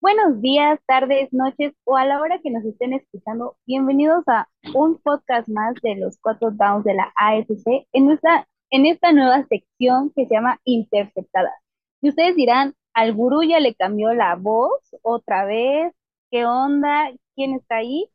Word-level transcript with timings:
Buenos 0.00 0.40
días, 0.40 0.78
tardes, 0.86 1.32
noches 1.32 1.74
o 1.84 1.96
a 1.96 2.04
la 2.04 2.20
hora 2.20 2.38
que 2.40 2.50
nos 2.50 2.64
estén 2.64 2.92
escuchando. 2.92 3.56
Bienvenidos 3.66 4.22
a 4.28 4.48
un 4.72 4.98
podcast 4.98 5.48
más 5.48 5.74
de 5.82 5.96
los 5.96 6.18
cuatro 6.20 6.52
downs 6.52 6.84
de 6.84 6.94
la 6.94 7.12
AFC 7.16 7.88
en 7.92 8.06
nuestra, 8.06 8.46
en 8.70 8.86
esta 8.86 9.12
nueva 9.12 9.44
sección 9.48 10.12
que 10.14 10.26
se 10.26 10.34
llama 10.34 10.60
Interceptadas. 10.64 11.52
Y 12.00 12.10
ustedes 12.10 12.36
dirán, 12.36 12.74
al 12.94 13.12
gurú 13.12 13.42
ya 13.42 13.58
le 13.58 13.74
cambió 13.74 14.14
la 14.14 14.36
voz 14.36 14.80
otra 15.02 15.44
vez. 15.46 15.92
¿Qué 16.30 16.44
onda? 16.46 17.10
¿Quién 17.34 17.54
está 17.54 17.78
ahí? 17.78 18.08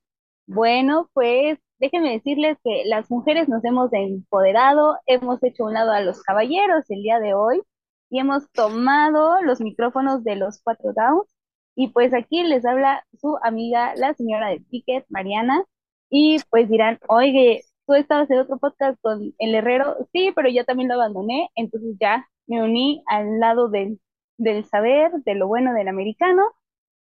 Bueno, 0.47 1.09
pues 1.13 1.59
déjenme 1.79 2.13
decirles 2.13 2.57
que 2.63 2.84
las 2.86 3.11
mujeres 3.11 3.50
nos 3.50 3.63
hemos 3.65 3.91
empoderado, 3.91 5.00
hemos 5.05 5.43
hecho 5.43 5.65
un 5.65 5.73
lado 5.73 5.91
a 5.91 6.00
los 6.00 6.21
caballeros 6.23 6.89
el 6.89 7.02
día 7.04 7.20
de 7.20 7.34
hoy 7.34 7.61
y 8.09 8.20
hemos 8.20 8.50
tomado 8.54 9.41
los 9.41 9.59
micrófonos 9.59 10.23
de 10.23 10.38
los 10.38 10.61
cuatro 10.63 10.93
downs 10.95 11.32
y 11.76 11.90
pues 11.90 12.14
aquí 12.14 12.44
les 12.44 12.66
habla 12.66 13.06
su 13.20 13.38
amiga, 13.43 13.96
la 13.96 14.14
señora 14.14 14.50
de 14.50 14.60
Ticket, 14.70 15.06
Mariana, 15.10 15.66
y 16.10 16.38
pues 16.50 16.70
dirán, 16.70 17.00
oye, 17.07 17.61
tú 17.88 17.93
estabas 17.96 18.30
en 18.32 18.39
otro 18.39 18.57
podcast 18.60 19.00
con 19.02 19.34
el 19.39 19.56
Herrero, 19.56 19.97
sí, 20.14 20.32
pero 20.36 20.50
yo 20.50 20.66
también 20.66 20.89
lo 20.89 20.96
abandoné, 20.96 21.50
entonces 21.56 21.96
ya 22.00 22.28
me 22.47 22.64
uní 22.64 23.04
al 23.07 23.39
lado 23.39 23.70
del, 23.70 24.00
del 24.38 24.66
saber, 24.66 25.11
de 25.25 25.36
lo 25.36 25.47
bueno 25.47 25.74
del 25.74 25.88
americano, 25.88 26.44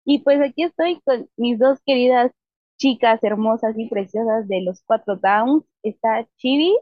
y 0.05 0.19
pues 0.19 0.41
aquí 0.41 0.63
estoy 0.63 1.01
con 1.05 1.29
mis 1.37 1.59
dos 1.59 1.79
queridas 1.85 2.31
chicas 2.77 3.23
hermosas 3.23 3.75
y 3.77 3.87
preciosas 3.89 4.47
de 4.47 4.61
los 4.61 4.83
cuatro 4.83 5.17
Downs, 5.17 5.65
está 5.83 6.27
Chibi, 6.37 6.75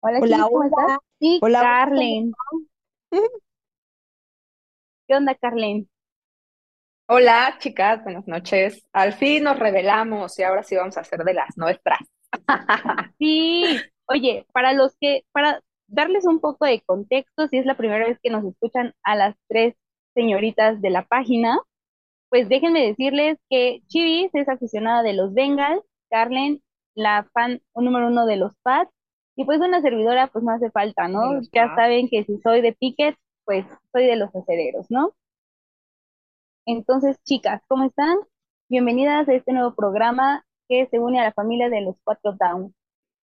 hola, 0.00 0.22
Chibi, 0.22 0.34
Hola, 0.34 0.48
¿cómo 0.50 0.64
estás? 0.64 0.92
hola, 0.92 0.98
Y 1.20 1.40
hola, 1.40 1.64
hola, 1.64 1.80
¿cómo 1.82 1.90
Carlen, 1.90 2.32
¿qué 5.06 5.14
onda, 5.14 5.34
Carlen? 5.34 5.88
Hola, 7.06 7.56
chicas, 7.58 8.02
buenas 8.02 8.26
noches. 8.26 8.82
Al 8.94 9.12
fin 9.12 9.44
nos 9.44 9.58
revelamos 9.58 10.38
y 10.38 10.42
ahora 10.42 10.62
sí 10.62 10.74
vamos 10.74 10.96
a 10.96 11.00
hacer 11.00 11.22
de 11.22 11.34
las 11.34 11.56
nuestras. 11.56 12.00
Sí, 13.18 13.78
oye, 14.06 14.46
para 14.54 14.72
los 14.72 14.96
que, 14.98 15.22
para 15.32 15.60
darles 15.86 16.24
un 16.24 16.40
poco 16.40 16.64
de 16.64 16.80
contexto, 16.80 17.46
si 17.48 17.58
es 17.58 17.66
la 17.66 17.76
primera 17.76 18.06
vez 18.06 18.18
que 18.22 18.30
nos 18.30 18.44
escuchan 18.44 18.94
a 19.02 19.16
las 19.16 19.36
tres 19.48 19.74
señoritas 20.14 20.80
de 20.80 20.88
la 20.88 21.04
página, 21.04 21.58
pues 22.30 22.48
déjenme 22.48 22.86
decirles 22.86 23.38
que 23.50 23.82
Chivis 23.88 24.34
es 24.34 24.48
aficionada 24.48 25.02
de 25.02 25.12
los 25.12 25.34
Bengals, 25.34 25.84
Carlen, 26.08 26.62
la 26.94 27.28
fan 27.34 27.60
número 27.74 28.06
uno 28.08 28.24
de 28.24 28.36
los 28.36 28.52
Pats, 28.62 28.90
y 29.36 29.44
pues 29.44 29.60
una 29.60 29.82
servidora, 29.82 30.28
pues 30.28 30.42
no 30.42 30.52
hace 30.52 30.70
falta, 30.70 31.06
¿no? 31.08 31.40
Ya 31.52 31.74
saben 31.74 32.08
que 32.08 32.24
si 32.24 32.38
soy 32.38 32.62
de 32.62 32.72
Pickett, 32.72 33.16
pues 33.44 33.66
soy 33.92 34.06
de 34.06 34.16
los 34.16 34.34
acederos, 34.34 34.86
¿no? 34.90 35.12
Entonces, 36.66 37.18
chicas, 37.24 37.62
¿cómo 37.68 37.84
están? 37.84 38.16
Bienvenidas 38.70 39.28
a 39.28 39.34
este 39.34 39.52
nuevo 39.52 39.74
programa 39.74 40.46
que 40.66 40.86
se 40.90 40.98
une 40.98 41.20
a 41.20 41.24
la 41.24 41.32
familia 41.32 41.68
de 41.68 41.82
los 41.82 41.96
cuatro 42.04 42.34
Downs. 42.40 42.72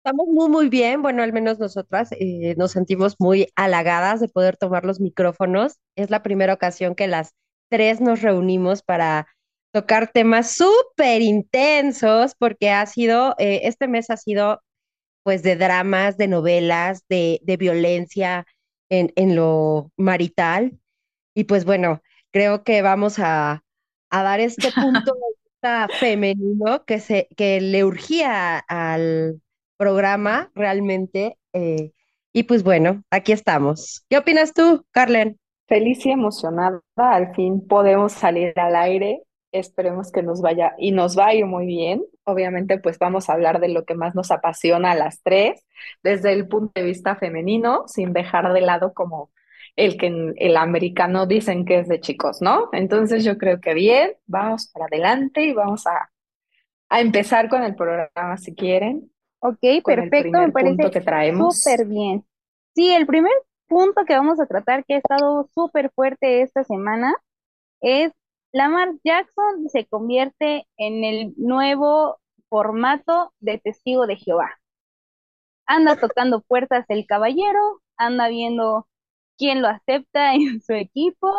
Estamos 0.05 0.27
muy, 0.27 0.49
muy 0.49 0.69
bien. 0.69 1.01
Bueno, 1.01 1.23
al 1.23 1.33
menos 1.33 1.57
nosotras 1.57 2.11
eh, 2.11 2.53
nos 2.57 2.71
sentimos 2.71 3.15
muy 3.19 3.47
halagadas 3.55 4.19
de 4.19 4.27
poder 4.27 4.55
tomar 4.57 4.85
los 4.85 4.99
micrófonos. 4.99 5.79
Es 5.95 6.11
la 6.11 6.21
primera 6.21 6.53
ocasión 6.53 6.93
que 6.93 7.07
las 7.07 7.33
tres 7.69 8.01
nos 8.01 8.21
reunimos 8.21 8.83
para 8.83 9.27
tocar 9.71 10.11
temas 10.11 10.51
súper 10.51 11.23
intensos, 11.23 12.35
porque 12.37 12.69
ha 12.69 12.85
sido, 12.85 13.33
eh, 13.39 13.61
este 13.63 13.87
mes 13.87 14.11
ha 14.11 14.17
sido 14.17 14.61
pues 15.23 15.41
de 15.41 15.55
dramas, 15.55 16.17
de 16.17 16.27
novelas, 16.27 17.03
de, 17.09 17.39
de 17.41 17.57
violencia 17.57 18.45
en, 18.89 19.11
en 19.15 19.35
lo 19.35 19.89
marital. 19.97 20.77
Y 21.33 21.45
pues 21.45 21.65
bueno, 21.65 22.01
creo 22.33 22.63
que 22.65 22.81
vamos 22.81 23.19
a, 23.19 23.63
a 24.09 24.23
dar 24.23 24.41
este 24.41 24.73
punto 24.73 25.13
de 25.15 25.21
vista 25.45 25.87
femenino 25.99 26.83
que, 26.85 26.99
se, 26.99 27.29
que 27.37 27.61
le 27.61 27.85
urgía 27.85 28.59
al 28.59 29.41
programa 29.77 30.51
realmente. 30.55 31.37
eh, 31.53 31.93
y 32.33 32.43
pues 32.43 32.63
bueno, 32.63 33.03
aquí 33.11 33.31
estamos. 33.31 34.05
¿Qué 34.09 34.17
opinas 34.17 34.53
tú, 34.53 34.85
Carlen? 34.91 35.39
Feliz 35.67 36.05
y 36.05 36.11
emocionada, 36.11 36.81
al 36.97 37.33
fin 37.35 37.65
podemos 37.67 38.13
salir 38.13 38.53
al 38.59 38.75
aire. 38.75 39.23
Esperemos 39.51 40.11
que 40.11 40.23
nos 40.23 40.41
vaya 40.41 40.73
y 40.77 40.91
nos 40.91 41.17
va 41.17 41.27
a 41.27 41.35
ir 41.35 41.45
muy 41.45 41.65
bien. 41.67 42.03
Obviamente, 42.25 42.79
pues 42.79 42.99
vamos 42.99 43.29
a 43.29 43.33
hablar 43.33 43.59
de 43.59 43.69
lo 43.69 43.85
que 43.85 43.95
más 43.95 44.15
nos 44.15 44.31
apasiona 44.31 44.91
a 44.91 44.95
las 44.95 45.21
tres, 45.23 45.65
desde 46.03 46.33
el 46.33 46.47
punto 46.47 46.71
de 46.75 46.83
vista 46.87 47.15
femenino, 47.15 47.83
sin 47.87 48.13
dejar 48.13 48.51
de 48.53 48.61
lado 48.61 48.93
como 48.93 49.31
el 49.75 49.97
que 49.97 50.33
el 50.37 50.57
americano 50.57 51.25
dicen 51.27 51.65
que 51.65 51.79
es 51.79 51.87
de 51.87 51.99
chicos, 52.01 52.41
¿no? 52.41 52.69
Entonces 52.73 53.23
yo 53.23 53.37
creo 53.37 53.59
que 53.61 53.73
bien, 53.73 54.13
vamos 54.27 54.67
para 54.73 54.85
adelante 54.85 55.43
y 55.43 55.53
vamos 55.53 55.87
a, 55.87 56.11
a 56.89 57.01
empezar 57.01 57.49
con 57.49 57.63
el 57.63 57.75
programa 57.75 58.37
si 58.37 58.55
quieren, 58.55 59.11
Ok, 59.39 59.59
con 59.83 59.99
el 59.99 60.11
perfecto, 60.11 60.39
me 60.39 60.51
punto 60.51 60.51
parece 60.51 60.91
que 60.91 61.01
traemos. 61.01 61.63
súper 61.63 61.85
bien. 61.85 62.25
Sí, 62.75 62.91
el 62.93 63.05
primer 63.05 63.33
punto 63.67 64.05
que 64.05 64.15
vamos 64.15 64.39
a 64.39 64.47
tratar, 64.47 64.85
que 64.85 64.95
ha 64.95 64.97
estado 64.97 65.49
súper 65.53 65.91
fuerte 65.93 66.41
esta 66.41 66.63
semana, 66.63 67.15
es 67.81 68.13
Lamar 68.53 68.91
Jackson 69.03 69.69
se 69.69 69.85
convierte 69.85 70.67
en 70.77 71.03
el 71.03 71.33
nuevo 71.37 72.19
formato 72.49 73.33
de 73.39 73.59
testigo 73.59 74.07
de 74.07 74.17
Jehová. 74.17 74.59
Anda 75.65 75.97
tocando 75.97 76.41
puertas 76.41 76.85
el 76.89 77.05
caballero, 77.05 77.81
anda 77.97 78.29
viendo 78.29 78.87
quién 79.37 79.61
lo 79.61 79.67
acepta 79.67 80.33
en 80.35 80.61
su 80.61 80.73
equipo, 80.73 81.31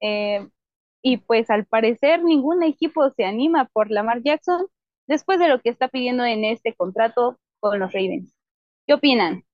eh, 0.00 0.48
y 1.02 1.18
pues 1.18 1.50
al 1.50 1.66
parecer 1.66 2.22
ningún 2.22 2.62
equipo 2.62 3.10
se 3.10 3.24
anima 3.24 3.66
por 3.72 3.90
Lamar 3.90 4.22
Jackson 4.22 4.66
después 5.06 5.38
de 5.38 5.48
lo 5.48 5.60
que 5.60 5.70
está 5.70 5.88
pidiendo 5.88 6.24
en 6.24 6.44
este 6.44 6.74
contrato 6.74 7.38
con 7.58 7.78
los 7.78 7.92
Ravens. 7.92 8.34
¿Qué 8.86 8.94
opinan? 8.94 9.44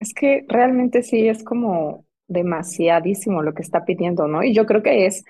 Es 0.00 0.12
que 0.14 0.44
realmente 0.48 1.02
sí 1.02 1.28
es 1.28 1.44
como 1.44 2.04
demasiadísimo 2.26 3.42
lo 3.42 3.54
que 3.54 3.62
está 3.62 3.84
pidiendo, 3.84 4.26
¿no? 4.26 4.42
Y 4.42 4.54
yo 4.54 4.66
creo 4.66 4.82
que 4.82 5.06
es 5.06 5.24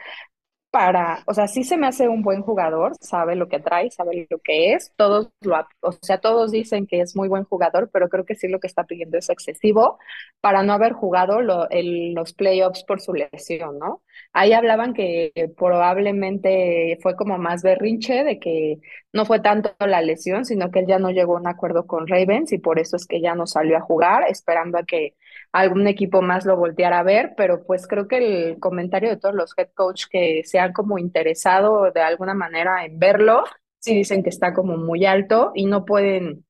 para, 0.73 1.23
o 1.29 1.35
sea, 1.35 1.49
sí 1.49 1.65
se 1.65 1.77
me 1.79 1.87
hace 1.87 2.09
un 2.09 2.23
buen 2.23 2.43
jugador, 2.43 2.95
sabe 3.01 3.37
lo 3.37 3.49
que 3.49 3.61
trae, 3.61 3.91
sabe 3.93 4.27
lo 4.31 4.41
que 4.41 4.75
es, 4.75 4.93
todos 4.97 5.31
lo, 5.43 5.57
o 5.83 5.93
sea, 6.03 6.19
todos 6.21 6.51
dicen 6.53 6.89
que 6.89 7.01
es 7.03 7.17
muy 7.17 7.29
buen 7.29 7.45
jugador, 7.45 7.91
pero 7.93 8.09
creo 8.11 8.25
que 8.27 8.35
sí 8.37 8.49
lo 8.49 8.61
que 8.61 8.69
está 8.69 8.85
pidiendo 8.85 9.19
es 9.19 9.31
excesivo 9.31 9.99
para 10.41 10.63
no 10.65 10.73
haber 10.73 10.93
jugado 10.95 11.41
lo- 11.43 11.69
el- 11.71 12.15
los 12.15 12.33
playoffs 12.35 12.85
por 12.85 13.01
su 13.01 13.15
lesión, 13.15 13.79
¿no? 13.79 14.03
Ahí 14.33 14.53
hablaban 14.55 14.95
que 14.95 15.33
probablemente 15.57 16.99
fue 17.03 17.17
como 17.17 17.39
más 17.39 17.63
berrinche 17.63 18.25
de 18.25 18.39
que 18.41 18.79
no 19.13 19.25
fue 19.27 19.41
tanto 19.41 19.75
la 19.81 20.01
lesión, 20.03 20.45
sino 20.45 20.71
que 20.71 20.81
él 20.81 20.87
ya 20.89 20.99
no 20.99 21.11
llegó 21.11 21.37
a 21.37 21.41
un 21.41 21.49
acuerdo 21.49 21.87
con 21.87 22.07
Ravens 22.07 22.53
y 22.53 22.59
por 22.59 22.79
eso 22.79 22.97
es 22.97 23.07
que 23.07 23.21
ya 23.21 23.35
no 23.35 23.47
salió 23.47 23.77
a 23.77 23.81
jugar, 23.81 24.25
esperando 24.29 24.79
a 24.79 24.85
que 24.85 25.15
algún 25.53 25.87
equipo 25.87 26.23
más 26.23 26.47
lo 26.47 26.57
volteara 26.57 27.01
a 27.01 27.03
ver, 27.03 27.35
pero 27.37 27.65
pues 27.65 27.87
creo 27.87 28.09
que 28.09 28.19
el 28.19 28.59
comentario 28.59 29.11
de 29.11 29.19
todos 29.19 29.35
los 29.35 29.57
head 29.57 29.69
coach 29.75 30.07
que 30.11 30.43
se 30.45 30.59
han 30.59 30.73
como 30.73 30.99
interesado 30.99 31.91
de 31.93 32.01
alguna 32.01 32.35
manera 32.35 32.85
en 32.85 32.99
verlo, 32.99 33.45
sí 33.79 33.95
dicen 33.95 34.23
que 34.23 34.31
está 34.31 34.55
como 34.55 34.77
muy 34.79 35.05
alto 35.05 35.53
y 35.55 35.67
no 35.67 35.85
pueden 35.85 36.47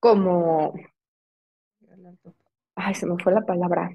como, 0.00 0.74
ay, 2.74 2.94
se 2.94 3.06
me 3.06 3.22
fue 3.22 3.32
la 3.32 3.42
palabra. 3.42 3.90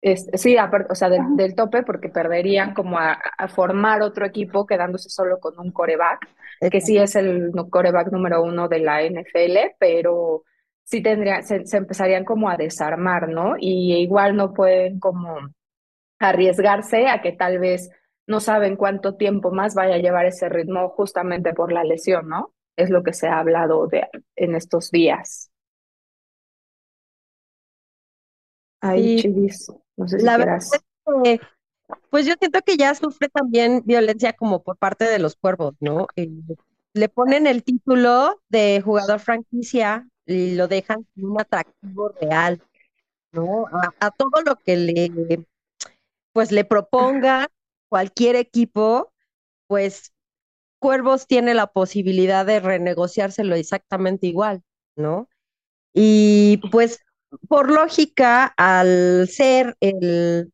Es, 0.00 0.28
sí, 0.34 0.56
o 0.90 0.94
sea, 0.94 1.08
del, 1.10 1.54
tope 1.56 1.82
porque 1.82 2.08
perderían 2.08 2.72
como 2.74 2.98
a, 2.98 3.12
a 3.12 3.48
formar 3.48 4.02
otro 4.02 4.26
equipo 4.26 4.66
quedándose 4.66 5.10
solo 5.10 5.40
con 5.40 5.58
un 5.58 5.72
coreback, 5.72 6.28
que 6.70 6.80
sí 6.80 6.98
es 6.98 7.16
el 7.16 7.52
coreback 7.70 8.12
número 8.12 8.42
uno 8.42 8.68
de 8.68 8.80
la 8.80 9.02
NFL, 9.02 9.76
pero 9.78 10.44
sí 10.88 11.02
tendría, 11.02 11.42
se, 11.42 11.66
se 11.66 11.76
empezarían 11.78 12.24
como 12.24 12.50
a 12.50 12.56
desarmar, 12.56 13.28
¿no? 13.28 13.56
Y 13.58 13.94
igual 13.96 14.36
no 14.36 14.54
pueden 14.54 15.00
como 15.00 15.38
arriesgarse 16.20 17.08
a 17.08 17.22
que 17.22 17.32
tal 17.32 17.58
vez 17.58 17.90
no 18.26 18.40
saben 18.40 18.76
cuánto 18.76 19.16
tiempo 19.16 19.50
más 19.52 19.74
vaya 19.74 19.96
a 19.96 19.98
llevar 19.98 20.26
ese 20.26 20.48
ritmo 20.48 20.90
justamente 20.90 21.54
por 21.54 21.72
la 21.72 21.84
lesión, 21.84 22.28
¿no? 22.28 22.54
Es 22.76 22.90
lo 22.90 23.02
que 23.02 23.12
se 23.14 23.28
ha 23.28 23.38
hablado 23.40 23.86
de 23.88 24.06
en 24.36 24.54
estos 24.56 24.90
días. 24.90 25.50
Ay, 28.80 29.14
Sí, 29.16 29.48
no 29.96 30.08
sé 30.08 30.18
si 30.20 30.28
la 30.28 30.36
verdad 30.38 30.48
es 30.72 30.80
quieras. 30.80 30.84
que, 31.24 31.40
pues 32.10 32.26
yo 32.26 32.34
siento 32.40 32.60
que 32.62 32.76
ya 32.76 32.94
sufre 32.94 33.28
también 33.28 33.82
violencia 33.86 34.32
como 34.34 34.62
por 34.62 34.78
parte 34.78 35.04
de 35.06 35.18
los 35.18 35.36
cuervos, 35.36 35.74
¿no? 35.80 36.06
Eh, 36.16 36.30
le 36.94 37.08
ponen 37.08 37.46
el 37.46 37.64
título 37.64 38.40
de 38.48 38.80
jugador 38.84 39.20
franquicia 39.20 40.08
lo 40.28 40.68
dejan 40.68 41.06
sin 41.14 41.26
un 41.26 41.40
atractivo 41.40 42.10
real, 42.20 42.60
¿no? 43.32 43.66
A, 43.72 44.06
a 44.06 44.10
todo 44.10 44.42
lo 44.44 44.56
que 44.56 44.76
le, 44.76 45.44
pues 46.32 46.52
le 46.52 46.64
proponga 46.64 47.48
cualquier 47.88 48.36
equipo, 48.36 49.12
pues 49.66 50.12
Cuervos 50.80 51.26
tiene 51.26 51.54
la 51.54 51.66
posibilidad 51.66 52.46
de 52.46 52.60
renegociárselo 52.60 53.56
exactamente 53.56 54.26
igual, 54.26 54.62
¿no? 54.96 55.28
Y 55.92 56.60
pues 56.70 57.00
por 57.48 57.70
lógica, 57.70 58.44
al 58.56 59.28
ser 59.28 59.76
el 59.80 60.52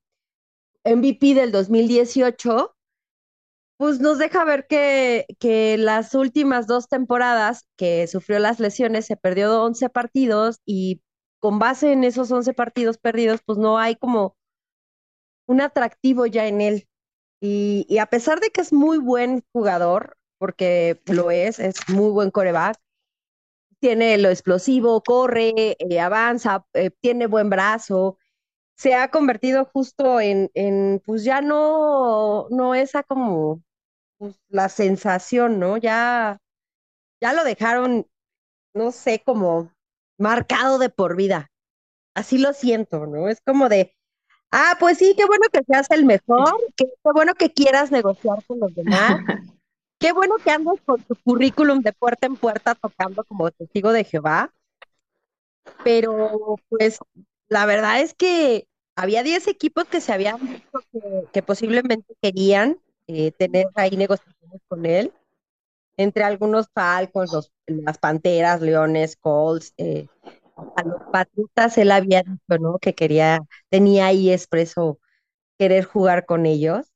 MVP 0.84 1.34
del 1.34 1.52
2018, 1.52 2.73
pues 3.76 4.00
nos 4.00 4.18
deja 4.18 4.44
ver 4.44 4.66
que, 4.66 5.26
que 5.38 5.76
las 5.78 6.14
últimas 6.14 6.66
dos 6.66 6.88
temporadas 6.88 7.66
que 7.76 8.06
sufrió 8.06 8.38
las 8.38 8.60
lesiones 8.60 9.06
se 9.06 9.16
perdió 9.16 9.62
11 9.62 9.88
partidos 9.90 10.60
y 10.64 11.02
con 11.40 11.58
base 11.58 11.92
en 11.92 12.04
esos 12.04 12.30
11 12.30 12.54
partidos 12.54 12.98
perdidos, 12.98 13.40
pues 13.44 13.58
no 13.58 13.78
hay 13.78 13.96
como 13.96 14.36
un 15.46 15.60
atractivo 15.60 16.26
ya 16.26 16.46
en 16.46 16.60
él. 16.60 16.88
Y, 17.40 17.86
y 17.88 17.98
a 17.98 18.06
pesar 18.06 18.40
de 18.40 18.50
que 18.50 18.60
es 18.62 18.72
muy 18.72 18.98
buen 18.98 19.44
jugador, 19.52 20.16
porque 20.38 21.02
lo 21.06 21.30
es, 21.30 21.58
es 21.58 21.76
muy 21.88 22.10
buen 22.10 22.30
coreback, 22.30 22.78
tiene 23.80 24.16
lo 24.18 24.30
explosivo, 24.30 25.02
corre, 25.02 25.76
eh, 25.78 26.00
avanza, 26.00 26.64
eh, 26.72 26.90
tiene 27.00 27.26
buen 27.26 27.50
brazo, 27.50 28.18
se 28.76 28.94
ha 28.94 29.10
convertido 29.10 29.64
justo 29.66 30.20
en, 30.20 30.50
en 30.54 31.00
pues 31.04 31.24
ya 31.24 31.40
no, 31.40 32.48
no 32.50 32.74
esa 32.74 33.02
como 33.02 33.62
pues, 34.18 34.40
la 34.48 34.68
sensación, 34.68 35.58
¿no? 35.58 35.76
Ya, 35.76 36.40
ya 37.20 37.32
lo 37.32 37.44
dejaron, 37.44 38.06
no 38.74 38.92
sé, 38.92 39.22
como 39.24 39.72
marcado 40.18 40.78
de 40.78 40.90
por 40.90 41.16
vida. 41.16 41.50
Así 42.14 42.38
lo 42.38 42.52
siento, 42.52 43.06
¿no? 43.06 43.28
Es 43.28 43.40
como 43.40 43.68
de, 43.68 43.94
ah, 44.50 44.76
pues 44.78 44.98
sí, 44.98 45.14
qué 45.16 45.24
bueno 45.26 45.46
que 45.52 45.62
seas 45.64 45.90
el 45.90 46.04
mejor, 46.04 46.54
qué, 46.76 46.86
qué 46.86 47.12
bueno 47.12 47.34
que 47.34 47.52
quieras 47.52 47.90
negociar 47.90 48.44
con 48.46 48.60
los 48.60 48.74
demás, 48.74 49.18
qué 49.98 50.12
bueno 50.12 50.36
que 50.42 50.50
andas 50.50 50.80
con 50.84 51.02
tu 51.02 51.16
currículum 51.16 51.80
de 51.80 51.92
puerta 51.92 52.26
en 52.26 52.36
puerta 52.36 52.74
tocando 52.74 53.24
como 53.24 53.50
testigo 53.50 53.92
de 53.92 54.04
Jehová, 54.04 54.52
pero 55.82 56.56
pues 56.68 56.98
la 57.49 57.67
verdad 57.67 58.00
es 58.00 58.14
que 58.14 58.67
había 58.96 59.23
10 59.23 59.49
equipos 59.49 59.85
que 59.85 60.00
se 60.00 60.12
habían 60.12 60.38
dicho 60.41 60.79
que, 61.32 61.43
posiblemente 61.43 62.14
querían 62.23 62.79
eh, 63.06 63.32
tener 63.32 63.67
ahí 63.75 63.96
negociaciones 63.96 64.61
con 64.69 64.87
él, 64.87 65.12
entre 65.96 66.25
algunos 66.25 66.67
Falcons, 66.73 67.52
las 67.67 67.99
Panteras, 67.99 68.61
Leones, 68.61 69.17
Colts, 69.17 69.75
eh, 69.76 70.06
a 70.76 70.82
los 70.85 71.02
Patriotas 71.12 71.79
él 71.79 71.91
había 71.91 72.23
dicho, 72.23 72.58
¿no? 72.61 72.79
Que 72.79 72.94
quería, 72.94 73.41
tenía 73.70 74.06
ahí 74.06 74.31
expreso 74.31 74.99
querer 75.58 75.85
jugar 75.85 76.26
con 76.26 76.46
ellos. 76.46 76.93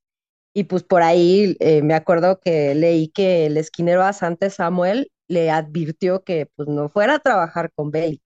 Y 0.54 0.64
pues 0.64 0.82
por 0.82 1.02
ahí 1.02 1.56
eh, 1.60 1.82
me 1.82 1.94
acuerdo 1.94 2.40
que 2.40 2.74
leí 2.74 3.08
que 3.08 3.46
el 3.46 3.56
esquinero 3.56 4.02
Asante 4.02 4.50
Samuel 4.50 5.10
le 5.28 5.50
advirtió 5.50 6.24
que 6.24 6.46
pues 6.56 6.68
no 6.68 6.88
fuera 6.88 7.16
a 7.16 7.18
trabajar 7.20 7.70
con 7.72 7.90
Belichick, 7.90 8.22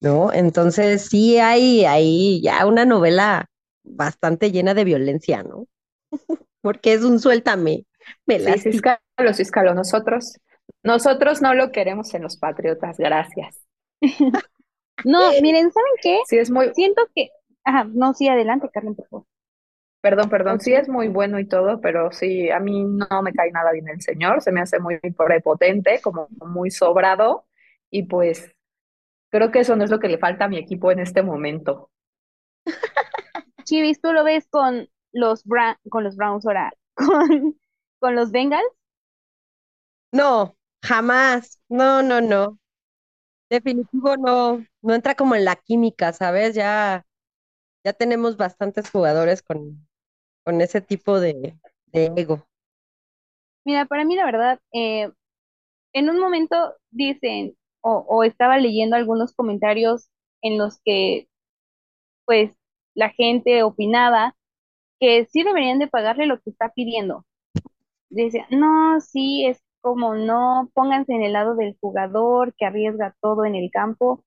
¿no? 0.00 0.32
Entonces 0.32 1.06
sí 1.08 1.38
hay 1.38 1.84
ahí 1.84 2.40
ya 2.42 2.66
una 2.66 2.84
novela 2.84 3.46
bastante 3.84 4.50
llena 4.52 4.74
de 4.74 4.84
violencia, 4.84 5.42
¿no? 5.42 5.66
Porque 6.62 6.94
es 6.94 7.02
un 7.04 7.20
suéltame, 7.20 7.86
me 8.26 8.38
Sí, 8.38 8.58
lastima. 8.58 8.84
Císcalo, 9.18 9.34
Císcalo, 9.34 9.74
nosotros, 9.74 10.38
nosotros 10.84 11.42
no 11.42 11.54
lo 11.54 11.72
queremos 11.72 12.14
en 12.14 12.22
los 12.22 12.36
Patriotas, 12.36 12.96
gracias. 12.98 13.60
No, 15.04 15.38
miren, 15.40 15.70
¿saben 15.72 15.92
qué? 16.02 16.18
Sí, 16.26 16.38
es 16.38 16.50
muy, 16.50 16.72
Siento 16.74 17.02
que, 17.14 17.30
ajá, 17.64 17.84
no, 17.92 18.14
sí, 18.14 18.28
adelante, 18.28 18.68
Carmen, 18.72 18.94
por 18.94 19.06
favor. 19.08 19.26
perdón, 20.00 20.28
perdón, 20.30 20.60
sí 20.60 20.74
es 20.74 20.88
muy 20.88 21.08
bueno 21.08 21.38
y 21.40 21.48
todo, 21.48 21.80
pero 21.80 22.12
sí, 22.12 22.50
a 22.50 22.60
mí 22.60 22.84
no 22.84 23.22
me 23.22 23.32
cae 23.32 23.50
nada 23.52 23.72
bien 23.72 23.88
el 23.88 24.02
señor, 24.02 24.42
se 24.42 24.52
me 24.52 24.60
hace 24.60 24.78
muy 24.80 24.98
prepotente, 25.16 26.00
como 26.02 26.28
muy 26.46 26.70
sobrado, 26.70 27.46
y 27.90 28.04
pues 28.04 28.54
creo 29.34 29.52
que 29.52 29.60
eso 29.60 29.76
no 29.76 29.84
es 29.84 29.90
lo 29.90 30.00
que 30.00 30.08
le 30.08 30.18
falta 30.18 30.46
a 30.46 30.48
mi 30.48 30.58
equipo 30.58 30.90
en 30.92 31.00
este 31.00 31.22
momento. 31.22 31.90
Chivis, 33.64 34.00
¿tú 34.00 34.12
lo 34.12 34.24
ves 34.24 34.46
con 34.48 34.88
los 35.12 35.44
Bra- 35.44 35.78
con 35.90 36.04
los 36.04 36.16
Browns 36.16 36.46
ahora, 36.46 36.72
con, 36.94 37.58
con 38.00 38.14
los 38.14 38.30
Bengals? 38.30 38.64
No, 40.12 40.56
jamás. 40.82 41.60
No, 41.68 42.02
no, 42.02 42.20
no. 42.20 42.58
Definitivo 43.50 44.16
no, 44.18 44.64
no 44.82 44.94
entra 44.94 45.14
como 45.16 45.34
en 45.36 45.44
la 45.44 45.56
química, 45.56 46.12
¿sabes? 46.12 46.54
Ya, 46.54 47.06
ya 47.84 47.92
tenemos 47.94 48.36
bastantes 48.36 48.90
jugadores 48.90 49.42
con, 49.42 49.88
con 50.44 50.60
ese 50.62 50.80
tipo 50.82 51.20
de, 51.20 51.58
de 51.88 52.06
ego. 52.16 52.46
Mira, 53.64 53.86
para 53.86 54.04
mí 54.04 54.16
la 54.16 54.24
verdad, 54.26 54.60
eh, 54.72 55.10
en 55.94 56.10
un 56.10 56.20
momento 56.20 56.56
dicen, 56.90 57.56
o, 57.84 58.24
estaba 58.24 58.58
leyendo 58.58 58.96
algunos 58.96 59.34
comentarios 59.34 60.08
en 60.42 60.58
los 60.58 60.80
que 60.84 61.28
pues 62.24 62.52
la 62.94 63.10
gente 63.10 63.62
opinaba 63.62 64.34
que 65.00 65.26
sí 65.26 65.42
deberían 65.42 65.78
de 65.78 65.88
pagarle 65.88 66.26
lo 66.26 66.40
que 66.40 66.50
está 66.50 66.70
pidiendo. 66.72 67.26
Decía, 68.10 68.46
no, 68.50 69.00
sí, 69.00 69.46
es 69.46 69.62
como 69.82 70.14
no, 70.14 70.70
pónganse 70.74 71.14
en 71.14 71.22
el 71.22 71.34
lado 71.34 71.56
del 71.56 71.76
jugador 71.80 72.54
que 72.56 72.66
arriesga 72.66 73.16
todo 73.20 73.44
en 73.44 73.54
el 73.56 73.70
campo 73.70 74.24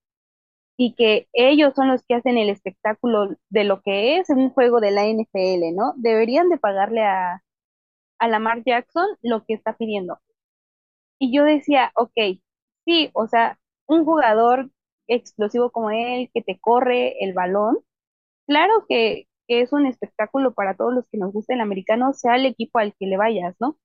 y 0.78 0.94
que 0.96 1.28
ellos 1.34 1.74
son 1.76 1.90
los 1.90 2.04
que 2.04 2.16
hacen 2.16 2.38
el 2.38 2.50
espectáculo 2.50 3.36
de 3.50 3.64
lo 3.66 3.82
que 3.82 4.20
es 4.20 4.30
un 4.30 4.52
juego 4.52 4.82
de 4.82 4.92
la 4.92 5.06
NFL, 5.08 5.76
¿no? 5.76 5.94
Deberían 5.98 6.50
de 6.50 6.58
pagarle 6.60 7.04
a, 7.04 7.44
a 8.20 8.28
Lamar 8.28 8.64
Jackson 8.66 9.08
lo 9.24 9.46
que 9.46 9.56
está 9.56 9.76
pidiendo. 9.78 10.20
Y 11.20 11.36
yo 11.36 11.44
decía, 11.44 11.92
ok, 11.96 12.40
sí, 12.88 13.12
o 13.14 13.28
sea, 13.28 13.60
un 13.88 14.06
jugador 14.06 14.72
explosivo 15.08 15.72
como 15.72 15.92
él, 15.92 16.32
que 16.34 16.42
te 16.44 16.60
corre 16.60 17.24
el 17.24 17.34
balón, 17.34 17.80
claro 18.48 18.86
que, 18.90 19.28
que 19.48 19.62
es 19.62 19.74
un 19.74 19.86
espectáculo 19.88 20.54
para 20.54 20.76
todos 20.76 20.94
los 20.94 21.10
que 21.10 21.18
nos 21.20 21.34
gusta 21.34 21.54
el 21.56 21.62
americano, 21.62 22.14
sea 22.14 22.36
el 22.38 22.46
equipo 22.48 22.80
al 22.80 22.96
que 23.00 23.08
le 23.08 23.18
vayas, 23.18 23.56
¿no? 23.60 23.78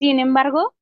Sin 0.00 0.18
embargo, 0.18 0.74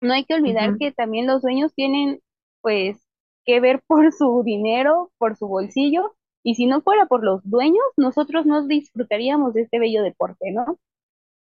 no 0.00 0.14
hay 0.14 0.24
que 0.24 0.34
olvidar 0.34 0.78
que 0.78 0.92
también 0.92 1.26
los 1.26 1.42
dueños 1.42 1.74
tienen, 1.74 2.20
pues, 2.62 3.02
que 3.44 3.60
ver 3.60 3.82
por 3.86 4.12
su 4.12 4.42
dinero, 4.44 5.12
por 5.18 5.36
su 5.36 5.48
bolsillo, 5.48 6.16
y 6.44 6.54
si 6.56 6.66
no 6.66 6.82
fuera 6.82 7.06
por 7.06 7.24
los 7.24 7.42
dueños, 7.48 7.84
nosotros 7.96 8.46
no 8.46 8.66
disfrutaríamos 8.66 9.54
de 9.54 9.62
este 9.62 9.78
bello 9.80 10.02
deporte, 10.02 10.52
¿no? 10.52 10.78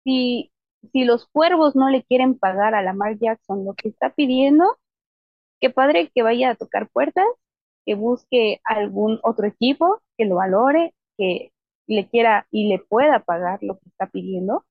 Si, 0.03 0.51
si 0.91 1.05
los 1.05 1.27
cuervos 1.27 1.75
no 1.75 1.89
le 1.89 2.03
quieren 2.03 2.37
pagar 2.37 2.75
a 2.75 2.81
Lamar 2.83 3.17
Jackson 3.19 3.65
lo 3.65 3.73
que 3.75 3.89
está 3.89 4.11
pidiendo, 4.11 4.77
qué 5.61 5.69
padre 5.69 6.11
que 6.13 6.23
vaya 6.23 6.51
a 6.51 6.55
tocar 6.55 6.89
puertas, 6.89 7.25
que 7.85 7.95
busque 7.95 8.61
algún 8.65 9.19
otro 9.23 9.47
equipo 9.47 10.01
que 10.17 10.25
lo 10.25 10.35
valore, 10.37 10.93
que 11.17 11.51
le 11.87 12.07
quiera 12.09 12.47
y 12.51 12.67
le 12.69 12.79
pueda 12.79 13.19
pagar 13.21 13.59
lo 13.63 13.79
que 13.79 13.89
está 13.89 14.07
pidiendo, 14.07 14.65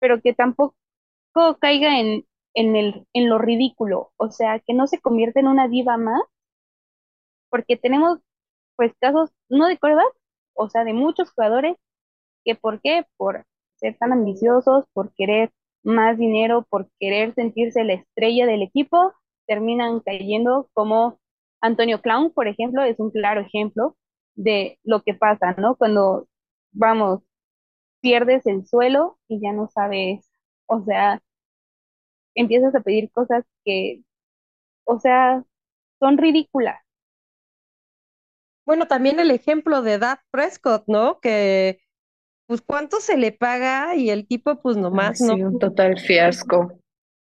pero 0.00 0.20
que 0.20 0.34
tampoco 0.34 0.74
caiga 1.60 2.00
en, 2.00 2.26
en 2.54 2.76
el, 2.76 3.06
en 3.14 3.28
lo 3.28 3.38
ridículo, 3.38 4.12
o 4.16 4.30
sea, 4.30 4.60
que 4.60 4.74
no 4.74 4.86
se 4.86 5.00
convierta 5.00 5.40
en 5.40 5.48
una 5.48 5.68
diva 5.68 5.96
más, 5.96 6.22
porque 7.50 7.76
tenemos 7.76 8.18
pues 8.76 8.92
casos 9.00 9.30
no 9.48 9.66
de 9.68 9.78
coreback, 9.78 10.14
o 10.54 10.68
sea, 10.68 10.84
de 10.84 10.94
muchos 10.94 11.32
jugadores 11.32 11.76
que 12.44 12.54
por 12.56 12.80
qué, 12.82 13.06
por 13.16 13.44
ser 13.76 13.96
tan 13.98 14.12
ambiciosos, 14.12 14.86
por 14.94 15.14
querer 15.14 15.52
más 15.84 16.18
dinero, 16.18 16.66
por 16.70 16.88
querer 17.00 17.34
sentirse 17.34 17.84
la 17.84 17.94
estrella 17.94 18.46
del 18.46 18.62
equipo, 18.62 19.14
terminan 19.46 20.00
cayendo 20.00 20.68
como 20.74 21.18
Antonio 21.60 22.00
Clown, 22.02 22.32
por 22.32 22.48
ejemplo, 22.48 22.82
es 22.82 22.98
un 22.98 23.10
claro 23.10 23.40
ejemplo 23.40 23.96
de 24.34 24.78
lo 24.84 25.02
que 25.02 25.14
pasa, 25.14 25.54
¿no? 25.58 25.76
Cuando, 25.76 26.28
vamos, 26.72 27.22
pierdes 28.00 28.46
el 28.46 28.66
suelo 28.66 29.18
y 29.28 29.40
ya 29.40 29.52
no 29.52 29.68
sabes, 29.68 30.30
o 30.66 30.82
sea, 30.84 31.20
empiezas 32.34 32.74
a 32.74 32.80
pedir 32.80 33.10
cosas 33.10 33.44
que, 33.64 34.02
o 34.84 34.98
sea, 35.00 35.44
son 36.00 36.18
ridículas. 36.18 36.80
Bueno, 38.66 38.86
también 38.86 39.20
el 39.20 39.30
ejemplo 39.30 39.82
de 39.82 39.98
Dak 39.98 40.22
Prescott, 40.30 40.84
¿no? 40.86 41.20
Que, 41.20 41.80
pues, 42.46 42.62
¿cuánto 42.62 43.00
se 43.00 43.16
le 43.16 43.32
paga? 43.32 43.96
Y 43.96 44.10
el 44.10 44.26
tipo, 44.26 44.60
pues, 44.60 44.76
Ay, 44.76 44.82
nomás 44.82 45.20
no, 45.20 45.34
sí, 45.34 45.42
un 45.42 45.58
total 45.58 45.98
fiasco. 45.98 46.78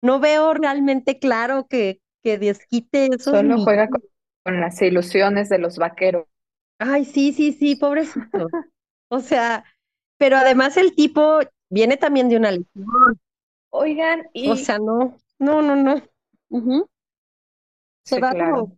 no 0.01 0.19
veo 0.19 0.53
realmente 0.53 1.19
claro 1.19 1.67
que, 1.67 2.00
que 2.23 2.37
desquite 2.37 3.07
esos 3.07 3.23
Solo 3.23 3.63
juega 3.63 3.89
con, 3.89 4.01
con 4.43 4.59
las 4.61 4.81
ilusiones 4.81 5.49
de 5.49 5.59
los 5.59 5.77
vaqueros. 5.77 6.25
Ay, 6.79 7.05
sí, 7.05 7.33
sí, 7.33 7.53
sí, 7.53 7.75
pobrecito. 7.75 8.47
O 9.13 9.19
sea, 9.19 9.65
pero 10.17 10.37
además 10.37 10.77
el 10.77 10.95
tipo 10.95 11.39
viene 11.69 11.97
también 11.97 12.29
de 12.29 12.37
una 12.37 12.51
lesión. 12.51 12.85
Oigan, 13.71 14.29
O 14.45 14.55
y 14.55 14.55
sea, 14.55 14.77
no, 14.79 15.17
no, 15.39 15.61
no, 15.61 15.75
no. 15.75 16.01
Se 18.03 18.15
sí, 18.15 18.21
va 18.21 18.31
claro. 18.31 18.53
como, 18.53 18.77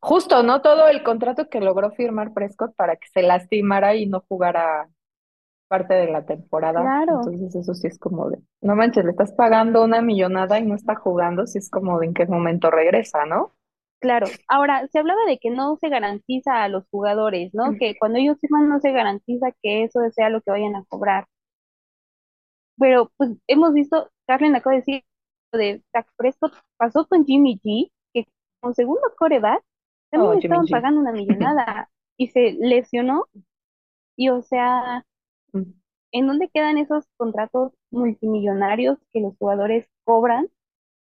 Justo, 0.00 0.42
¿no? 0.42 0.62
Todo 0.62 0.88
el 0.88 1.02
contrato 1.02 1.48
que 1.48 1.60
logró 1.60 1.92
firmar 1.92 2.34
Prescott 2.34 2.74
para 2.76 2.96
que 2.96 3.08
se 3.08 3.22
lastimara 3.22 3.96
y 3.96 4.06
no 4.06 4.24
jugara 4.28 4.88
parte 5.68 5.94
de 5.94 6.10
la 6.10 6.24
temporada. 6.26 6.82
Claro. 6.82 7.20
Entonces 7.22 7.54
eso 7.54 7.74
sí 7.74 7.86
es 7.88 7.98
como 7.98 8.30
de, 8.30 8.38
no 8.62 8.76
manches, 8.76 9.04
le 9.04 9.10
estás 9.12 9.32
pagando 9.32 9.84
una 9.84 10.02
millonada 10.02 10.58
y 10.60 10.66
no 10.66 10.74
está 10.74 10.94
jugando, 10.96 11.46
sí 11.46 11.58
es 11.58 11.70
como 11.70 11.98
de 12.00 12.06
en 12.06 12.14
qué 12.14 12.26
momento 12.26 12.70
regresa, 12.70 13.24
¿no? 13.26 13.54
Claro, 14.00 14.26
ahora 14.48 14.86
se 14.88 14.98
hablaba 14.98 15.20
de 15.26 15.38
que 15.38 15.50
no 15.50 15.76
se 15.76 15.90
garantiza 15.90 16.62
a 16.62 16.68
los 16.68 16.86
jugadores, 16.88 17.52
¿no? 17.54 17.76
Que 17.78 17.94
cuando 17.98 18.18
ellos 18.18 18.38
firman 18.40 18.68
no 18.70 18.80
se 18.80 18.92
garantiza 18.92 19.52
que 19.62 19.84
eso 19.84 20.00
sea 20.12 20.30
lo 20.30 20.40
que 20.40 20.50
vayan 20.50 20.76
a 20.76 20.84
cobrar. 20.88 21.26
Pero 22.78 23.10
pues 23.16 23.30
hemos 23.46 23.72
visto, 23.72 24.10
Carlen 24.26 24.54
acaba 24.56 24.74
de 24.74 24.80
decir 24.80 25.04
de 25.52 25.82
Dak 25.92 26.08
Prescott, 26.16 26.54
pasó 26.76 27.06
con 27.06 27.24
Jimmy 27.24 27.60
G, 27.64 27.90
que 28.12 28.26
como 28.60 28.74
segundo 28.74 29.02
coreback 29.18 29.62
también 30.10 30.32
Oh, 30.32 30.34
le 30.34 30.40
estaban 30.40 30.66
G. 30.66 30.70
pagando 30.70 31.00
una 31.00 31.12
millonada 31.12 31.90
y 32.18 32.28
se 32.28 32.52
lesionó. 32.60 33.26
Y 34.16 34.30
o 34.30 34.42
sea. 34.42 35.04
¿En 36.12 36.26
dónde 36.26 36.48
quedan 36.52 36.78
esos 36.78 37.06
contratos 37.16 37.72
multimillonarios 37.90 38.98
que 39.12 39.20
los 39.20 39.36
jugadores 39.38 39.88
cobran? 40.04 40.48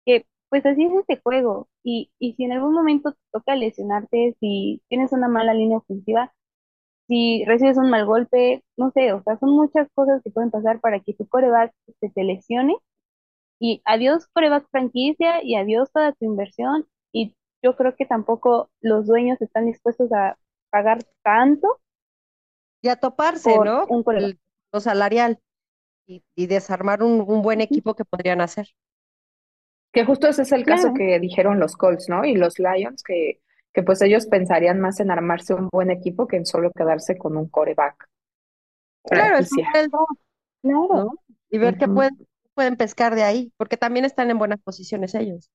Que 0.05 0.25
pues 0.49 0.65
así 0.65 0.85
es 0.85 0.93
este 0.93 1.17
juego. 1.23 1.69
Y, 1.83 2.11
y 2.19 2.33
si 2.35 2.45
en 2.45 2.53
algún 2.53 2.73
momento 2.73 3.13
te 3.13 3.19
toca 3.33 3.55
lesionarte, 3.55 4.35
si 4.39 4.81
tienes 4.89 5.11
una 5.13 5.27
mala 5.29 5.53
línea 5.53 5.77
ofensiva, 5.79 6.33
si 7.07 7.43
recibes 7.45 7.77
un 7.77 7.89
mal 7.89 8.05
golpe, 8.05 8.63
no 8.77 8.91
sé, 8.91 9.13
o 9.13 9.23
sea, 9.23 9.37
son 9.39 9.51
muchas 9.51 9.87
cosas 9.95 10.21
que 10.23 10.31
pueden 10.31 10.51
pasar 10.51 10.79
para 10.81 10.99
que 11.01 11.13
tu 11.13 11.27
coreback 11.27 11.73
se 12.01 12.09
te 12.09 12.23
lesione 12.23 12.75
y 13.59 13.81
adiós 13.85 14.27
coreback 14.33 14.67
franquicia 14.71 15.43
y 15.43 15.55
adiós 15.55 15.91
toda 15.93 16.13
tu 16.13 16.25
inversión. 16.25 16.87
Y 17.13 17.35
yo 17.63 17.75
creo 17.75 17.95
que 17.95 18.05
tampoco 18.05 18.69
los 18.81 19.07
dueños 19.07 19.41
están 19.41 19.65
dispuestos 19.67 20.11
a 20.13 20.37
pagar 20.71 20.99
tanto 21.23 21.79
Y 22.81 22.89
a 22.89 22.95
toparse, 22.97 23.59
por 23.59 23.59
¿no? 23.59 23.87
un. 23.87 24.05
El- 24.15 24.39
lo 24.73 24.79
salarial 24.79 25.39
y, 26.07 26.23
y 26.35 26.47
desarmar 26.47 27.03
un, 27.03 27.21
un 27.27 27.41
buen 27.43 27.61
equipo 27.61 27.95
que 27.95 28.05
podrían 28.05 28.41
hacer. 28.41 28.69
Que 29.93 30.03
justo 30.03 30.27
ese 30.27 30.41
es 30.41 30.51
el 30.51 30.65
caso 30.65 30.91
que 30.93 31.17
dijeron 31.19 31.57
los 31.61 31.77
Colts, 31.77 32.09
¿no? 32.09 32.25
Y 32.25 32.35
los 32.35 32.59
Lions, 32.59 33.03
que, 33.03 33.39
que 33.73 33.83
pues 33.83 34.01
ellos 34.01 34.25
pensarían 34.25 34.81
más 34.81 34.99
en 34.99 35.11
armarse 35.11 35.53
un 35.53 35.69
buen 35.71 35.91
equipo 35.91 36.27
que 36.27 36.35
en 36.37 36.45
solo 36.45 36.71
quedarse 36.71 37.17
con 37.17 37.37
un 37.37 37.47
coreback 37.49 38.09
Claro, 39.09 39.37
es 39.37 39.53
draft, 39.55 39.91
claro. 39.91 40.07
¿no? 40.63 41.13
Y 41.49 41.57
ver 41.57 41.77
qué 41.77 41.87
Ujú, 41.87 41.89
pueden, 41.89 42.17
pueden 42.53 42.77
pescar 42.77 43.15
de 43.15 43.23
ahí, 43.23 43.53
porque 43.57 43.77
también 43.77 44.05
están 44.05 44.29
en 44.31 44.39
buenas 44.39 44.61
posiciones 44.61 45.15
ellos. 45.15 45.49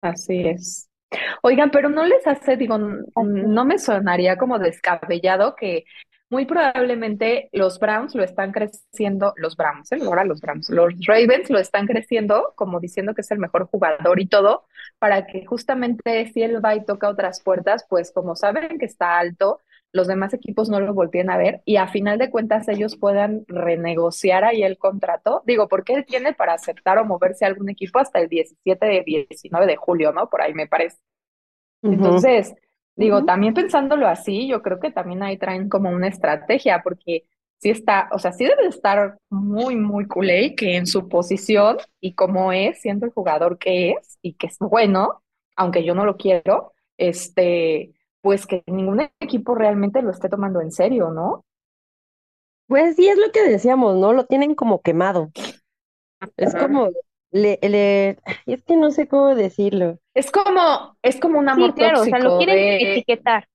Así 0.00 0.46
es. 0.46 0.88
Oigan, 1.42 1.70
pero 1.70 1.88
no 1.90 2.04
les 2.06 2.26
hace, 2.26 2.56
digo, 2.56 2.78
no 2.78 3.64
me 3.64 3.78
sonaría 3.78 4.36
como 4.38 4.58
descabellado 4.58 5.56
que 5.56 5.84
muy 6.28 6.44
probablemente 6.44 7.48
los 7.52 7.78
Browns 7.78 8.14
lo 8.14 8.24
están 8.24 8.52
creciendo, 8.52 9.32
los 9.36 9.56
Browns, 9.56 9.92
¿eh? 9.92 9.98
Ahora 10.04 10.24
los 10.24 10.40
Browns, 10.40 10.68
los 10.70 10.92
Ravens 11.06 11.50
lo 11.50 11.58
están 11.58 11.86
creciendo 11.86 12.52
como 12.56 12.80
diciendo 12.80 13.14
que 13.14 13.20
es 13.20 13.30
el 13.30 13.38
mejor 13.38 13.66
jugador 13.66 14.20
y 14.20 14.26
todo, 14.26 14.64
para 14.98 15.26
que 15.26 15.46
justamente 15.46 16.30
si 16.32 16.42
él 16.42 16.64
va 16.64 16.74
y 16.74 16.84
toca 16.84 17.08
otras 17.08 17.42
puertas, 17.42 17.86
pues 17.88 18.12
como 18.12 18.34
saben 18.34 18.78
que 18.78 18.86
está 18.86 19.18
alto, 19.18 19.60
los 19.92 20.08
demás 20.08 20.34
equipos 20.34 20.68
no 20.68 20.80
lo 20.80 20.92
volteen 20.94 21.30
a 21.30 21.36
ver 21.36 21.62
y 21.64 21.76
a 21.76 21.86
final 21.88 22.18
de 22.18 22.30
cuentas 22.30 22.68
ellos 22.68 22.96
puedan 22.96 23.44
renegociar 23.46 24.44
ahí 24.44 24.62
el 24.62 24.78
contrato. 24.78 25.42
Digo, 25.46 25.68
porque 25.68 25.94
él 25.94 26.04
tiene 26.04 26.34
para 26.34 26.54
aceptar 26.54 26.98
o 26.98 27.04
moverse 27.04 27.44
a 27.44 27.48
algún 27.48 27.70
equipo 27.70 27.98
hasta 27.98 28.20
el 28.20 28.28
17 28.28 28.84
de 28.84 29.02
19 29.04 29.66
de 29.66 29.76
julio, 29.76 30.12
¿no? 30.12 30.28
Por 30.28 30.42
ahí 30.42 30.54
me 30.54 30.66
parece. 30.66 30.98
Entonces, 31.82 32.54
digo, 32.96 33.24
también 33.24 33.54
pensándolo 33.54 34.08
así, 34.08 34.48
yo 34.48 34.62
creo 34.62 34.80
que 34.80 34.90
también 34.90 35.22
ahí 35.22 35.38
traen 35.38 35.68
como 35.68 35.90
una 35.90 36.08
estrategia, 36.08 36.82
porque 36.82 37.24
sí 37.58 37.70
está, 37.70 38.08
o 38.12 38.18
sea, 38.18 38.32
sí 38.32 38.44
debe 38.44 38.62
de 38.62 38.68
estar 38.68 39.18
muy, 39.30 39.76
muy 39.76 40.06
culé 40.06 40.54
que 40.54 40.76
en 40.76 40.86
su 40.86 41.08
posición 41.08 41.76
y 42.00 42.14
como 42.14 42.52
es, 42.52 42.80
siendo 42.80 43.06
el 43.06 43.12
jugador 43.12 43.58
que 43.58 43.92
es 43.92 44.18
y 44.22 44.34
que 44.34 44.48
es 44.48 44.58
bueno, 44.58 45.22
aunque 45.56 45.84
yo 45.84 45.94
no 45.94 46.04
lo 46.04 46.16
quiero, 46.16 46.72
este, 46.98 47.92
pues 48.20 48.46
que 48.46 48.62
ningún 48.66 49.08
equipo 49.20 49.54
realmente 49.54 50.02
lo 50.02 50.10
esté 50.10 50.28
tomando 50.28 50.60
en 50.60 50.72
serio, 50.72 51.10
¿no? 51.10 51.44
Pues 52.66 52.96
sí, 52.96 53.08
es 53.08 53.16
lo 53.18 53.30
que 53.30 53.48
decíamos, 53.48 53.96
¿no? 53.96 54.12
Lo 54.12 54.26
tienen 54.26 54.54
como 54.54 54.82
quemado. 54.82 55.30
Es 56.36 56.54
como, 56.54 56.90
le, 57.30 57.58
le, 57.62 58.18
es 58.46 58.62
que 58.62 58.76
no 58.76 58.90
sé 58.90 59.08
cómo 59.08 59.34
decirlo. 59.34 59.98
Es 60.14 60.30
como, 60.30 60.96
es 61.02 61.20
como 61.20 61.38
un 61.38 61.46
Sí, 61.46 61.50
amor 61.52 61.74
claro, 61.74 62.00
o 62.00 62.04
sea, 62.04 62.18
lo 62.18 62.38
quieren 62.38 62.56
de, 62.56 62.92
etiquetar. 62.92 63.48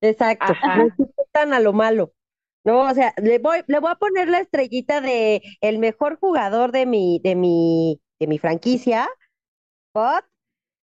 Exacto, 0.00 0.52
ajá, 0.52 0.76
lo 0.76 0.86
etiquetan 0.88 1.52
a 1.54 1.60
lo 1.60 1.72
malo, 1.72 2.12
¿no? 2.64 2.80
O 2.80 2.94
sea, 2.94 3.14
le 3.16 3.38
voy, 3.38 3.58
le 3.66 3.80
voy 3.80 3.90
a 3.90 3.96
poner 3.96 4.28
la 4.28 4.40
estrellita 4.40 5.00
de 5.00 5.42
el 5.60 5.78
mejor 5.78 6.18
jugador 6.18 6.72
de 6.72 6.86
mi, 6.86 7.20
de 7.22 7.34
mi, 7.34 8.00
de 8.20 8.26
mi 8.26 8.38
franquicia, 8.38 9.08
but 9.94 10.24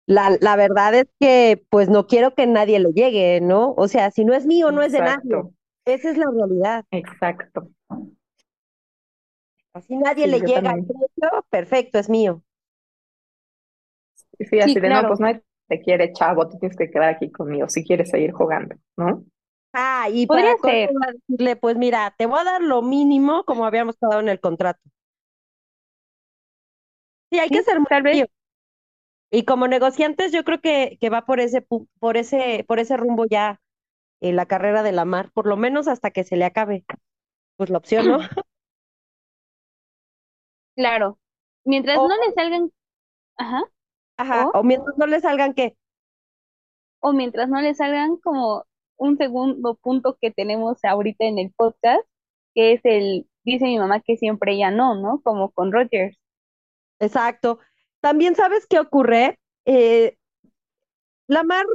la, 0.06 0.36
la 0.40 0.56
verdad 0.56 0.94
es 0.94 1.06
que 1.18 1.64
pues 1.70 1.88
no 1.88 2.06
quiero 2.06 2.34
que 2.34 2.46
nadie 2.46 2.78
le 2.78 2.92
llegue, 2.92 3.40
¿no? 3.40 3.74
O 3.76 3.88
sea, 3.88 4.10
si 4.10 4.24
no 4.24 4.34
es 4.34 4.46
mío, 4.46 4.70
no 4.70 4.82
es 4.82 4.92
de 4.92 5.00
nadie. 5.00 5.42
Esa 5.86 6.10
es 6.10 6.16
la 6.16 6.26
realidad. 6.30 6.84
exacto. 6.90 7.68
Así 9.74 9.96
nadie 9.96 10.26
Sí, 10.26 10.28
le 10.28 10.42
llega 10.42 10.70
al 10.70 10.82
precio, 10.86 11.44
perfecto, 11.50 11.98
es 11.98 12.08
mío. 12.08 12.42
Sí, 14.38 14.60
así 14.60 14.78
Sí, 14.78 14.80
de 14.80 14.90
no, 14.90 15.04
claro. 15.04 15.08
pues 15.08 15.20
nadie 15.20 15.42
te 15.68 15.80
quiere, 15.80 16.12
chavo, 16.12 16.48
tú 16.48 16.58
tienes 16.58 16.76
que 16.76 16.90
quedar 16.90 17.10
aquí 17.14 17.30
conmigo 17.32 17.68
si 17.68 17.84
quieres 17.84 18.10
seguir 18.10 18.32
jugando, 18.32 18.76
¿no? 18.96 19.24
Ah, 19.72 20.08
y 20.10 20.26
Podría 20.26 20.56
para 20.56 20.56
ser. 20.58 20.90
decirle, 21.28 21.56
pues 21.56 21.76
mira, 21.76 22.14
te 22.16 22.26
voy 22.26 22.38
a 22.40 22.44
dar 22.44 22.62
lo 22.62 22.80
mínimo 22.82 23.44
como 23.44 23.66
habíamos 23.66 23.96
quedado 23.96 24.20
en 24.20 24.28
el 24.28 24.40
contrato. 24.40 24.80
Sí, 27.30 27.38
hay 27.38 27.50
que 27.50 27.62
ser 27.62 27.78
muy 27.80 27.86
tal 27.88 28.02
vez. 28.02 28.24
Y 29.30 29.44
como 29.44 29.66
negociantes, 29.68 30.32
yo 30.32 30.44
creo 30.44 30.60
que, 30.60 30.96
que 31.00 31.10
va 31.10 31.26
por 31.26 31.40
ese, 31.40 31.60
por 31.98 32.16
ese, 32.16 32.64
por 32.68 32.78
ese 32.78 32.96
rumbo 32.96 33.26
ya 33.26 33.60
en 34.20 34.36
la 34.36 34.46
carrera 34.46 34.82
de 34.84 34.92
la 34.92 35.04
mar, 35.06 35.30
por 35.34 35.46
lo 35.46 35.56
menos 35.56 35.88
hasta 35.88 36.10
que 36.12 36.24
se 36.24 36.36
le 36.36 36.44
acabe, 36.46 36.84
pues 37.56 37.70
la 37.70 37.78
opción, 37.78 38.08
¿no? 38.08 38.18
Claro. 40.76 41.18
Mientras 41.64 42.02
O, 42.02 42.04
no 42.04 42.16
le 42.16 42.32
salgan, 42.32 42.70
ajá, 43.38 43.62
ajá, 44.16 44.48
o, 44.52 44.52
o 44.52 44.64
mientras 44.64 44.96
no 44.98 45.06
le 45.06 45.20
salgan 45.20 45.54
que, 45.54 45.76
o 47.00 47.12
mientras 47.12 47.48
no 47.48 47.60
le 47.60 47.72
salgan 47.74 48.16
como 48.16 48.64
un 48.96 49.16
segundo 49.16 49.76
punto 49.76 50.16
que 50.20 50.30
tenemos 50.32 50.78
ahorita 50.84 51.24
en 51.24 51.38
el 51.38 51.52
podcast, 51.52 52.02
que 52.54 52.72
es 52.72 52.80
el, 52.84 53.28
dice 53.44 53.66
mi 53.66 53.78
mamá 53.78 54.00
que 54.00 54.16
siempre 54.16 54.56
ya 54.58 54.70
no, 54.72 54.94
¿no? 54.96 55.20
Como 55.22 55.50
con 55.52 55.70
Rogers. 55.72 56.18
exacto. 57.00 57.58
También 58.00 58.34
sabes 58.36 58.66
qué 58.66 58.78
ocurre, 58.80 59.38
Eh, 59.66 60.16
la 61.28 61.42
mar, 61.42 61.66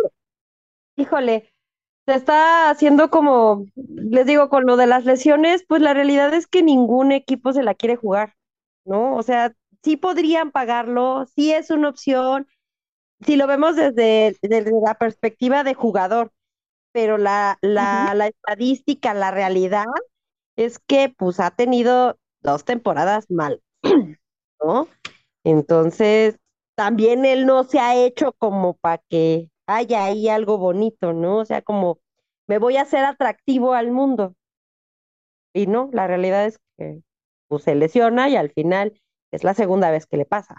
híjole, 0.98 1.51
se 2.08 2.15
está 2.15 2.70
haciendo 2.72 3.10
como, 3.12 3.65
les 3.75 4.25
digo, 4.27 4.50
con 4.50 4.65
lo 4.65 4.77
de 4.77 4.88
las 4.88 5.06
lesiones, 5.06 5.65
pues 5.68 5.82
la 5.82 5.94
realidad 5.96 6.34
es 6.34 6.48
que 6.48 6.63
ningún 6.63 7.12
equipo 7.13 7.53
se 7.53 7.63
la 7.63 7.75
quiere 7.75 7.98
jugar, 7.98 8.36
¿no? 8.89 9.15
O 9.15 9.24
sea, 9.24 9.53
sí 9.84 9.98
podrían 9.98 10.51
pagarlo, 10.51 11.25
sí 11.36 11.53
es 11.53 11.69
una 11.72 11.89
opción, 11.89 12.48
si 13.25 13.36
lo 13.36 13.48
vemos 13.48 13.75
desde, 13.75 14.38
desde 14.41 14.72
la 14.84 14.96
perspectiva 14.96 15.63
de 15.63 15.74
jugador, 15.75 16.31
pero 16.91 17.17
la, 17.17 17.58
la, 17.62 18.13
la 18.15 18.27
estadística, 18.27 19.13
la 19.13 19.31
realidad 19.31 19.86
es 20.55 20.79
que 20.79 21.13
pues 21.17 21.39
ha 21.39 21.51
tenido 21.51 22.17
dos 22.41 22.65
temporadas 22.65 23.29
mal, 23.29 23.62
¿no? 24.63 24.88
Entonces, 25.43 26.38
también 26.75 27.25
él 27.25 27.46
no 27.46 27.63
se 27.63 27.79
ha 27.79 27.96
hecho 27.96 28.34
como 28.39 28.75
para 28.75 29.01
que 29.10 29.50
haya 29.67 30.05
ahí 30.05 30.29
algo 30.29 30.58
bonito, 30.58 31.13
¿no? 31.13 31.38
O 31.39 31.46
sea, 31.46 31.62
como 31.62 32.00
me 32.48 32.58
voy 32.60 32.77
a 32.77 32.84
hacer 32.84 33.05
atractivo 33.05 33.74
al 33.74 33.91
mundo. 33.91 34.36
Y 35.53 35.67
no, 35.67 35.89
la 35.93 36.08
realidad 36.08 36.46
es 36.46 36.60
que 36.77 37.01
pues 37.50 37.63
se 37.65 37.75
lesiona 37.75 38.29
y 38.29 38.38
al 38.38 38.51
final 38.51 39.01
es 39.32 39.44
la 39.46 39.56
segunda 39.56 39.91
vez 39.91 40.08
que 40.08 40.18
le 40.18 40.25
pasa. 40.25 40.56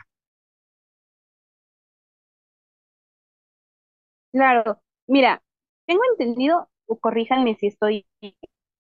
Claro. 4.32 4.80
Mira, 5.06 5.42
tengo 5.86 6.02
entendido, 6.12 6.68
o 6.86 6.98
corríjanme 6.98 7.56
si 7.56 7.66
estoy 7.68 8.06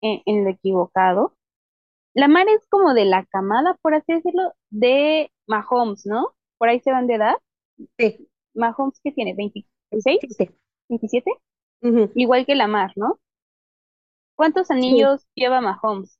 en, 0.02 0.22
en 0.26 0.44
lo 0.44 0.50
equivocado. 0.50 1.34
Lamar 2.14 2.48
es 2.48 2.66
como 2.70 2.94
de 2.94 3.06
la 3.06 3.26
camada, 3.26 3.76
por 3.82 3.94
así 3.94 4.12
decirlo, 4.14 4.54
de 4.70 5.32
Mahomes, 5.48 6.06
¿no? 6.06 6.34
Por 6.58 6.68
ahí 6.68 6.80
se 6.80 6.92
van 6.92 7.06
de 7.06 7.16
edad. 7.16 7.36
Sí, 7.98 8.28
Mahomes, 8.54 9.00
¿qué 9.02 9.12
tiene? 9.12 9.34
¿26? 9.34 10.20
sí. 10.28 10.48
¿27? 10.88 11.30
Ujú. 11.82 12.12
Igual 12.14 12.46
que 12.46 12.54
Lamar, 12.56 12.92
¿no? 12.96 13.18
¿Cuántos 14.36 14.70
Sí, 14.70 14.70
anillos 14.70 15.26
lleva 15.34 15.60
Mahomes? 15.60 16.18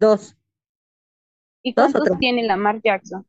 Dos, 0.00 0.36
¿Y 1.62 1.72
dos 1.74 1.92
cuántos 1.92 2.18
tiene 2.18 2.42
Lamar 2.42 2.82
Jackson? 2.82 3.24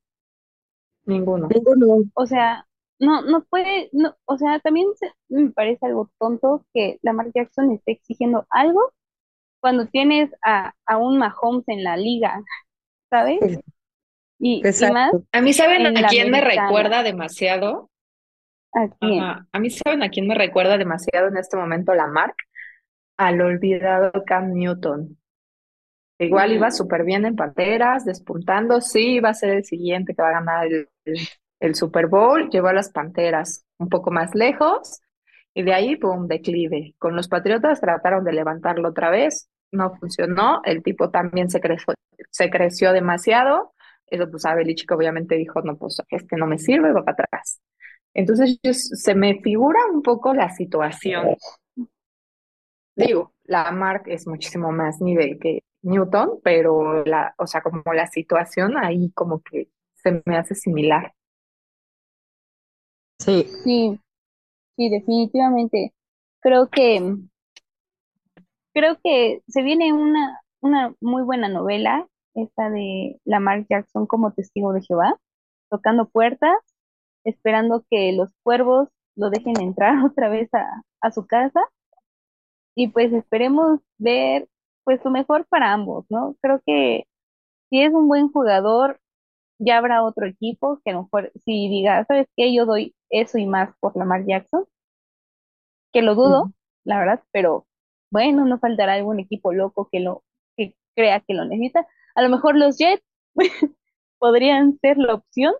Ninguno. 1.05 1.47
Ninguno. 1.47 2.03
O 2.13 2.25
sea, 2.25 2.67
no, 2.99 3.21
no 3.21 3.43
puede, 3.45 3.89
no, 3.93 4.15
o 4.25 4.37
sea, 4.37 4.59
también 4.59 4.87
se- 4.95 5.11
me 5.29 5.51
parece 5.51 5.85
algo 5.85 6.11
tonto 6.19 6.65
que 6.73 6.99
Lamar 7.01 7.31
Jackson 7.33 7.71
esté 7.71 7.93
exigiendo 7.93 8.45
algo 8.49 8.91
cuando 9.61 9.87
tienes 9.87 10.31
a, 10.43 10.73
a 10.85 10.97
un 10.97 11.19
Mahomes 11.19 11.67
en 11.69 11.83
la 11.83 11.97
liga, 11.97 12.41
¿sabes? 13.09 13.41
Y, 14.39 14.69
y 14.79 14.83
más 14.85 15.13
Exacto. 15.13 15.23
A 15.31 15.41
mí, 15.41 15.53
¿saben 15.53 15.85
en 15.85 15.97
a 15.97 16.07
quién 16.07 16.29
me 16.31 16.41
recuerda 16.41 17.03
demasiado? 17.03 17.89
¿A 18.73 18.87
quién? 18.99 19.21
Ajá. 19.21 19.47
A 19.51 19.59
mí, 19.59 19.69
¿saben 19.69 20.03
a 20.03 20.09
quién 20.09 20.27
me 20.27 20.35
recuerda 20.35 20.77
demasiado 20.77 21.27
en 21.27 21.37
este 21.37 21.57
momento 21.57 21.93
la 21.93 22.07
Mark? 22.07 22.35
Al 23.17 23.41
olvidado 23.41 24.11
Cam 24.25 24.53
Newton. 24.53 25.17
Igual 26.21 26.51
iba 26.53 26.69
súper 26.71 27.03
bien 27.03 27.25
en 27.25 27.35
Panteras, 27.35 28.05
despuntando, 28.05 28.79
sí, 28.81 29.15
iba 29.15 29.29
a 29.29 29.33
ser 29.33 29.51
el 29.51 29.65
siguiente 29.65 30.13
que 30.15 30.21
va 30.21 30.29
a 30.29 30.33
ganar 30.33 30.67
el, 30.67 30.87
el- 31.05 31.17
el 31.59 31.75
Super 31.75 32.07
Bowl, 32.07 32.49
llevó 32.49 32.69
a 32.69 32.73
las 32.73 32.89
Panteras 32.91 33.65
un 33.79 33.89
poco 33.89 34.11
más 34.11 34.33
lejos 34.35 35.01
y 35.53 35.63
de 35.63 35.73
ahí, 35.73 35.95
pum, 35.95 36.27
declive. 36.27 36.95
Con 36.99 37.15
los 37.15 37.27
Patriotas 37.27 37.81
trataron 37.81 38.23
de 38.23 38.33
levantarlo 38.33 38.89
otra 38.89 39.09
vez, 39.11 39.49
no 39.71 39.95
funcionó, 39.95 40.61
el 40.65 40.83
tipo 40.83 41.09
también 41.11 41.49
se 41.49 41.61
creció, 41.61 41.93
se 42.31 42.49
creció 42.49 42.93
demasiado, 42.93 43.73
eso 44.07 44.29
pues 44.29 44.45
a 44.45 44.55
Belichick 44.55 44.91
obviamente 44.91 45.35
dijo, 45.35 45.61
no, 45.61 45.77
pues 45.77 46.01
este 46.09 46.35
no 46.37 46.47
me 46.47 46.57
sirve, 46.59 46.91
va 46.93 47.03
para 47.05 47.25
atrás. 47.25 47.61
Entonces 48.15 48.59
yo- 48.63 48.73
se 48.73 49.15
me 49.15 49.41
figura 49.41 49.79
un 49.93 50.01
poco 50.03 50.33
la 50.33 50.49
situación. 50.51 51.35
Digo, 52.95 53.33
la 53.43 53.69
Mark 53.71 54.03
es 54.07 54.27
muchísimo 54.27 54.71
más 54.71 55.01
nivel 55.01 55.39
que 55.39 55.61
Newton, 55.83 56.39
pero 56.43 57.03
la, 57.05 57.33
o 57.37 57.47
sea, 57.47 57.61
como 57.61 57.83
la 57.93 58.07
situación 58.07 58.77
ahí 58.77 59.11
como 59.13 59.41
que 59.41 59.69
se 59.95 60.21
me 60.25 60.37
hace 60.37 60.55
similar. 60.55 61.13
Sí, 63.19 63.47
Sí, 63.63 63.99
sí, 64.77 64.89
definitivamente. 64.89 65.93
Creo 66.41 66.69
que, 66.69 67.17
creo 68.73 68.97
que 69.03 69.41
se 69.47 69.63
viene 69.63 69.93
una, 69.93 70.39
una 70.61 70.93
muy 71.01 71.23
buena 71.23 71.47
novela, 71.49 72.07
esta 72.35 72.69
de 72.69 73.19
Lamar 73.25 73.65
Jackson 73.69 74.07
como 74.07 74.33
testigo 74.33 74.73
de 74.73 74.81
Jehová, 74.81 75.17
tocando 75.69 76.09
puertas, 76.09 76.55
esperando 77.25 77.85
que 77.89 78.13
los 78.13 78.29
cuervos 78.43 78.89
lo 79.15 79.29
dejen 79.29 79.59
entrar 79.61 79.95
otra 80.05 80.29
vez 80.29 80.49
a, 80.53 80.83
a 81.01 81.11
su 81.11 81.27
casa 81.27 81.61
y 82.75 82.87
pues 82.89 83.11
esperemos 83.13 83.79
ver 83.97 84.47
pues 84.83 85.03
lo 85.05 85.11
mejor 85.11 85.45
para 85.47 85.73
ambos, 85.73 86.05
¿no? 86.09 86.35
Creo 86.41 86.61
que 86.65 87.05
si 87.69 87.81
es 87.83 87.93
un 87.93 88.07
buen 88.07 88.31
jugador, 88.31 88.99
ya 89.59 89.77
habrá 89.77 90.03
otro 90.03 90.27
equipo 90.27 90.81
que 90.83 90.91
a 90.91 90.95
lo 90.95 91.03
mejor 91.03 91.31
si 91.45 91.69
diga, 91.69 92.05
¿sabes 92.05 92.27
qué? 92.37 92.53
Yo 92.53 92.65
doy 92.65 92.95
eso 93.09 93.37
y 93.39 93.47
más 93.47 93.71
por 93.81 93.95
Lamar 93.97 94.25
Jackson, 94.27 94.65
que 95.93 96.01
lo 96.01 96.15
dudo, 96.15 96.53
la 96.83 96.99
verdad, 96.99 97.23
pero 97.31 97.67
bueno, 98.11 98.45
no 98.45 98.59
faltará 98.59 98.93
algún 98.93 99.19
equipo 99.19 99.53
loco 99.53 99.89
que 99.91 99.99
lo 99.99 100.23
que 100.57 100.75
crea 100.95 101.21
que 101.21 101.33
lo 101.33 101.45
necesita. 101.45 101.87
A 102.15 102.21
lo 102.21 102.29
mejor 102.29 102.55
los 102.57 102.77
Jets 102.77 103.03
podrían 104.19 104.77
ser 104.81 104.97
la 104.97 105.15
opción 105.15 105.53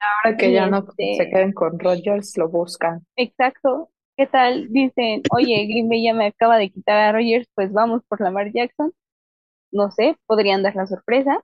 Ahora 0.00 0.36
que 0.36 0.50
y 0.50 0.52
ya 0.52 0.66
no 0.68 0.82
se 0.82 0.92
este, 1.12 1.30
queden 1.30 1.52
con 1.52 1.78
Rodgers, 1.78 2.36
lo 2.36 2.48
buscan. 2.48 3.06
exacto. 3.16 3.90
¿Qué 4.16 4.26
tal? 4.26 4.68
Dicen, 4.72 5.22
oye, 5.32 5.66
Green 5.66 5.88
Bay 5.88 6.04
ya 6.04 6.14
me 6.14 6.26
acaba 6.26 6.56
de 6.56 6.70
quitar 6.70 6.96
a 6.98 7.12
Rodgers, 7.12 7.48
pues 7.54 7.72
vamos 7.72 8.02
por 8.08 8.20
Lamar 8.20 8.52
Jackson. 8.52 8.92
No 9.72 9.90
sé, 9.90 10.16
podrían 10.26 10.62
dar 10.62 10.76
la 10.76 10.86
sorpresa, 10.86 11.40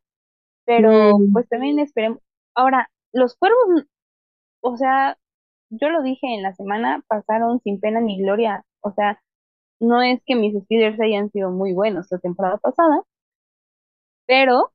pero 0.66 1.18
mm, 1.18 1.32
pues 1.32 1.48
también 1.48 1.78
esperemos. 1.80 2.20
Ahora, 2.54 2.90
los 3.12 3.36
cuervos, 3.36 3.84
o 4.62 4.76
sea, 4.76 5.18
yo 5.70 5.90
lo 5.90 6.02
dije 6.02 6.26
en 6.34 6.42
la 6.42 6.54
semana, 6.54 7.04
pasaron 7.08 7.60
sin 7.62 7.80
pena 7.80 8.00
ni 8.00 8.22
gloria. 8.22 8.64
O 8.82 8.92
sea, 8.92 9.20
no 9.80 10.02
es 10.02 10.20
que 10.26 10.36
mis 10.36 10.54
Steelers 10.64 11.00
hayan 11.00 11.30
sido 11.30 11.50
muy 11.50 11.72
buenos 11.72 12.08
la 12.10 12.18
temporada 12.18 12.58
pasada, 12.58 13.02
pero, 14.26 14.72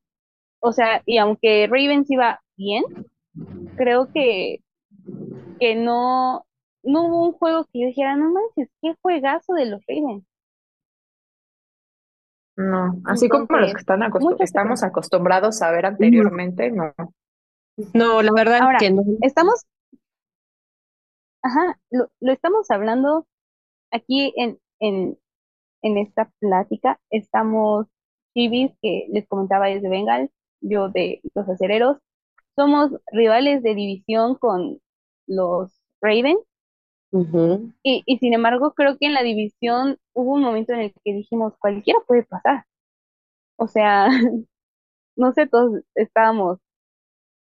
o 0.60 0.72
sea, 0.72 1.02
y 1.06 1.18
aunque 1.18 1.66
Ravens 1.66 2.10
iba 2.10 2.40
bien, 2.56 2.84
creo 3.76 4.12
que, 4.12 4.62
que 5.60 5.74
no, 5.74 6.46
no 6.86 7.06
hubo 7.06 7.26
un 7.28 7.32
juego 7.34 7.64
que 7.72 7.80
yo 7.80 7.86
dijera, 7.88 8.16
no 8.16 8.30
manches, 8.32 8.70
qué 8.82 8.94
juegazo 9.02 9.54
de 9.54 9.66
los 9.66 9.82
Ravens. 9.88 10.24
No, 12.56 12.96
así 13.04 13.28
como 13.28 13.46
los 13.58 13.72
que 13.72 13.80
están 13.80 14.00
acostu- 14.00 14.20
mucho 14.24 14.36
que 14.38 14.44
estamos 14.44 14.82
acostumbrados 14.82 15.60
a 15.62 15.70
ver 15.70 15.86
anteriormente, 15.86 16.70
no. 16.70 16.94
no, 17.92 18.22
la 18.22 18.32
verdad 18.32 18.56
es 18.58 18.62
Ahora, 18.62 18.78
que 18.78 18.90
no. 18.90 19.02
estamos, 19.20 19.64
ajá, 21.42 21.78
lo, 21.90 22.10
lo 22.20 22.32
estamos 22.32 22.70
hablando 22.70 23.26
aquí 23.92 24.32
en, 24.36 24.58
en, 24.80 25.18
en 25.82 25.98
esta 25.98 26.30
plática, 26.40 27.00
estamos 27.10 27.86
Chivis, 28.34 28.72
que 28.82 29.06
les 29.10 29.26
comentaba 29.28 29.66
desde 29.68 29.88
Bengals, 29.90 30.30
yo 30.62 30.88
de 30.90 31.22
los 31.34 31.48
acereros, 31.48 31.98
somos 32.56 32.92
rivales 33.12 33.62
de 33.62 33.74
división 33.74 34.36
con 34.36 34.80
los 35.26 35.72
Ravens 36.02 36.40
Y, 37.82 38.02
y 38.06 38.18
sin 38.18 38.34
embargo 38.34 38.74
creo 38.74 38.96
que 38.98 39.06
en 39.06 39.14
la 39.14 39.22
división 39.22 39.98
hubo 40.14 40.34
un 40.34 40.42
momento 40.42 40.72
en 40.72 40.80
el 40.80 40.92
que 41.04 41.12
dijimos 41.12 41.54
cualquiera 41.58 42.00
puede 42.06 42.24
pasar. 42.24 42.64
O 43.56 43.68
sea, 43.68 44.08
no 45.16 45.32
sé, 45.34 45.46
todos 45.48 45.82
estábamos 45.94 46.60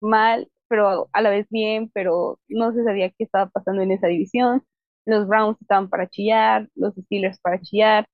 mal, 0.00 0.50
pero 0.68 1.08
a 1.12 1.22
la 1.22 1.30
vez 1.30 1.46
bien, 1.50 1.90
pero 1.94 2.40
no 2.48 2.72
se 2.72 2.84
sabía 2.84 3.10
qué 3.10 3.24
estaba 3.24 3.48
pasando 3.50 3.82
en 3.82 3.92
esa 3.92 4.08
división. 4.08 4.64
Los 5.06 5.26
Browns 5.28 5.60
estaban 5.60 5.88
para 5.90 6.08
chillar, 6.08 6.68
los 6.74 6.94
Steelers 6.94 7.40
para 7.40 7.60
chillar, 7.60 8.06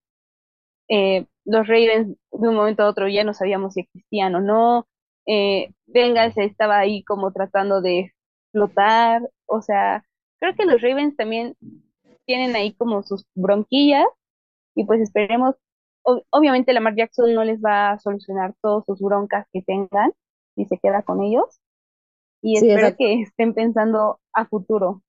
eh, 0.88 1.27
los 1.44 1.66
Ravens 1.66 2.09
de 2.33 2.48
un 2.48 2.55
momento 2.55 2.83
a 2.83 2.88
otro 2.88 3.09
ya 3.09 3.24
no 3.24 3.35
sabíamos 3.35 3.74
si 3.74 3.81
existían 3.81 4.35
o 4.35 4.40
no. 4.40 4.88
Eh, 5.27 5.72
Bengals 5.87 6.37
estaba 6.38 6.79
ahí 6.79 7.05
como 7.05 7.33
tratando 7.33 7.81
de 7.83 8.12
flotar, 8.53 9.22
o 9.46 9.62
sea, 9.62 10.05
creo 10.40 10.55
que 10.57 10.64
los 10.66 10.81
Ravens 10.83 11.16
también 11.16 11.57
tienen 12.27 12.57
ahí 12.57 12.74
como 12.74 13.03
sus 13.03 13.24
bronquillas 13.35 14.07
y 14.77 14.85
pues 14.87 15.01
esperemos, 15.03 15.57
ob- 16.05 16.24
obviamente 16.31 16.72
Lamar 16.72 16.96
Jackson 16.96 17.35
no 17.35 17.44
les 17.44 17.61
va 17.62 17.92
a 17.92 17.98
solucionar 18.01 18.55
todas 18.62 18.85
sus 18.87 19.01
broncas 19.01 19.46
que 19.53 19.62
tengan 19.62 20.12
si 20.57 20.66
se 20.66 20.79
queda 20.79 21.03
con 21.03 21.22
ellos 21.22 21.61
y 22.42 22.59
Sí, 22.59 22.70
espero 22.70 22.88
exacto. 22.88 22.98
que 22.98 23.22
estén 23.22 23.55
pensando 23.55 24.20
a 24.35 24.46
futuro. 24.46 25.03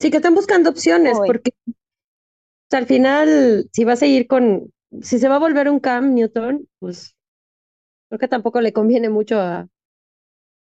Sí, 0.00 0.10
que 0.10 0.16
estén 0.18 0.34
buscando 0.34 0.70
opciones, 0.70 1.20
porque 1.20 1.50
o 1.66 1.72
sea, 2.70 2.78
al 2.80 2.86
final, 2.86 3.68
si 3.72 3.84
va 3.84 3.94
a 3.94 3.96
seguir 3.96 4.26
con, 4.26 4.72
si 5.02 5.18
se 5.18 5.28
va 5.28 5.36
a 5.36 5.38
volver 5.38 5.68
un 5.68 5.80
Cam 5.80 6.14
Newton, 6.14 6.68
pues 6.78 7.16
creo 8.08 8.18
que 8.20 8.28
tampoco 8.28 8.60
le 8.60 8.72
conviene 8.74 9.10
mucho 9.10 9.40
a, 9.40 9.68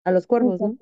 a 0.05 0.11
los 0.11 0.27
cuervos, 0.27 0.61
¿no? 0.61 0.77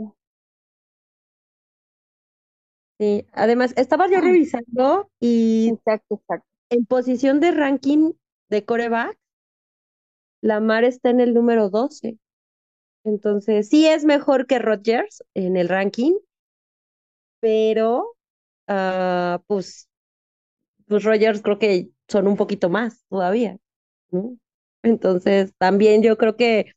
Sí, 3.00 3.26
además, 3.34 3.74
estaba 3.76 4.08
yo 4.10 4.22
revisando 4.22 5.10
y 5.20 5.70
Exacto, 5.70 6.16
exacto. 6.16 6.48
en 6.70 6.86
posición 6.86 7.40
de 7.42 7.52
ranking 7.52 8.14
de 8.50 8.64
coreback, 8.66 9.18
Lamar 10.42 10.86
está 10.86 11.10
en 11.10 11.20
el 11.20 11.34
número 11.34 11.70
12. 11.70 12.18
Entonces, 13.06 13.70
sí 13.70 13.88
es 13.88 14.06
mejor 14.06 14.48
que 14.48 14.60
Rodgers 14.60 15.24
en 15.36 15.58
el 15.58 15.70
ranking, 15.70 16.14
pero 17.40 18.16
ah, 18.68 19.42
pues, 19.48 19.90
pues 20.88 21.04
Rodgers 21.04 21.42
creo 21.42 21.60
que 21.60 21.90
son 22.08 22.28
un 22.28 22.38
poquito 22.38 22.70
más 22.70 23.06
todavía, 23.10 23.58
¿no? 24.12 24.38
Entonces, 24.84 25.54
también 25.60 26.04
yo 26.04 26.18
creo 26.18 26.38
que 26.38 26.74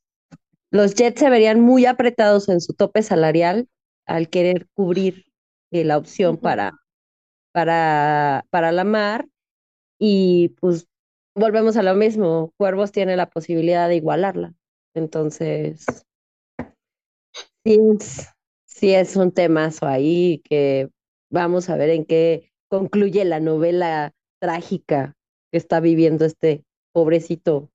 los 0.72 0.94
Jets 0.96 1.20
se 1.20 1.30
verían 1.30 1.60
muy 1.60 1.86
apretados 1.86 2.50
en 2.50 2.60
su 2.62 2.74
tope 2.74 3.02
salarial 3.02 3.68
al 4.06 4.30
querer 4.30 4.68
cubrir 4.74 5.26
eh, 5.70 5.84
la 5.84 5.98
opción 5.98 6.36
para, 6.36 6.72
para, 7.52 8.44
para 8.50 8.72
Lamar 8.72 9.28
y 9.98 10.50
pues 10.60 10.86
volvemos 11.34 11.76
a 11.76 11.82
lo 11.82 11.94
mismo, 11.94 12.52
Cuervos 12.56 12.92
tiene 12.92 13.16
la 13.16 13.30
posibilidad 13.30 13.88
de 13.88 13.96
igualarla. 13.96 14.54
Entonces, 14.94 15.86
sí 17.64 17.78
es, 17.94 18.28
sí 18.64 18.94
es 18.94 19.16
un 19.16 19.32
temazo 19.32 19.86
ahí 19.86 20.40
que 20.44 20.90
vamos 21.30 21.68
a 21.70 21.76
ver 21.76 21.90
en 21.90 22.04
qué 22.04 22.50
concluye 22.68 23.24
la 23.24 23.40
novela 23.40 24.12
trágica 24.40 25.14
que 25.50 25.58
está 25.58 25.80
viviendo 25.80 26.24
este 26.24 26.64
pobrecito. 26.92 27.70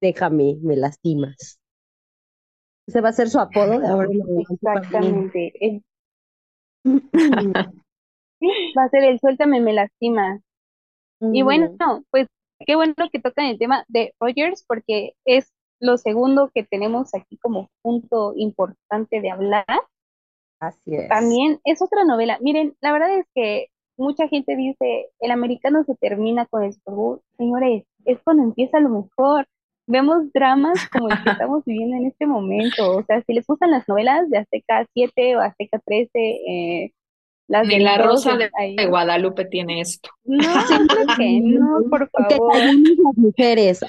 Déjame, 0.00 0.58
me 0.62 0.76
lastimas. 0.76 1.60
Ese 2.86 3.00
va 3.00 3.10
a 3.10 3.12
ser 3.12 3.30
su 3.30 3.38
apodo 3.38 3.78
de 3.78 3.86
ahora. 3.86 4.08
Exactamente. 4.50 5.82
Va 8.76 8.84
a 8.84 8.88
ser 8.88 9.04
el 9.04 9.20
suéltame, 9.20 9.60
me 9.60 9.72
lastima. 9.72 10.40
Y 11.20 11.42
bueno, 11.42 11.76
pues 12.10 12.26
qué 12.66 12.74
bueno 12.74 12.94
que 13.12 13.20
tocan 13.20 13.46
el 13.46 13.58
tema 13.58 13.84
de 13.88 14.12
Rogers 14.18 14.64
porque 14.66 15.12
es 15.24 15.52
lo 15.78 15.96
segundo 15.98 16.50
que 16.52 16.64
tenemos 16.64 17.14
aquí 17.14 17.36
como 17.38 17.68
punto 17.82 18.32
importante 18.36 19.20
de 19.20 19.30
hablar. 19.30 19.64
Así 20.60 20.94
es. 20.94 21.08
También 21.08 21.60
es 21.64 21.82
otra 21.82 22.04
novela. 22.04 22.38
Miren, 22.40 22.76
la 22.80 22.92
verdad 22.92 23.18
es 23.18 23.26
que 23.34 23.68
mucha 23.96 24.28
gente 24.28 24.56
dice, 24.56 25.10
el 25.20 25.30
americano 25.30 25.84
se 25.84 25.94
termina 25.96 26.46
con 26.46 26.62
el 26.62 26.72
Super 26.72 26.94
Bowl. 26.94 27.20
Señores, 27.36 27.84
es 28.04 28.18
cuando 28.22 28.42
empieza 28.42 28.80
lo 28.80 28.88
mejor. 28.88 29.46
Vemos 29.86 30.32
dramas 30.32 30.88
como 30.90 31.08
el 31.08 31.22
que 31.22 31.30
estamos 31.44 31.64
viviendo 31.64 31.96
en 31.96 32.06
este 32.06 32.26
momento. 32.26 32.98
O 32.98 33.02
sea, 33.04 33.22
si 33.22 33.32
les 33.32 33.46
gustan 33.46 33.70
las 33.70 33.88
novelas 33.88 34.28
de 34.30 34.38
Azteca 34.38 34.86
7 34.94 35.36
o 35.36 35.40
Azteca 35.40 35.78
13, 35.84 36.10
eh, 36.14 36.92
las 37.48 37.66
Ni 37.66 37.74
del 37.74 37.84
la 37.84 37.98
rosa 37.98 38.32
12 38.32 38.44
de, 38.44 38.50
ahí. 38.56 38.76
de 38.76 38.86
Guadalupe 38.86 39.44
tiene 39.44 39.80
esto. 39.80 40.10
No, 40.24 40.42
siempre 40.66 41.04
que 41.16 41.40
no, 41.42 41.80
por 41.90 42.08
favor. 42.10 42.56
las 42.56 43.16
mujeres. 43.16 43.80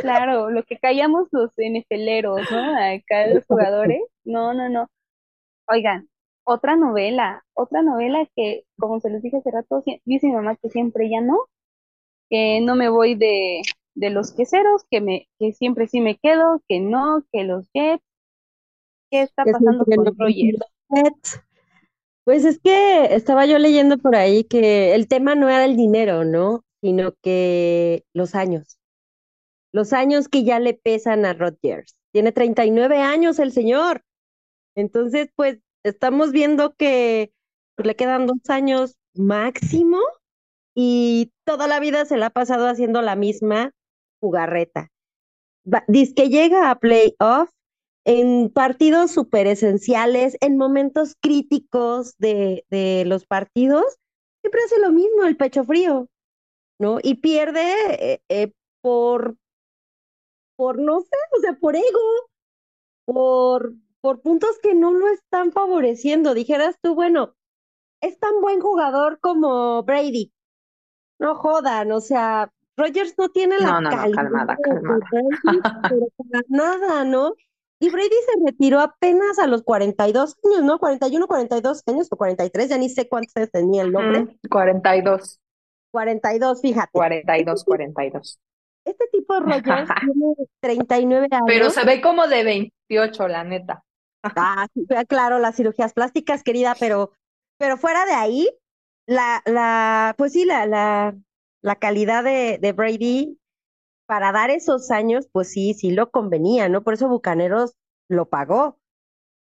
Claro, 0.00 0.50
lo 0.50 0.64
que 0.64 0.78
callamos 0.78 1.28
los 1.30 1.50
NFLeros, 1.56 2.50
¿no? 2.50 2.76
Acá 2.76 3.28
los 3.32 3.44
jugadores. 3.46 4.02
No, 4.24 4.52
no, 4.52 4.68
no. 4.68 4.88
Oigan, 5.68 6.08
otra 6.44 6.76
novela, 6.76 7.44
otra 7.54 7.82
novela 7.82 8.26
que, 8.36 8.64
como 8.78 9.00
se 9.00 9.10
los 9.10 9.22
dije 9.22 9.38
hace 9.38 9.50
rato, 9.50 9.82
dice 10.04 10.26
mi 10.26 10.34
mamá 10.34 10.56
que 10.56 10.68
siempre 10.68 11.08
ya 11.08 11.20
no, 11.20 11.38
que 12.28 12.60
no 12.60 12.74
me 12.74 12.88
voy 12.88 13.14
de, 13.14 13.62
de 13.94 14.10
los 14.10 14.32
queseros, 14.32 14.84
que 14.90 15.00
me, 15.00 15.28
que 15.38 15.52
siempre 15.52 15.88
sí 15.88 16.00
me 16.00 16.16
quedo, 16.18 16.62
que 16.68 16.80
no, 16.80 17.24
que 17.32 17.44
los 17.44 17.68
Jets. 17.72 18.02
¿Qué 19.10 19.22
está 19.22 19.44
pasando 19.44 19.84
siempre 19.84 20.12
con 20.12 20.18
Rogers? 20.18 21.40
Pues 22.24 22.44
es 22.44 22.58
que 22.58 23.14
estaba 23.14 23.44
yo 23.46 23.58
leyendo 23.58 23.98
por 23.98 24.16
ahí 24.16 24.44
que 24.44 24.94
el 24.94 25.08
tema 25.08 25.34
no 25.34 25.48
era 25.48 25.64
el 25.64 25.76
dinero, 25.76 26.24
¿no? 26.24 26.64
Sino 26.80 27.12
que 27.22 28.04
los 28.14 28.34
años. 28.34 28.78
Los 29.72 29.92
años 29.92 30.28
que 30.28 30.42
ya 30.42 30.58
le 30.58 30.74
pesan 30.74 31.26
a 31.26 31.34
Rodgers. 31.34 31.96
Tiene 32.12 32.32
39 32.32 32.98
años 32.98 33.38
el 33.38 33.52
señor. 33.52 34.02
Entonces, 34.74 35.28
pues 35.36 35.58
estamos 35.82 36.32
viendo 36.32 36.74
que 36.74 37.32
le 37.76 37.94
quedan 37.94 38.26
dos 38.26 38.48
años 38.48 38.96
máximo 39.14 39.98
y 40.74 41.32
toda 41.44 41.68
la 41.68 41.78
vida 41.78 42.04
se 42.04 42.16
la 42.16 42.26
ha 42.26 42.30
pasado 42.30 42.66
haciendo 42.66 43.02
la 43.02 43.16
misma 43.16 43.72
jugarreta. 44.24 44.90
Dice 45.86 46.14
que 46.14 46.28
llega 46.28 46.70
a 46.70 46.78
playoff 46.78 47.50
en 48.06 48.50
partidos 48.50 49.10
súper 49.10 49.46
esenciales, 49.46 50.36
en 50.40 50.56
momentos 50.56 51.14
críticos 51.20 52.16
de, 52.18 52.64
de 52.70 53.04
los 53.06 53.26
partidos, 53.26 53.84
siempre 54.42 54.60
hace 54.64 54.80
lo 54.80 54.92
mismo, 54.92 55.24
el 55.24 55.36
pecho 55.36 55.64
frío, 55.64 56.08
¿no? 56.78 56.98
Y 57.02 57.16
pierde 57.16 57.72
eh, 57.98 58.20
eh, 58.28 58.52
por, 58.82 59.36
por, 60.56 60.78
no 60.78 61.00
sé, 61.00 61.16
o 61.36 61.40
sea, 61.40 61.54
por 61.54 61.76
ego, 61.76 62.28
por, 63.06 63.74
por 64.02 64.20
puntos 64.20 64.58
que 64.62 64.74
no 64.74 64.92
lo 64.92 65.08
están 65.08 65.52
favoreciendo. 65.52 66.34
Dijeras 66.34 66.76
tú, 66.82 66.94
bueno, 66.94 67.34
es 68.02 68.18
tan 68.18 68.40
buen 68.42 68.60
jugador 68.60 69.18
como 69.20 69.82
Brady. 69.82 70.32
No 71.18 71.36
jodan, 71.36 71.90
o 71.92 72.00
sea, 72.00 72.52
Rogers 72.76 73.14
no 73.18 73.28
tiene 73.28 73.58
la 73.58 73.66
No, 73.66 73.80
no, 73.80 73.90
no, 73.90 73.96
calidad 73.96 74.22
calmada, 74.22 74.56
calmada. 74.62 75.00
Brady, 75.10 75.60
pero 75.88 76.06
para 76.16 76.44
nada, 76.48 77.04
¿no? 77.04 77.34
Y 77.80 77.90
Brady 77.90 78.08
se 78.08 78.44
retiró 78.46 78.80
apenas 78.80 79.38
a 79.38 79.46
los 79.46 79.62
42 79.62 80.36
años, 80.44 80.62
¿no? 80.62 80.78
41, 80.78 81.26
42 81.26 81.82
años 81.86 82.08
o 82.10 82.16
43, 82.16 82.68
ya 82.68 82.78
ni 82.78 82.88
sé 82.88 83.08
cuántos 83.08 83.36
años 83.36 83.50
tenía 83.50 83.82
el 83.82 83.94
hombre. 83.94 84.20
Mm, 84.20 84.48
42, 84.48 85.40
42, 85.90 86.60
fíjate. 86.60 86.90
42, 86.92 87.64
42. 87.64 88.40
Este 88.84 89.06
tipo 89.12 89.34
de 89.34 89.40
Rogers 89.40 89.88
tiene 90.00 90.34
39 90.60 91.28
años. 91.30 91.44
Pero 91.46 91.70
se 91.70 91.84
ve 91.84 92.00
como 92.00 92.26
de 92.26 92.44
28, 92.44 93.28
la 93.28 93.44
neta. 93.44 93.82
Ah, 94.36 94.66
sí, 94.72 94.86
claro, 95.06 95.38
las 95.38 95.54
cirugías 95.54 95.92
plásticas, 95.92 96.42
querida, 96.42 96.74
pero, 96.80 97.12
pero 97.58 97.76
fuera 97.76 98.06
de 98.06 98.14
ahí, 98.14 98.48
la, 99.06 99.42
la, 99.44 100.14
pues 100.16 100.32
sí, 100.32 100.46
la, 100.46 100.64
la, 100.64 101.14
la 101.64 101.76
calidad 101.76 102.24
de, 102.24 102.58
de 102.60 102.72
Brady 102.72 103.38
para 104.06 104.32
dar 104.32 104.50
esos 104.50 104.90
años, 104.90 105.28
pues 105.32 105.50
sí, 105.50 105.74
sí 105.74 105.92
lo 105.92 106.10
convenía, 106.10 106.68
¿no? 106.68 106.82
Por 106.82 106.94
eso 106.94 107.08
Bucaneros 107.08 107.74
lo 108.08 108.28
pagó. 108.28 108.78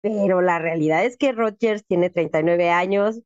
Pero 0.02 0.42
la 0.42 0.58
realidad 0.58 1.04
es 1.04 1.16
que 1.16 1.32
Rodgers 1.32 1.84
tiene 1.86 2.10
39 2.10 2.70
años, 2.70 3.20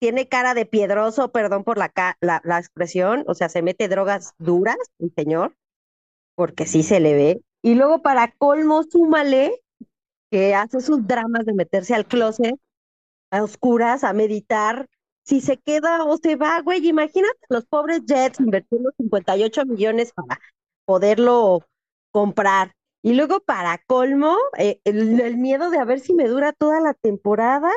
tiene 0.00 0.28
cara 0.28 0.54
de 0.54 0.66
piedroso, 0.66 1.32
perdón 1.32 1.64
por 1.64 1.78
la, 1.78 1.92
la, 2.20 2.40
la 2.44 2.58
expresión, 2.58 3.24
o 3.28 3.34
sea, 3.34 3.48
se 3.48 3.62
mete 3.62 3.88
drogas 3.88 4.34
duras, 4.38 4.76
el 4.98 5.12
señor, 5.14 5.54
porque 6.34 6.66
sí 6.66 6.82
se 6.82 7.00
le 7.00 7.14
ve. 7.14 7.42
Y 7.62 7.74
luego 7.74 8.02
para 8.02 8.32
colmo, 8.32 8.82
súmale 8.84 9.62
que 10.30 10.54
hace 10.54 10.80
sus 10.80 11.06
dramas 11.06 11.46
de 11.46 11.54
meterse 11.54 11.94
al 11.94 12.06
closet 12.06 12.54
a 13.30 13.42
oscuras, 13.42 14.04
a 14.04 14.12
meditar. 14.12 14.88
Si 15.24 15.40
se 15.40 15.56
queda 15.56 16.04
o 16.04 16.16
se 16.18 16.36
va, 16.36 16.60
güey, 16.60 16.86
imagínate 16.86 17.38
los 17.48 17.64
pobres 17.66 18.02
Jets 18.06 18.40
invirtiendo 18.40 18.90
58 18.98 19.64
millones 19.64 20.12
para 20.12 20.38
poderlo 20.84 21.60
comprar. 22.10 22.72
Y 23.02 23.14
luego 23.14 23.40
para 23.40 23.78
colmo, 23.86 24.36
eh, 24.58 24.80
el, 24.84 25.36
miedo 25.36 25.70
de 25.70 25.78
a 25.78 25.84
ver 25.84 26.00
si 26.00 26.14
me 26.14 26.28
dura 26.28 26.52
toda 26.52 26.80
la 26.80 26.94
temporada 26.94 27.70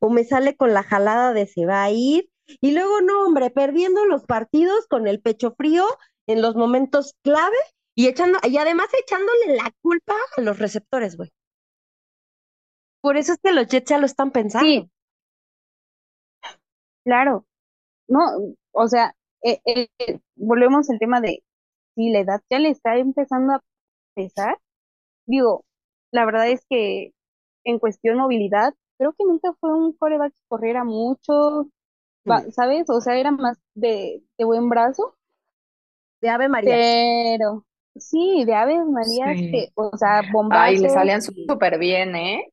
o 0.00 0.10
me 0.10 0.24
sale 0.24 0.56
con 0.56 0.74
la 0.74 0.82
jalada 0.82 1.32
de 1.32 1.46
se 1.46 1.64
va 1.64 1.84
a 1.84 1.90
ir. 1.90 2.28
Y 2.60 2.72
luego, 2.72 3.00
no, 3.00 3.24
hombre, 3.24 3.48
perdiendo 3.50 4.04
los 4.04 4.24
partidos 4.24 4.86
con 4.86 5.06
el 5.06 5.20
pecho 5.20 5.54
frío 5.56 5.86
en 6.26 6.42
los 6.42 6.54
momentos 6.54 7.14
clave 7.22 7.56
y 7.94 8.08
echando, 8.08 8.38
y 8.42 8.56
además 8.58 8.88
echándole 9.02 9.56
la 9.56 9.72
culpa 9.80 10.14
a 10.36 10.40
los 10.42 10.58
receptores, 10.58 11.16
güey. 11.16 11.30
Por 13.00 13.16
eso 13.16 13.32
es 13.32 13.38
que 13.42 13.52
los 13.52 13.66
Jets 13.68 13.90
ya 13.90 13.98
lo 13.98 14.06
están 14.06 14.30
pensando. 14.32 14.66
Sí, 14.66 14.90
claro. 17.04 17.46
No, 18.08 18.20
o 18.72 18.88
sea, 18.88 19.14
eh, 19.42 19.60
eh, 19.66 19.88
eh, 19.98 20.20
volvemos 20.36 20.90
al 20.90 20.98
tema 20.98 21.20
de 21.20 21.42
si 21.96 22.10
la 22.10 22.20
edad 22.20 22.40
ya 22.50 22.58
le 22.58 22.70
está 22.70 22.96
empezando 22.98 23.54
a 23.54 23.62
pesar. 24.14 24.58
Digo, 25.26 25.64
la 26.12 26.26
verdad 26.26 26.48
es 26.50 26.64
que 26.68 27.12
en 27.64 27.78
cuestión 27.78 28.18
movilidad, 28.18 28.74
creo 28.98 29.12
que 29.14 29.24
nunca 29.24 29.52
fue 29.60 29.72
un 29.76 29.92
quarterback 29.94 30.32
que 30.34 30.40
corriera 30.48 30.84
mucho, 30.84 31.68
Mm. 32.26 32.50
¿sabes? 32.52 32.88
O 32.90 33.00
sea, 33.00 33.16
era 33.18 33.30
más 33.32 33.58
de, 33.74 34.22
de 34.38 34.44
buen 34.44 34.68
brazo, 34.70 35.16
De 36.20 36.28
Ave 36.30 36.48
María. 36.48 36.74
pero 36.74 37.64
sí, 37.96 38.44
de 38.44 38.54
Aves 38.54 38.86
Marías 38.86 39.38
Sí. 39.38 39.50
que, 39.50 39.68
o 39.74 39.96
sea, 39.96 40.18
Ay, 40.20 40.26
le 40.26 40.32
bombazos 40.32 40.92
salían 40.92 41.22
súper 41.22 41.78
bien, 41.78 42.16
¿eh? 42.16 42.52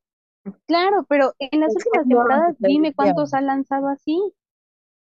Claro, 0.68 1.06
pero 1.08 1.34
en 1.40 1.60
las 1.60 1.70
Es 1.70 1.76
últimas 1.76 2.08
temporadas 2.08 2.56
dime 2.60 2.94
cuántos 2.94 3.34
ha 3.34 3.42
lanzado 3.42 3.88
así. 3.90 4.18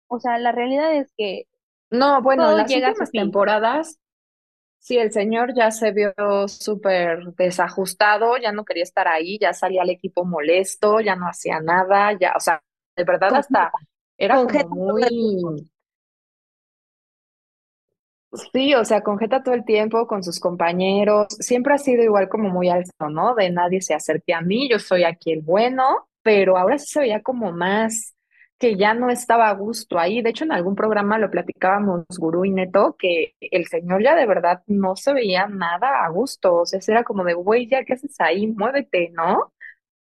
O 0.08 0.20
sea, 0.20 0.38
la 0.39 0.52
realidad 0.52 0.93
es 0.96 1.12
que 1.17 1.46
No, 1.89 2.22
bueno, 2.22 2.50
en 2.52 2.58
las 2.58 2.74
últimas 2.76 3.12
temporadas, 3.12 4.00
sí, 4.80 4.98
el 4.98 5.12
señor 5.12 5.54
ya 5.56 5.72
se 5.72 5.91
vio 5.91 6.13
súper 6.48 7.24
desajustado, 7.36 8.38
ya 8.38 8.52
no 8.52 8.65
quería 8.65 8.84
estar 8.84 9.08
ahí, 9.08 9.39
ya 9.39 9.54
salía 9.54 9.84
al 9.84 9.89
equipo 9.89 10.26
molesto, 10.26 11.02
ya 11.02 11.15
no 11.15 11.28
hacía 11.28 11.60
nada, 11.62 12.13
ya, 12.20 12.34
o 12.38 12.39
sea, 12.39 12.62
de 12.96 13.04
verdad 13.04 13.36
hasta 13.36 13.72
era 14.17 14.38
como 14.38 14.70
muy, 14.70 15.70
sí, 18.54 18.74
o 18.76 18.86
sea, 18.86 19.02
con 19.02 19.17
jeta 19.20 19.43
todo 19.43 19.56
el 19.56 19.65
tiempo, 19.65 20.08
con 20.08 20.24
sus 20.24 20.39
compañeros, 20.39 21.28
siempre 21.39 21.74
ha 21.74 21.78
sido 21.78 22.04
igual 22.04 22.30
como 22.30 22.50
muy 22.50 22.70
alto, 22.70 23.10
¿no? 23.10 23.36
De 23.36 23.50
nadie 23.52 23.82
se 23.82 23.93
acerque 23.93 24.34
a 24.34 24.41
mí, 24.41 24.70
yo 24.70 24.80
soy 24.80 25.04
aquí 25.04 25.32
el 25.32 25.41
bueno, 25.41 26.08
pero 26.22 26.58
ahora 26.58 26.78
sí 26.78 26.88
se 26.88 27.00
veía 27.02 27.22
como 27.22 27.52
más 27.52 28.13
que 28.60 28.76
ya 28.76 28.93
no 28.93 29.10
estaba 29.10 29.50
a 29.50 29.54
gusto 29.54 30.00
ahí. 30.00 30.22
De 30.22 30.32
hecho, 30.32 30.43
en 30.46 30.52
algún 30.52 30.76
programa 30.76 31.17
lo 31.20 31.30
platicábamos 31.30 32.06
Gurú 32.17 32.46
y 32.46 32.52
Neto, 32.52 32.96
que 32.98 33.36
el 33.39 33.67
señor 33.67 34.04
ya 34.04 34.15
de 34.15 34.26
verdad 34.26 34.63
no 34.67 34.96
se 34.96 35.13
veía 35.13 35.48
nada 35.48 36.04
a 36.06 36.10
gusto. 36.10 36.56
O 36.62 36.65
sea, 36.65 36.80
era 36.88 37.04
como 37.04 37.24
de, 37.24 37.34
güey, 37.34 37.67
ya, 37.70 37.84
¿qué 37.86 37.93
haces 37.93 38.20
ahí? 38.20 38.48
Muévete, 38.48 39.12
¿no? 39.12 39.54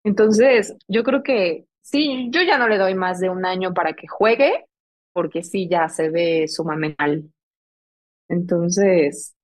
Entonces, 0.03 0.75
yo 0.87 1.03
creo 1.03 1.23
que 1.23 1.65
sí, 1.81 2.29
yo 2.31 2.41
ya 2.41 2.57
no 2.57 2.67
le 2.67 2.77
doy 2.77 2.95
más 2.95 3.19
de 3.19 3.29
un 3.29 3.45
año 3.45 3.73
para 3.73 3.93
que 3.93 4.07
juegue, 4.07 4.65
porque 5.13 5.43
sí, 5.43 5.67
ya 5.69 5.89
se 5.89 6.09
ve 6.09 6.47
sumamente 6.47 6.95
mal. 6.99 7.31
Entonces, 8.29 9.35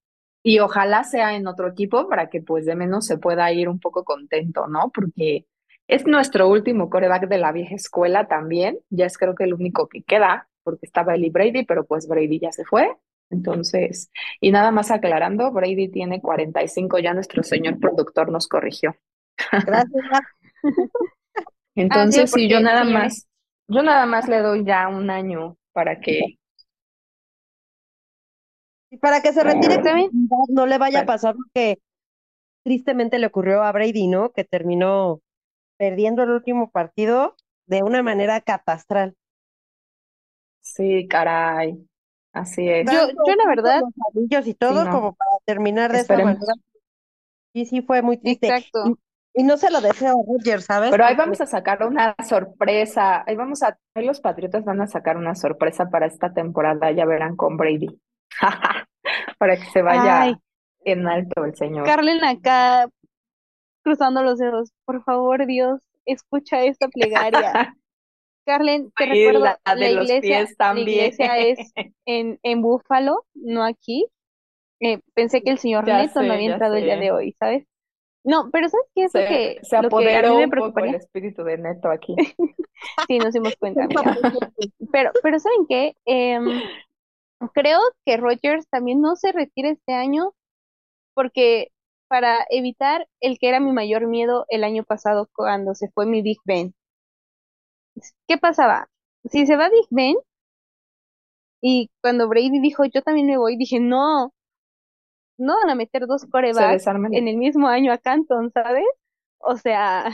y 0.43 0.59
ojalá 0.59 1.03
sea 1.03 1.35
en 1.35 1.47
otro 1.47 1.69
equipo 1.69 2.07
para 2.09 2.29
que 2.29 2.41
pues 2.41 2.65
de 2.65 2.75
menos 2.75 3.05
se 3.05 3.17
pueda 3.17 3.51
ir 3.53 3.69
un 3.69 3.79
poco 3.79 4.03
contento, 4.03 4.67
¿no? 4.67 4.91
Porque 4.93 5.47
es 5.87 6.05
nuestro 6.05 6.47
último 6.47 6.89
coreback 6.89 7.27
de 7.27 7.37
la 7.37 7.51
vieja 7.51 7.75
escuela 7.75 8.27
también, 8.27 8.79
ya 8.89 9.05
es 9.05 9.17
creo 9.17 9.35
que 9.35 9.43
el 9.43 9.53
único 9.53 9.87
que 9.87 10.03
queda, 10.03 10.47
porque 10.63 10.85
estaba 10.85 11.15
Eli 11.15 11.29
Brady, 11.29 11.65
pero 11.65 11.85
pues 11.85 12.07
Brady 12.07 12.39
ya 12.39 12.51
se 12.51 12.65
fue. 12.65 12.95
Entonces, 13.29 14.11
y 14.39 14.51
nada 14.51 14.71
más 14.71 14.91
aclarando, 14.91 15.51
Brady 15.51 15.89
tiene 15.89 16.21
45, 16.21 16.99
ya 16.99 17.13
nuestro 17.13 17.43
señor 17.43 17.79
productor 17.79 18.31
nos 18.31 18.47
corrigió. 18.47 18.95
Gracias. 19.51 19.91
Entonces, 21.75 22.31
sí, 22.31 22.47
yo 22.47 22.59
nada 22.59 22.83
más, 22.83 23.27
yo 23.67 23.81
nada 23.81 24.05
más 24.05 24.27
le 24.27 24.39
doy 24.39 24.63
ya 24.63 24.87
un 24.87 25.09
año 25.09 25.57
para 25.73 25.99
que, 25.99 26.37
Y 28.91 28.97
para 28.97 29.23
que 29.23 29.33
se 29.33 29.43
retire, 29.43 29.81
bien. 29.81 30.11
no 30.49 30.67
le 30.67 30.77
vaya 30.77 30.99
a 31.01 31.05
pasar 31.05 31.33
porque 31.33 31.79
tristemente 32.63 33.17
le 33.17 33.25
ocurrió 33.25 33.63
a 33.63 33.71
Brady, 33.71 34.07
¿no? 34.07 34.31
Que 34.31 34.43
terminó 34.43 35.19
perdiendo 35.83 36.23
el 36.23 36.29
último 36.31 36.71
partido 36.71 37.35
de 37.67 37.83
una 37.83 38.03
manera 38.03 38.41
catastral. 38.41 39.15
sí, 40.61 41.07
caray, 41.07 41.77
así 42.33 42.69
es. 42.69 42.85
Yo, 42.91 43.07
yo 43.09 43.35
la 43.35 43.47
verdad, 43.47 43.81
los 43.81 43.93
anillos 44.15 44.47
y 44.47 44.51
Sí, 44.51 44.55
todo 44.55 44.85
no, 44.85 44.91
como 44.91 45.15
para 45.15 45.31
terminar 45.45 45.91
de 45.91 45.99
esa 45.99 46.01
esperemos. 46.01 46.39
manera. 46.39 46.53
Sí, 47.53 47.65
sí, 47.65 47.81
fue 47.81 48.01
muy 48.01 48.17
triste. 48.17 48.47
exacto. 48.47 48.89
Y, 49.35 49.41
Y 49.41 49.43
no 49.43 49.57
se 49.57 49.71
lo 49.71 49.81
deseo 49.81 50.11
a 50.19 50.23
Roger, 50.27 50.61
¿sabes? 50.61 50.91
Pero 50.91 51.05
ahí 51.05 51.15
vamos 51.15 51.41
a 51.41 51.45
sacar 51.45 51.85
una 51.85 52.15
sorpresa. 52.27 53.23
Ahí 53.27 53.35
vamos 53.35 53.63
a, 53.63 53.77
ahí 53.95 54.05
los 54.05 54.21
Patriotas 54.21 54.63
van 54.63 54.81
a 54.81 54.87
sacar 54.87 55.17
una 55.17 55.35
sorpresa 55.35 55.89
para 55.89 56.05
esta 56.07 56.33
temporada, 56.33 56.91
ya 56.91 57.05
verán 57.05 57.35
con 57.35 57.57
Brady. 57.57 57.99
para 59.37 59.57
que 59.57 59.65
se 59.71 59.81
vaya 59.81 60.39
en 60.85 61.07
alto 61.07 61.45
el 61.45 61.55
señor. 61.55 61.85
Carlen 61.85 62.23
acá 62.23 62.87
cruzando 63.83 64.23
los 64.23 64.39
dedos. 64.39 64.71
Por 64.85 65.03
favor, 65.03 65.45
Dios, 65.45 65.81
escucha 66.05 66.63
esta 66.63 66.87
plegaria. 66.87 67.75
Carlen, 68.45 68.91
te 68.97 69.05
recuerdo, 69.05 69.39
la, 69.39 69.57
iglesia, 69.89 70.45
la 70.59 70.79
iglesia 70.79 71.37
es 71.37 71.71
en, 72.05 72.39
en 72.43 72.61
Búfalo, 72.61 73.25
no 73.33 73.63
aquí. 73.63 74.07
Eh, 74.81 74.99
pensé 75.13 75.41
que 75.41 75.51
el 75.51 75.59
señor 75.59 75.85
Neto 75.85 76.21
no 76.21 76.33
había 76.33 76.51
entrado 76.51 76.75
el 76.75 76.83
día 76.83 76.97
de 76.97 77.11
hoy, 77.11 77.31
¿sabes? 77.39 77.65
No, 78.25 78.49
pero 78.51 78.67
¿sabes 78.69 78.87
qué 78.95 79.03
es 79.03 79.11
se, 79.11 79.21
lo 79.21 79.27
que, 79.27 79.59
se 79.63 79.77
apoderó 79.77 80.29
lo 80.29 80.35
que 80.35 80.43
a 80.43 80.45
mí 80.45 80.51
me 80.51 80.61
un 80.61 80.73
poco 80.73 80.79
el 80.85 80.95
espíritu 80.95 81.43
de 81.43 81.57
Neto 81.57 81.89
aquí. 81.89 82.15
Sí, 83.07 83.17
nos 83.17 83.33
dimos 83.33 83.55
cuenta. 83.55 83.87
Pero, 84.91 85.11
pero 85.21 85.39
¿saben 85.39 85.65
qué? 85.69 85.95
Em, 86.03 86.61
creo 87.53 87.79
que 88.05 88.17
Rogers 88.17 88.67
también 88.67 88.99
no 88.99 89.15
se 89.15 89.31
retira 89.31 89.69
este 89.69 89.93
año 89.93 90.33
porque 91.13 91.69
para 92.13 92.45
evitar 92.51 93.07
el 93.21 93.39
que 93.39 93.49
era 93.49 93.59
mi 93.59 93.71
mayor 93.71 94.05
miedo 94.05 94.45
el 94.49 94.63
año 94.63 94.83
pasado 94.83 95.31
cuando 95.33 95.73
se 95.73 95.89
fue 95.89 96.05
mi 96.05 96.21
Big 96.21 96.37
Ben. 96.45 96.75
¿Qué 98.27 98.37
pasaba? 98.37 98.87
Si 99.31 99.47
se 99.47 99.55
va 99.55 99.67
Big 99.69 99.87
Ben 99.89 100.15
y 101.59 101.89
cuando 102.03 102.29
Brady 102.29 102.59
dijo 102.59 102.85
yo 102.85 103.01
también 103.01 103.25
me 103.25 103.39
voy, 103.39 103.57
dije 103.57 103.79
no, 103.79 104.31
no 105.39 105.55
van 105.55 105.71
a 105.71 105.73
meter 105.73 106.05
dos 106.05 106.27
corebacks 106.31 106.85
en 106.85 107.27
el 107.27 107.37
mismo 107.37 107.67
año 107.67 107.91
a 107.91 107.97
Canton, 107.97 108.51
¿sabes? 108.51 108.85
O 109.39 109.55
sea, 109.57 110.11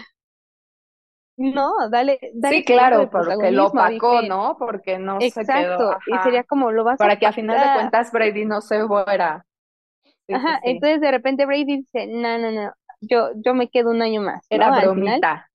no, 1.36 1.90
dale, 1.90 2.18
dale 2.34 2.56
Sí, 2.60 2.64
claro, 2.64 3.10
porque 3.10 3.52
lo 3.52 3.68
opacó. 3.68 4.22
¿no? 4.22 4.56
Porque 4.58 5.00
no 5.00 5.20
se 5.20 5.34
quedó, 5.34 5.42
Exacto, 5.42 5.98
y 6.08 6.18
sería 6.24 6.46
como 6.46 6.72
lo 6.72 6.86
vas 6.86 6.94
a 6.94 7.04
Para 7.04 7.20
que 7.20 7.26
a 7.26 7.34
final 7.34 7.60
de 7.60 7.74
cuentas 7.74 8.10
Brady 8.14 8.46
no 8.46 8.62
se 8.62 8.88
fuera. 8.88 9.46
Ajá, 10.30 10.60
sí. 10.64 10.72
entonces 10.72 11.02
de 11.02 11.12
repente 11.12 11.46
Brady 11.46 11.78
dice, 11.78 12.08
no, 12.08 12.38
no, 12.38 12.52
no, 12.52 12.72
yo, 13.02 13.30
yo 13.36 13.54
me 13.54 13.70
quedo 13.70 13.92
un 13.92 14.02
año 14.02 14.22
más, 14.22 14.46
¿no? 14.50 14.56
Era 14.56 14.68
final, 14.68 14.82
bromita. 14.82 15.50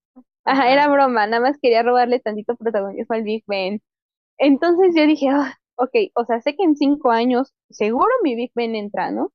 ajá, 0.45 0.73
era 0.73 0.89
broma, 0.89 1.27
nada 1.27 1.43
más 1.43 1.59
quería 1.61 1.83
robarle 1.83 2.21
tantito 2.21 2.57
protagonismo 2.57 3.15
al 3.15 3.23
Big 3.23 3.45
Ben. 3.47 3.81
Entonces 4.39 4.95
yo 4.97 5.07
dije, 5.07 5.29
ah, 5.31 5.55
ok, 5.77 5.95
o 6.15 6.25
sea, 6.25 6.41
sé 6.41 6.57
que 6.57 6.65
en 6.65 6.77
cinco 6.77 7.11
años 7.11 7.53
seguro 7.71 8.11
mi 8.23 8.35
Big 8.35 8.53
Ben 8.55 8.75
entra, 8.75 9.11
¿no? 9.11 9.31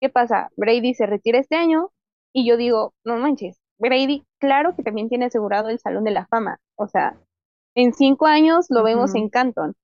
¿Qué 0.00 0.08
pasa? 0.08 0.48
Brady 0.56 0.94
se 0.94 1.06
retira 1.06 1.38
este 1.38 1.56
año 1.56 1.90
y 2.32 2.46
yo 2.48 2.56
digo, 2.56 2.94
no 3.04 3.16
manches, 3.16 3.58
Brady, 3.78 4.24
claro 4.38 4.74
que 4.74 4.82
también 4.82 5.08
tiene 5.08 5.26
asegurado 5.26 5.68
el 5.68 5.78
Salón 5.78 6.04
de 6.04 6.10
la 6.10 6.26
Fama. 6.26 6.58
O 6.76 6.88
sea, 6.88 7.16
en 7.74 7.92
cinco 7.92 8.26
años 8.26 8.66
lo 8.70 8.82
vemos 8.82 9.14
en 9.14 9.28
Canton. 9.28 9.74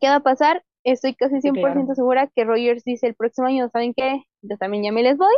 ¿Qué 0.00 0.08
va 0.08 0.16
a 0.16 0.20
pasar? 0.20 0.62
Estoy 0.84 1.14
casi 1.14 1.40
Sí, 1.40 1.50
100% 1.50 1.92
claro. 1.92 1.94
segura 1.94 2.26
que 2.34 2.44
Rogers 2.44 2.84
dice 2.84 3.06
el 3.06 3.14
próximo 3.14 3.46
año, 3.46 3.68
¿saben 3.72 3.94
qué? 3.94 4.24
Yo 4.42 4.56
también 4.58 4.84
ya 4.84 4.92
me 4.92 5.02
les 5.02 5.16
voy. 5.16 5.34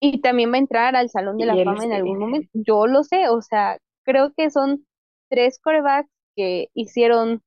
Y 0.00 0.20
también 0.20 0.50
va 0.52 0.56
a 0.56 0.58
entrar 0.58 0.96
al 0.96 1.10
Salón 1.10 1.38
de 1.38 1.44
Y 1.44 1.46
la 1.46 1.54
Fama 1.64 1.84
en 1.84 1.90
sí. 1.92 1.96
algún 1.96 2.18
momento. 2.18 2.48
Yo 2.54 2.86
lo 2.86 3.04
sé, 3.04 3.28
o 3.28 3.40
sea, 3.40 3.78
creo 4.04 4.32
que 4.36 4.50
son 4.50 4.84
tres 5.30 5.58
corebacks 5.60 6.10
que 6.36 6.68
hicieron 6.74 7.42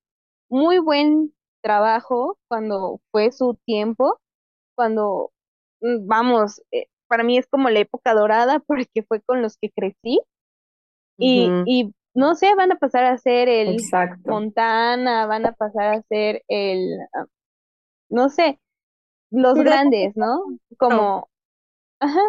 muy 0.49 0.79
buen 0.79 1.33
trabajo 1.61 2.37
cuando 2.47 3.01
fue 3.11 3.31
su 3.31 3.57
tiempo, 3.65 4.19
cuando, 4.75 5.31
mm, 5.81 6.07
vamos, 6.07 6.61
eh, 6.71 6.87
para 7.07 7.23
mí 7.23 7.37
es 7.37 7.47
como 7.47 7.69
la 7.69 7.79
época 7.79 8.13
dorada 8.13 8.59
porque 8.67 9.03
fue 9.07 9.21
con 9.21 9.41
los 9.41 9.57
que 9.57 9.71
crecí 9.71 10.21
y 11.19 11.93
no 12.15 12.35
sé, 12.35 12.55
van 12.55 12.71
a 12.71 12.77
pasar 12.77 13.03
a 13.05 13.17
ser 13.17 13.49
el 13.49 13.73
Exacto. 13.75 14.31
Montana, 14.31 15.25
van 15.27 15.45
a 15.45 15.51
pasar 15.53 15.95
a 15.95 16.01
ser 16.03 16.41
el, 16.47 16.97
ah, 17.13 17.25
no 18.09 18.29
sé, 18.29 18.59
los 19.31 19.55
grandes, 19.55 20.15
¿no? 20.15 20.41
Como, 20.77 21.29
ajá. 21.99 22.21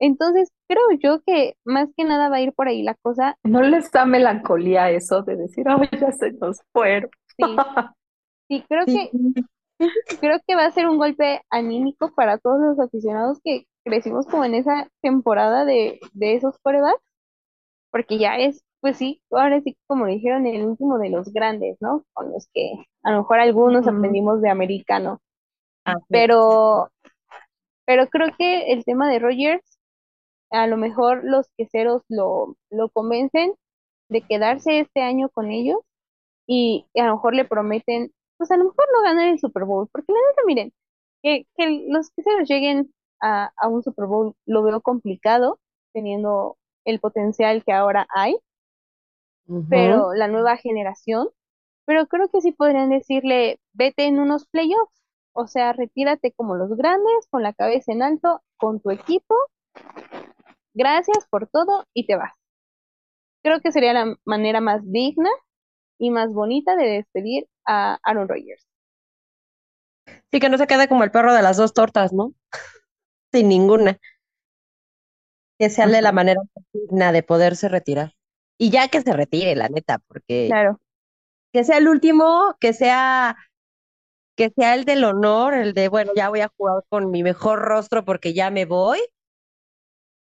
Entonces, 0.00 0.50
creo 0.68 0.82
yo 1.00 1.20
que 1.26 1.56
más 1.64 1.88
que 1.96 2.04
nada 2.04 2.28
va 2.28 2.36
a 2.36 2.40
ir 2.40 2.52
por 2.52 2.68
ahí 2.68 2.82
la 2.82 2.94
cosa. 3.02 3.36
¿No 3.42 3.62
les 3.62 3.90
da 3.90 4.04
melancolía 4.06 4.90
eso 4.90 5.22
de 5.22 5.36
decir, 5.36 5.66
ay, 5.68 5.88
ya 6.00 6.12
se 6.12 6.32
nos 6.32 6.62
fueron? 6.72 7.10
Sí, 7.36 7.56
sí, 8.48 8.64
creo 8.68 8.84
Sí. 8.86 9.10
que, 9.10 9.42
creo 10.20 10.38
que 10.46 10.54
va 10.56 10.66
a 10.66 10.70
ser 10.70 10.88
un 10.88 10.98
golpe 10.98 11.40
anímico 11.50 12.12
para 12.14 12.38
todos 12.38 12.60
los 12.60 12.78
aficionados 12.80 13.38
que 13.42 13.66
crecimos 13.84 14.26
como 14.26 14.44
en 14.44 14.54
esa 14.54 14.88
temporada 15.02 15.64
de, 15.64 15.98
de 16.12 16.34
esos 16.34 16.58
corebacks, 16.62 17.02
porque 17.90 18.18
ya 18.18 18.36
es, 18.38 18.62
pues 18.80 18.96
sí, 18.98 19.22
ahora 19.30 19.60
sí, 19.62 19.76
como 19.86 20.06
dijeron, 20.06 20.46
el 20.46 20.64
último 20.66 20.98
de 20.98 21.10
los 21.10 21.32
grandes, 21.32 21.76
¿no? 21.80 22.04
Con 22.12 22.32
los 22.32 22.48
que 22.54 22.72
a 23.02 23.12
lo 23.12 23.18
mejor 23.18 23.40
algunos 23.40 23.86
aprendimos 23.88 24.40
de 24.42 24.50
americano. 24.50 25.20
Ah, 25.84 25.96
Pero, 26.10 26.90
pero 27.86 28.08
creo 28.08 28.28
que 28.38 28.72
el 28.72 28.84
tema 28.84 29.10
de 29.10 29.18
Rogers, 29.18 29.78
a 30.50 30.66
lo 30.66 30.76
mejor 30.76 31.22
los 31.24 31.48
queseros 31.58 32.02
lo, 32.08 32.56
lo 32.70 32.90
convencen 32.90 33.54
de 34.10 34.22
quedarse 34.22 34.80
este 34.80 35.02
año 35.02 35.30
con 35.30 35.50
ellos 35.50 35.78
y, 36.46 36.86
y 36.94 37.00
a 37.00 37.06
lo 37.06 37.14
mejor 37.14 37.34
le 37.34 37.44
prometen, 37.44 38.12
pues 38.38 38.50
a 38.50 38.56
lo 38.56 38.64
mejor 38.64 38.86
no 38.94 39.02
ganar 39.02 39.28
el 39.28 39.38
Super 39.40 39.64
Bowl, 39.64 39.88
porque 39.92 40.12
la 40.12 40.18
neta, 40.30 40.42
miren, 40.46 40.72
que, 41.22 41.46
que 41.56 41.86
los 41.88 42.10
queseros 42.10 42.48
lleguen 42.48 42.92
a, 43.20 43.52
a 43.56 43.68
un 43.68 43.82
Super 43.82 44.06
Bowl 44.06 44.34
lo 44.46 44.62
veo 44.62 44.80
complicado, 44.82 45.60
teniendo 45.92 46.56
el 46.84 47.00
potencial 47.00 47.64
que 47.64 47.72
ahora 47.72 48.06
hay, 48.14 48.36
pero 49.68 50.12
la 50.14 50.28
nueva 50.28 50.56
generación, 50.56 51.28
pero 51.84 52.06
creo 52.06 52.28
que 52.28 52.40
sí 52.40 52.52
podrían 52.52 52.90
decirle, 52.90 53.60
vete 53.72 54.04
en 54.04 54.18
unos 54.18 54.46
playoffs, 54.46 55.02
o 55.32 55.46
sea, 55.46 55.72
retírate 55.72 56.32
como 56.32 56.54
los 56.54 56.70
grandes, 56.76 57.28
con 57.30 57.42
la 57.42 57.52
cabeza 57.52 57.92
en 57.92 58.02
alto, 58.02 58.42
con 58.56 58.80
tu 58.80 58.90
equipo, 58.90 59.34
gracias 60.74 61.26
por 61.30 61.48
todo 61.48 61.86
y 61.94 62.06
te 62.06 62.16
vas. 62.16 62.32
Creo 63.42 63.60
que 63.60 63.72
sería 63.72 63.92
la 63.92 64.16
manera 64.24 64.60
más 64.60 64.82
digna 64.84 65.30
y 65.98 66.10
más 66.10 66.32
bonita 66.32 66.76
de 66.76 66.86
despedir 66.86 67.46
a 67.64 67.98
Aaron 68.02 68.28
Rodgers. 68.28 68.66
Sí, 70.30 70.40
que 70.40 70.48
no 70.48 70.58
se 70.58 70.66
quede 70.66 70.88
como 70.88 71.04
el 71.04 71.10
perro 71.10 71.32
de 71.32 71.42
las 71.42 71.56
dos 71.56 71.72
tortas, 71.72 72.12
¿no? 72.12 72.34
Sin 73.32 73.48
ninguna. 73.48 73.98
Que 75.58 75.70
sea 75.70 75.86
de 75.86 76.02
la 76.02 76.12
manera 76.12 76.40
más 76.54 76.64
digna 76.72 77.12
de 77.12 77.22
poderse 77.22 77.68
retirar. 77.68 78.17
Y 78.58 78.70
ya 78.70 78.88
que 78.88 79.02
se 79.02 79.12
retire, 79.12 79.54
la 79.56 79.68
neta, 79.68 79.98
porque 80.00 80.56
Claro, 80.56 80.80
que 81.52 81.64
sea 81.64 81.78
el 81.78 81.88
último, 81.88 82.56
que 82.60 82.72
sea, 82.72 83.36
que 84.36 84.50
sea 84.50 84.74
el 84.74 84.84
del 84.86 85.04
honor, 85.04 85.54
el 85.54 85.74
de, 85.74 85.88
bueno, 85.88 86.12
ya 86.16 86.28
voy 86.30 86.40
a 86.40 86.48
jugar 86.56 86.82
con 86.88 87.10
mi 87.10 87.22
mejor 87.22 87.60
rostro 87.60 88.04
porque 88.04 88.32
ya 88.34 88.50
me 88.50 88.64
voy. 88.64 89.00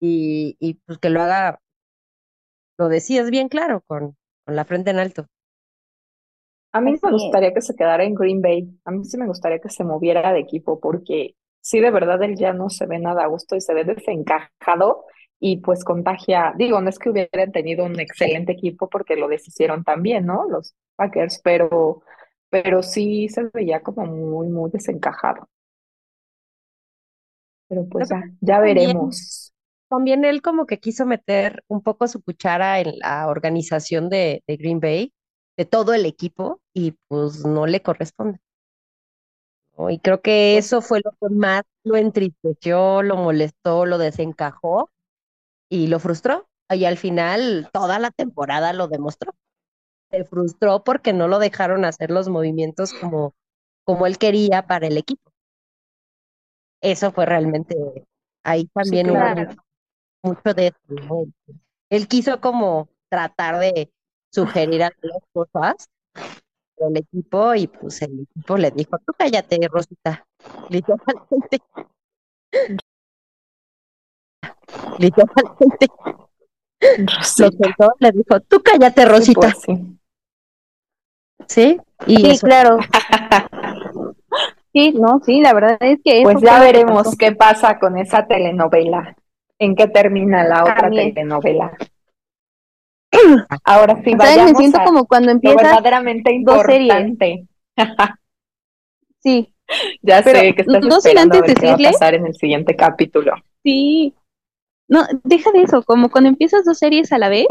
Y, 0.01 0.57
y 0.59 0.75
pues 0.85 0.99
que 0.99 1.09
lo 1.09 1.21
haga, 1.21 1.59
lo 2.79 2.89
decías 2.89 3.29
bien 3.29 3.47
claro, 3.47 3.83
con, 3.85 4.17
con 4.43 4.55
la 4.55 4.65
frente 4.65 4.89
en 4.89 4.97
alto. 4.97 5.27
A 6.71 6.81
mí 6.81 6.93
así 6.93 6.99
me 7.01 7.09
es. 7.09 7.11
gustaría 7.11 7.53
que 7.53 7.61
se 7.61 7.75
quedara 7.75 8.03
en 8.03 8.13
Green 8.15 8.41
Bay. 8.41 8.69
A 8.85 8.91
mí 8.91 9.03
sí 9.05 9.17
me 9.17 9.27
gustaría 9.27 9.59
que 9.59 9.69
se 9.69 9.83
moviera 9.83 10.31
de 10.33 10.39
equipo 10.39 10.79
porque 10.79 11.35
sí, 11.61 11.79
de 11.79 11.91
verdad, 11.91 12.21
él 12.23 12.35
ya 12.37 12.53
no 12.53 12.69
se 12.69 12.85
ve 12.85 12.99
nada 12.99 13.23
a 13.23 13.27
gusto 13.27 13.55
y 13.55 13.61
se 13.61 13.73
ve 13.73 13.83
desencajado 13.85 15.05
y 15.39 15.57
pues 15.57 15.83
contagia. 15.83 16.53
Digo, 16.57 16.81
no 16.81 16.89
es 16.89 16.99
que 16.99 17.09
hubieran 17.09 17.51
tenido 17.51 17.85
un 17.85 17.99
excelente 17.99 18.51
equipo 18.51 18.89
porque 18.89 19.15
lo 19.15 19.27
deshicieron 19.27 19.83
también, 19.83 20.25
¿no? 20.25 20.47
Los 20.49 20.75
Packers, 20.95 21.39
pero, 21.43 22.03
pero 22.49 22.83
sí 22.83 23.29
se 23.29 23.45
veía 23.53 23.81
como 23.81 24.05
muy, 24.05 24.49
muy 24.49 24.69
desencajado. 24.71 25.47
Pero 27.67 27.87
pues 27.87 28.09
ya, 28.41 28.59
veremos. 28.59 29.53
también 29.89 30.25
él 30.25 30.41
como 30.41 30.65
que 30.65 30.79
quiso 30.79 31.05
meter 31.05 31.63
un 31.67 31.81
poco 31.81 32.07
su 32.07 32.21
cuchara 32.21 32.79
en 32.79 32.97
la 32.99 33.27
organización 33.27 34.09
de, 34.09 34.43
de 34.47 34.57
Green 34.57 34.79
Bay, 34.79 35.13
de 35.55 35.65
todo 35.65 35.93
el 35.93 36.05
equipo, 36.05 36.61
y 36.73 36.93
pues 37.07 37.45
no 37.45 37.67
le 37.67 37.81
corresponde. 37.81 38.39
¿no? 39.77 39.89
Y 39.89 39.99
creo 39.99 40.21
que 40.21 40.55
Pues 40.55 40.65
eso 40.65 40.81
fue 40.81 40.99
lo 41.03 41.11
que 41.11 41.33
más 41.33 41.63
lo 41.83 41.95
entristeció, 41.95 43.03
lo 43.03 43.15
molestó, 43.17 43.85
lo 43.85 43.97
desencajó 43.97 44.89
y 45.69 45.87
lo 45.87 45.99
frustró. 45.99 46.47
Y 46.69 46.85
al 46.85 46.97
final 46.97 47.69
toda 47.71 47.99
la 47.99 48.11
temporada 48.11 48.73
lo 48.73 48.87
demostró. 48.87 49.33
Se 50.11 50.23
frustró 50.25 50.83
porque 50.83 51.13
no 51.13 51.27
lo 51.27 51.39
dejaron 51.39 51.85
hacer 51.85 52.11
los 52.11 52.29
movimientos 52.29 52.93
como, 52.93 53.33
como 53.83 54.05
él 54.07 54.17
quería 54.17 54.67
para 54.67 54.87
el 54.87 54.97
equipo. 54.97 55.31
Eso 56.81 57.11
fue 57.11 57.25
realmente, 57.25 57.75
ahí 58.43 58.65
también 58.73 59.09
hubo 59.09 59.17
claro. 59.17 59.55
mucho 60.23 60.53
de 60.53 60.67
eso. 60.67 61.25
Él 61.89 62.07
quiso 62.07 62.39
como 62.39 62.87
tratar 63.09 63.59
de 63.59 63.91
sugerir 64.31 64.83
algunas 64.83 65.21
cosas 65.33 65.89
del 66.77 66.97
equipo 66.97 67.53
y 67.55 67.67
pues 67.67 68.01
el 68.01 68.21
equipo 68.21 68.57
le 68.57 68.71
dijo, 68.71 68.97
tú 69.05 69.13
cállate, 69.17 69.59
Rosita, 69.67 70.25
literalmente. 70.69 71.59
Literalmente. 74.99 75.87
Lo 76.81 77.05
Rosita. 77.17 77.49
sentó, 77.51 77.91
le 77.99 78.11
dijo, 78.11 78.39
tú 78.47 78.61
cállate, 78.63 79.01
Sí, 79.01 79.07
Rosita. 79.07 79.39
pues, 79.41 79.61
sí. 79.65 79.99
¿Sí? 81.47 81.77
Y 82.07 82.15
Sí, 82.17 82.31
eso. 82.31 82.47
claro. 82.47 82.77
Sí, 84.71 84.91
no, 84.91 85.19
sí, 85.25 85.41
la 85.41 85.53
verdad 85.53 85.77
es 85.81 85.99
que 86.03 86.21
Pues 86.21 86.37
ya 86.41 86.59
lo 86.59 86.65
veremos 86.65 87.03
pasó. 87.05 87.17
qué 87.17 87.31
pasa 87.31 87.79
con 87.79 87.97
esa 87.97 88.27
telenovela. 88.27 89.15
¿En 89.57 89.75
qué 89.75 89.87
termina 89.87 90.43
la 90.43 90.61
otra 90.61 90.75
También. 90.75 91.13
telenovela? 91.15 91.75
Ahora 93.65 93.95
sí, 94.03 94.11
¿Sabes? 94.11 94.17
vayamos 94.19 94.51
Me 94.51 94.57
siento 94.59 94.77
a 94.79 94.83
como 94.83 95.07
cuando 95.07 95.25
lo 95.25 95.31
empiezas, 95.31 95.63
verdaderamente 95.63 96.31
importante. 96.33 97.47
sí, 99.23 99.51
Ya 100.03 100.21
Pero, 100.23 100.39
sé 100.39 100.53
que 100.55 100.61
estás 100.61 100.83
no 100.83 100.97
esperando 100.97 101.37
a 101.37 101.41
ver 101.41 101.55
qué 101.55 101.65
va 101.65 101.73
a 101.73 101.77
pasar 101.91 102.13
en 102.13 102.25
el 102.27 102.35
siguiente 102.35 102.75
capítulo. 102.75 103.33
sí. 103.63 104.13
No, 104.89 105.05
deja 105.23 105.51
de 105.51 105.61
eso, 105.61 105.83
como 105.83 106.09
cuando 106.09 106.29
empiezas 106.29 106.65
dos 106.65 106.79
series 106.79 107.11
a 107.13 107.19
la 107.19 107.29
vez 107.29 107.47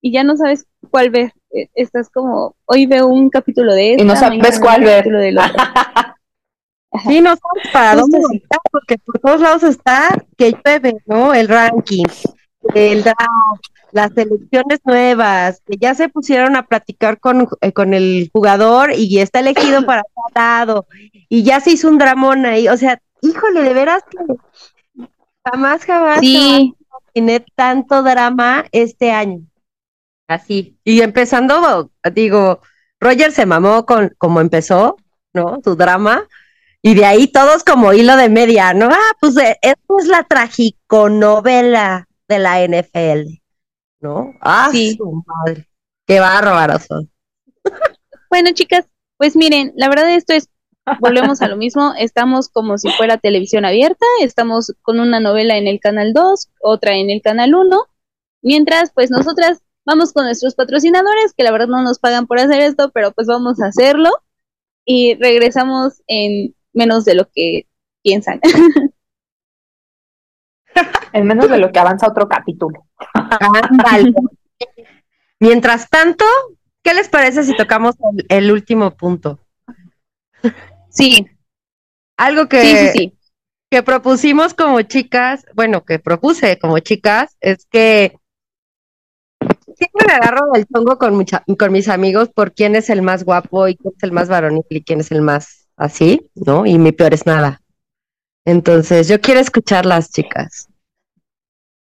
y 0.00 0.12
ya 0.12 0.24
no 0.24 0.36
sabes 0.36 0.64
cuál 0.90 1.10
ver. 1.10 1.32
Eh, 1.50 1.68
Estás 1.74 2.08
como, 2.08 2.56
hoy 2.64 2.86
veo 2.86 3.08
un 3.08 3.28
capítulo 3.28 3.74
de 3.74 3.92
esta, 3.92 4.02
Y 4.02 4.06
no 4.06 4.16
sabes 4.16 4.58
cuál 4.60 4.80
un 4.80 4.86
ver. 4.86 5.04
del 5.04 5.38
otro. 5.38 5.52
Sí, 7.08 7.22
no 7.22 7.30
sabes 7.30 7.72
para 7.72 7.94
dónde 7.96 8.18
voltear, 8.18 8.60
porque 8.70 8.98
por 8.98 9.18
todos 9.18 9.40
lados 9.40 9.62
está 9.62 10.14
que 10.36 10.52
llueve, 10.52 10.98
¿no? 11.06 11.32
El 11.32 11.48
ranking, 11.48 12.04
el 12.74 13.02
draft, 13.02 13.64
las 13.92 14.12
selecciones 14.12 14.80
nuevas, 14.84 15.62
que 15.64 15.78
ya 15.78 15.94
se 15.94 16.10
pusieron 16.10 16.54
a 16.54 16.66
platicar 16.66 17.18
con, 17.18 17.48
eh, 17.62 17.72
con 17.72 17.94
el 17.94 18.28
jugador 18.30 18.92
y 18.94 19.20
está 19.20 19.40
elegido 19.40 19.86
para 19.86 20.02
tal 20.02 20.34
lado, 20.34 20.86
y 21.30 21.42
ya 21.42 21.60
se 21.60 21.70
hizo 21.70 21.88
un 21.88 21.96
dramón 21.96 22.44
ahí, 22.44 22.68
o 22.68 22.76
sea, 22.76 23.00
híjole, 23.22 23.62
de 23.62 23.72
veras 23.72 24.02
que 24.10 24.18
jamás, 25.44 25.84
jamás, 25.84 25.86
jamás 25.86 26.20
Sí, 26.20 26.74
imaginé 27.14 27.44
tanto 27.54 28.02
drama 28.02 28.64
este 28.72 29.10
año. 29.12 29.40
Así. 30.28 30.78
Y 30.84 31.00
empezando, 31.02 31.90
digo, 32.14 32.60
Roger 33.00 33.32
se 33.32 33.46
mamó 33.46 33.84
con 33.84 34.14
como 34.18 34.40
empezó, 34.40 34.96
¿no? 35.34 35.60
Su 35.64 35.74
drama. 35.76 36.26
Y 36.80 36.94
de 36.94 37.04
ahí 37.04 37.28
todos 37.28 37.62
como 37.64 37.92
hilo 37.92 38.16
de 38.16 38.28
media, 38.28 38.74
¿no? 38.74 38.88
Ah, 38.90 39.12
pues 39.20 39.36
eh, 39.36 39.56
esto 39.62 39.98
es 40.00 40.06
la 40.06 40.24
tragiconovela 40.24 42.08
de 42.28 42.38
la 42.38 42.60
NFL, 42.62 43.40
¿no? 44.00 44.34
Ah, 44.40 44.68
Sí. 44.72 44.96
su 44.96 45.22
madre. 45.26 45.68
Qué 46.06 46.18
bárbaro 46.18 46.78
son. 46.80 47.08
Bueno, 48.30 48.50
chicas, 48.52 48.86
pues 49.16 49.36
miren, 49.36 49.72
la 49.76 49.88
verdad 49.88 50.10
esto 50.10 50.32
es, 50.32 50.48
volvemos 51.00 51.42
a 51.42 51.48
lo 51.48 51.56
mismo, 51.56 51.92
estamos 51.96 52.48
como 52.48 52.78
si 52.78 52.90
fuera 52.90 53.18
televisión 53.18 53.64
abierta, 53.64 54.06
estamos 54.20 54.74
con 54.82 55.00
una 55.00 55.20
novela 55.20 55.56
en 55.56 55.66
el 55.66 55.80
canal 55.80 56.12
2, 56.12 56.50
otra 56.60 56.96
en 56.96 57.10
el 57.10 57.22
canal 57.22 57.54
1, 57.54 57.86
mientras 58.42 58.92
pues 58.92 59.10
nosotras 59.10 59.62
vamos 59.84 60.12
con 60.12 60.24
nuestros 60.24 60.54
patrocinadores, 60.54 61.34
que 61.36 61.44
la 61.44 61.52
verdad 61.52 61.68
no 61.68 61.82
nos 61.82 61.98
pagan 61.98 62.26
por 62.26 62.38
hacer 62.38 62.60
esto, 62.60 62.90
pero 62.92 63.12
pues 63.12 63.26
vamos 63.26 63.60
a 63.60 63.66
hacerlo 63.66 64.10
y 64.84 65.14
regresamos 65.14 66.02
en 66.06 66.54
menos 66.72 67.04
de 67.04 67.14
lo 67.14 67.28
que 67.30 67.66
piensan. 68.02 68.40
En 71.12 71.26
menos 71.26 71.50
de 71.50 71.58
lo 71.58 71.70
que 71.70 71.78
avanza 71.78 72.08
otro 72.08 72.26
capítulo. 72.26 72.86
Mientras 75.38 75.90
tanto, 75.90 76.24
¿qué 76.82 76.94
les 76.94 77.10
parece 77.10 77.44
si 77.44 77.54
tocamos 77.54 77.96
el, 78.00 78.26
el 78.30 78.50
último 78.50 78.96
punto? 78.96 79.38
Sí, 80.92 81.26
Algo 82.16 82.48
que, 82.48 82.62
sí, 82.62 82.76
sí, 82.76 82.98
sí. 82.98 83.18
que 83.70 83.82
propusimos 83.82 84.54
como 84.54 84.80
chicas, 84.82 85.44
bueno, 85.54 85.84
que 85.84 85.98
propuse 85.98 86.58
como 86.58 86.78
chicas, 86.78 87.36
es 87.40 87.66
que 87.66 88.16
siempre 89.76 90.06
me 90.06 90.12
agarro 90.14 90.52
del 90.52 90.66
tongo 90.66 90.98
con, 90.98 91.14
mucha- 91.16 91.44
con 91.58 91.72
mis 91.72 91.88
amigos 91.88 92.28
por 92.28 92.52
quién 92.52 92.76
es 92.76 92.90
el 92.90 93.02
más 93.02 93.24
guapo 93.24 93.68
y 93.68 93.76
quién 93.76 93.94
es 93.96 94.02
el 94.02 94.12
más 94.12 94.28
varonil 94.28 94.64
y 94.68 94.82
quién 94.82 95.00
es 95.00 95.10
el 95.10 95.22
más 95.22 95.68
así, 95.76 96.28
¿no? 96.34 96.66
Y 96.66 96.78
mi 96.78 96.92
peor 96.92 97.14
es 97.14 97.26
nada. 97.26 97.60
Entonces, 98.44 99.08
yo 99.08 99.20
quiero 99.20 99.40
escuchar 99.40 99.86
las 99.86 100.10
chicas. 100.10 100.68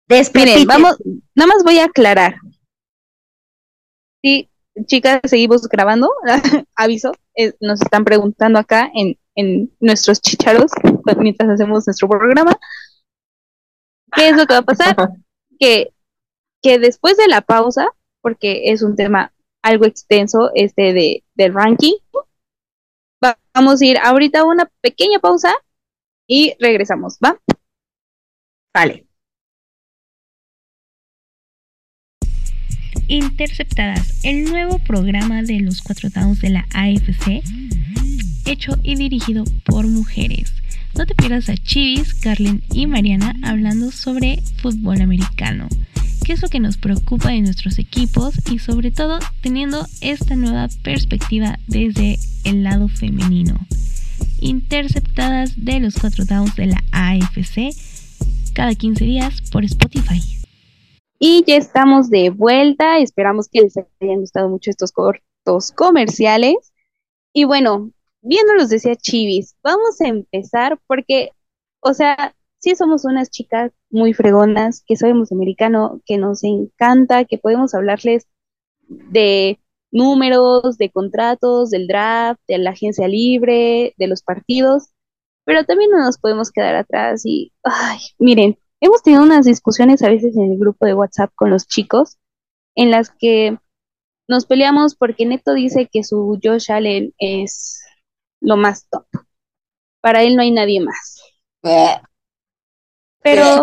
Despepiten. 0.09 0.67
vamos, 0.67 0.97
nada 1.35 1.49
más 1.55 1.63
voy 1.65 1.79
a 1.79 1.85
aclarar. 1.85 2.37
Sí, 4.23 4.49
chicas, 4.87 5.21
seguimos 5.25 5.69
grabando. 5.69 6.11
Aviso, 6.77 7.13
eh, 7.35 7.55
nos 7.61 7.81
están 7.81 8.05
preguntando 8.05 8.59
acá 8.59 8.91
en, 8.95 9.19
en 9.35 9.73
nuestros 9.81 10.21
chicharos 10.21 10.73
pues, 11.05 11.17
mientras 11.19 11.51
hacemos 11.51 11.87
nuestro 11.87 12.09
programa. 12.09 12.59
¿Qué 14.15 14.29
es 14.29 14.37
lo 14.37 14.47
que 14.47 14.55
va 14.55 14.61
a 14.61 14.63
pasar? 14.63 14.97
Que, 15.61 15.93
que 16.63 16.79
después 16.79 17.17
de 17.17 17.29
la 17.29 17.41
pausa, 17.43 17.89
porque 18.23 18.71
es 18.73 18.83
un 18.83 18.97
tema 18.97 19.33
algo 19.63 19.87
extenso 19.87 20.53
este 20.55 20.93
de, 20.93 21.25
del 21.35 21.55
ranking, 21.55 21.95
va- 23.25 23.39
vamos 23.55 23.81
a 23.81 23.87
ir 23.87 23.99
ahorita 23.99 24.41
a 24.41 24.45
una 24.45 24.71
pequeña 24.81 25.19
pausa 25.21 25.55
y 26.29 26.55
regresamos, 26.61 27.19
¿va? 27.25 27.41
Vale. 28.75 29.08
Interceptadas, 33.09 34.23
el 34.23 34.45
nuevo 34.45 34.79
programa 34.81 35.43
de 35.43 35.61
los 35.61 35.81
cuatro 35.81 36.11
downs 36.11 36.43
de 36.43 36.51
la 36.51 36.67
AFC, 36.75 37.43
hecho 38.45 38.79
y 38.83 38.97
dirigido 38.97 39.45
por 39.65 39.87
mujeres. 39.87 40.53
No 40.95 41.07
te 41.07 41.15
pierdas 41.15 41.49
a 41.49 41.57
Chivis, 41.57 42.13
Carlin 42.13 42.63
y 42.71 42.87
Mariana 42.87 43.35
hablando 43.43 43.91
sobre 43.93 44.43
fútbol 44.61 45.01
americano, 45.01 45.69
qué 46.23 46.35
es 46.35 46.43
lo 46.43 46.49
que 46.49 46.61
nos 46.61 46.77
preocupa 46.77 47.31
de 47.31 47.41
nuestros 47.41 47.79
equipos 47.79 48.35
y 48.53 48.59
sobre 48.59 48.91
todo 48.91 49.19
teniendo 49.41 49.87
esta 50.03 50.37
nueva 50.37 50.69
perspectiva 50.83 51.59
desde 51.67 52.19
el 52.45 52.63
lado 52.63 52.89
femenino. 52.89 53.59
Interceptadas 54.39 55.55
de 55.57 55.81
los 55.81 55.95
cuatro 55.95 56.27
downs 56.27 56.55
de 56.57 56.67
la 56.67 56.85
AFC, 56.93 57.75
cada 58.53 58.75
15 58.75 59.05
días 59.07 59.41
por 59.51 59.65
Spotify. 59.65 60.38
Y 61.19 61.45
ya 61.47 61.57
estamos 61.57 62.11
de 62.11 62.31
vuelta. 62.31 62.99
Esperamos 62.99 63.49
que 63.49 63.63
les 63.63 63.77
hayan 63.77 64.21
gustado 64.21 64.49
mucho 64.49 64.71
estos 64.71 64.93
cortos 64.93 65.73
comerciales. 65.73 66.73
Y 67.33 67.45
bueno, 67.45 67.93
viéndolos 68.23 68.69
decía 68.69 68.97
Chivis, 68.97 69.57
vamos 69.63 70.01
a 70.01 70.09
empezar 70.09 70.79
porque, 70.87 71.31
o 71.81 71.95
sea, 71.95 72.35
sí 72.59 72.75
somos 72.75 73.05
unas 73.05 73.31
chicas 73.31 73.73
muy 73.91 74.13
fregonas, 74.15 74.83
que 74.87 74.97
sabemos 74.97 75.33
americano, 75.33 76.01
que 76.05 76.19
nos 76.19 76.45
encanta, 76.45 77.25
que 77.25 77.39
podemos 77.39 77.75
hablarles 77.75 78.27
de 78.89 79.61
números, 79.91 80.79
de 80.79 80.91
contratos, 80.91 81.71
del 81.71 81.87
draft, 81.87 82.41
de 82.47 82.59
la 82.59 82.71
agencia 82.71 83.09
libre, 83.09 83.95
de 83.97 84.07
los 84.07 84.23
partidos, 84.23 84.91
pero 85.45 85.65
también 85.65 85.91
no 85.91 85.99
nos 85.99 86.19
podemos 86.19 86.51
quedar 86.51 86.75
atrás 86.77 87.23
y, 87.25 87.53
ay, 87.63 87.99
miren, 88.19 88.59
hemos 88.81 89.03
tenido 89.03 89.23
unas 89.23 89.45
discusiones 89.45 90.03
a 90.03 90.09
veces 90.09 90.37
en 90.37 90.53
el 90.53 90.59
grupo 90.59 90.87
de 90.87 90.95
WhatsApp 90.95 91.33
con 91.35 91.51
los 91.51 91.67
chicos 91.67 92.19
en 92.75 92.91
las 92.91 93.11
que 93.11 93.59
nos 94.29 94.47
peleamos 94.47 94.95
porque 94.95 95.27
Neto 95.27 95.55
dice 95.55 95.89
que 95.91 96.05
su 96.05 96.39
Josh 96.43 96.71
Allen 96.71 97.15
es 97.19 97.83
lo 98.41 98.57
más 98.57 98.89
top. 98.89 99.07
Para 100.01 100.23
él 100.23 100.37
no 100.37 100.43
hay 100.43 100.51
nadie 100.51 100.81
más. 100.81 101.21
Pero 103.23 103.63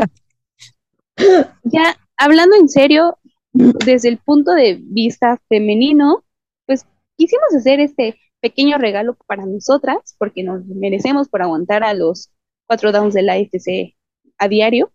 ya 1.63 1.95
hablando 2.17 2.55
en 2.55 2.67
serio, 2.67 3.17
desde 3.53 4.09
el 4.09 4.17
punto 4.17 4.51
de 4.51 4.79
vista 4.81 5.39
femenino, 5.47 6.25
pues 6.65 6.85
quisimos 7.17 7.53
hacer 7.55 7.79
este 7.79 8.19
pequeño 8.41 8.77
regalo 8.77 9.15
para 9.27 9.45
nosotras, 9.45 10.15
porque 10.17 10.43
nos 10.43 10.65
merecemos 10.65 11.29
por 11.29 11.41
aguantar 11.41 11.83
a 11.83 11.93
los 11.93 12.31
cuatro 12.67 12.91
downs 12.91 13.13
de 13.13 13.23
la 13.23 13.37
FC 13.37 13.95
a 14.37 14.47
diario. 14.47 14.91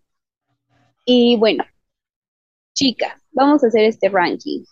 Y 1.05 1.37
bueno, 1.37 1.63
chicas, 2.73 3.21
vamos 3.31 3.63
a 3.63 3.67
hacer 3.67 3.85
este 3.85 4.09
ranking. 4.09 4.63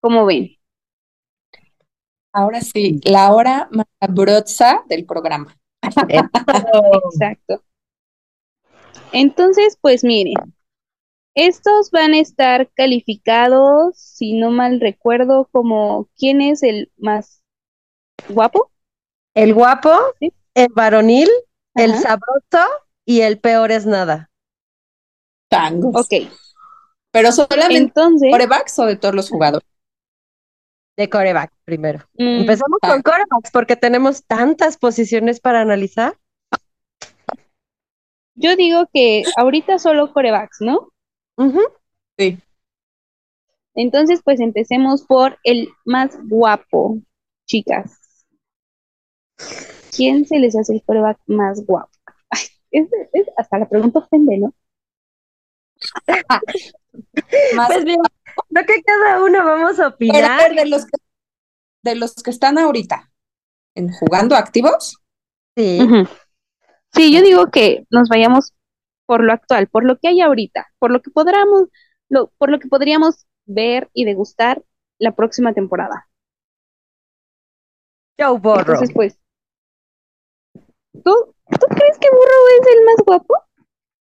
¿Cómo 0.00 0.26
ven? 0.26 0.50
Ahora 2.32 2.60
sí, 2.60 3.00
la 3.04 3.32
hora 3.32 3.68
macabrosa 3.70 4.82
del 4.88 5.06
programa. 5.06 5.56
Exacto. 5.82 7.62
Entonces, 9.12 9.78
pues 9.80 10.02
miren, 10.02 10.34
estos 11.34 11.90
van 11.90 12.14
a 12.14 12.20
estar 12.20 12.70
calificados, 12.74 13.96
si 13.96 14.32
no 14.32 14.50
mal 14.50 14.80
recuerdo, 14.80 15.48
como 15.52 16.08
quién 16.16 16.40
es 16.40 16.62
el 16.62 16.90
más 16.96 17.42
guapo. 18.28 18.70
El 19.34 19.54
guapo, 19.54 19.90
Sí. 20.20 20.32
el 20.54 20.68
varonil, 20.74 21.28
el 21.74 21.94
sabroso 21.94 22.68
y 23.04 23.20
el 23.20 23.38
peor 23.38 23.72
es 23.72 23.86
nada. 23.86 24.30
Tangos. 25.56 25.94
Ok, 25.96 26.30
Pero 27.10 27.32
solamente 27.32 27.76
entonces, 27.76 28.30
corebacks 28.30 28.78
o 28.78 28.86
de 28.86 28.96
todos 28.96 29.14
los 29.14 29.28
jugadores. 29.30 29.68
De 30.96 31.08
coreback 31.10 31.52
primero. 31.64 32.00
mm, 32.14 32.40
Empezamos 32.42 32.78
ah. 32.82 32.88
con 32.90 33.02
corebacks 33.02 33.50
porque 33.52 33.76
tenemos 33.76 34.24
tantas 34.24 34.76
posiciones 34.76 35.40
para 35.40 35.60
analizar. 35.60 36.16
Yo 38.36 38.56
digo 38.56 38.88
que 38.92 39.22
ahorita 39.36 39.78
solo 39.78 40.12
corebacks, 40.12 40.60
¿no? 40.60 40.88
Ujú. 41.36 41.60
Sí. 42.18 42.38
Entonces, 43.76 44.20
pues 44.24 44.40
empecemos 44.40 45.02
por 45.02 45.38
el 45.44 45.68
más 45.84 46.16
guapo, 46.28 46.98
chicas. 47.46 47.98
¿Quién 49.96 50.26
se 50.26 50.38
les 50.38 50.56
hace 50.56 50.74
el 50.74 50.82
coreback 50.84 51.18
más 51.26 51.64
guapo? 51.66 51.90
Ay, 52.30 52.40
es- 52.70 52.88
es- 53.12 53.30
hasta 53.36 53.58
la 53.58 53.68
pregunta 53.68 54.00
ofende, 54.00 54.38
¿no? 54.38 54.52
Pues 57.66 57.84
bien, 57.84 58.00
creo 58.50 58.66
que 58.66 58.82
cada 58.82 59.24
uno 59.24 59.44
vamos 59.44 59.80
a 59.80 59.88
opinar. 59.88 60.50
ver, 60.50 60.54
de 60.54 60.66
los 60.66 60.84
que, 60.84 60.98
de 61.82 61.94
los 61.96 62.14
que 62.14 62.30
están 62.30 62.58
ahorita 62.58 63.10
en 63.74 63.92
jugando 63.92 64.36
activos, 64.36 64.98
Sí. 65.56 65.78
Sí, 66.92 67.12
yo 67.12 67.22
digo 67.22 67.50
que 67.50 67.86
nos 67.90 68.08
vayamos 68.08 68.54
por 69.06 69.22
lo 69.22 69.32
actual, 69.32 69.68
por 69.68 69.84
lo 69.84 69.98
que 69.98 70.08
hay 70.08 70.20
ahorita, 70.20 70.68
por 70.78 70.90
lo 70.90 71.02
que 71.02 71.10
podríamos, 71.10 71.68
lo, 72.08 72.28
por 72.38 72.50
lo 72.50 72.58
que 72.58 72.68
podríamos 72.68 73.26
ver 73.44 73.90
y 73.92 74.04
degustar 74.04 74.62
la 74.98 75.14
próxima 75.14 75.52
temporada. 75.52 76.08
Joe 78.18 78.38
Burrow. 78.38 78.60
Entonces, 78.60 78.92
pues, 78.94 79.18
¿tú, 80.92 81.02
¿tú 81.02 81.66
crees 81.68 81.98
que 81.98 82.08
Burrow 82.10 82.60
es 82.60 82.76
el 82.76 82.84
más 82.84 82.96
guapo? 83.04 83.34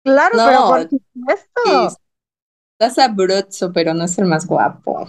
Claro, 0.03 0.35
No, 0.37 0.45
pero 0.45 0.59
por 0.67 0.89
supuesto. 0.89 1.97
está 2.77 2.89
sabroso, 2.93 3.71
pero 3.71 3.93
no 3.93 4.03
es 4.05 4.17
el 4.17 4.25
más 4.25 4.45
guapo. 4.45 5.01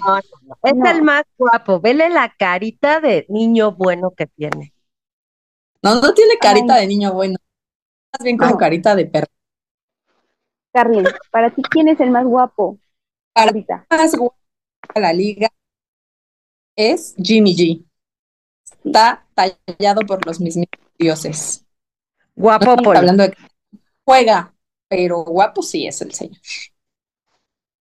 Es 0.63 0.75
No. 0.75 0.91
el 0.91 1.03
más 1.03 1.25
guapo. 1.37 1.81
Vele 1.81 2.09
la 2.11 2.33
carita 2.37 3.01
de 3.01 3.27
niño 3.29 3.73
bueno 3.73 4.13
que 4.13 4.27
tiene. 4.27 4.73
No, 5.83 6.01
no 6.01 6.15
tiene 6.15 6.39
carita 6.39 6.75
Ay. 6.75 6.83
de 6.83 6.87
niño 6.87 7.13
bueno, 7.13 7.37
más 8.13 8.25
bien 8.25 8.37
como 8.39 8.53
No. 8.53 8.57
carita 8.59 8.95
de 8.95 9.07
perro. 9.07 9.27
Carly, 10.73 11.05
para 11.31 11.51
ti, 11.55 11.63
¿quién 11.71 11.89
es 11.89 12.01
el 12.01 12.11
más 12.11 12.25
guapo 12.25 12.79
Para- 13.33 13.49
ahorita? 13.49 13.87
Más 13.91 14.15
guapo 14.17 14.37
de 14.95 15.01
la 15.01 15.13
liga 15.13 15.49
es 16.77 17.15
Jimmy 17.17 17.55
G. 17.57 17.85
Está 18.85 19.27
tallado 19.35 20.03
por 20.03 20.25
los 20.27 20.41
mismos 20.41 20.67
dioses. 20.99 21.65
No 22.37 22.43
Guapo 22.43 22.65
estamos 22.65 22.85
por 22.85 22.97
hablando 22.97 23.23
de 23.25 23.31
que 23.33 23.43
juega, 24.05 24.54
pero 24.95 25.25
guapo 25.25 25.63
sí 25.63 25.87
es 25.87 26.01
el 26.03 26.13
señor. 26.13 26.39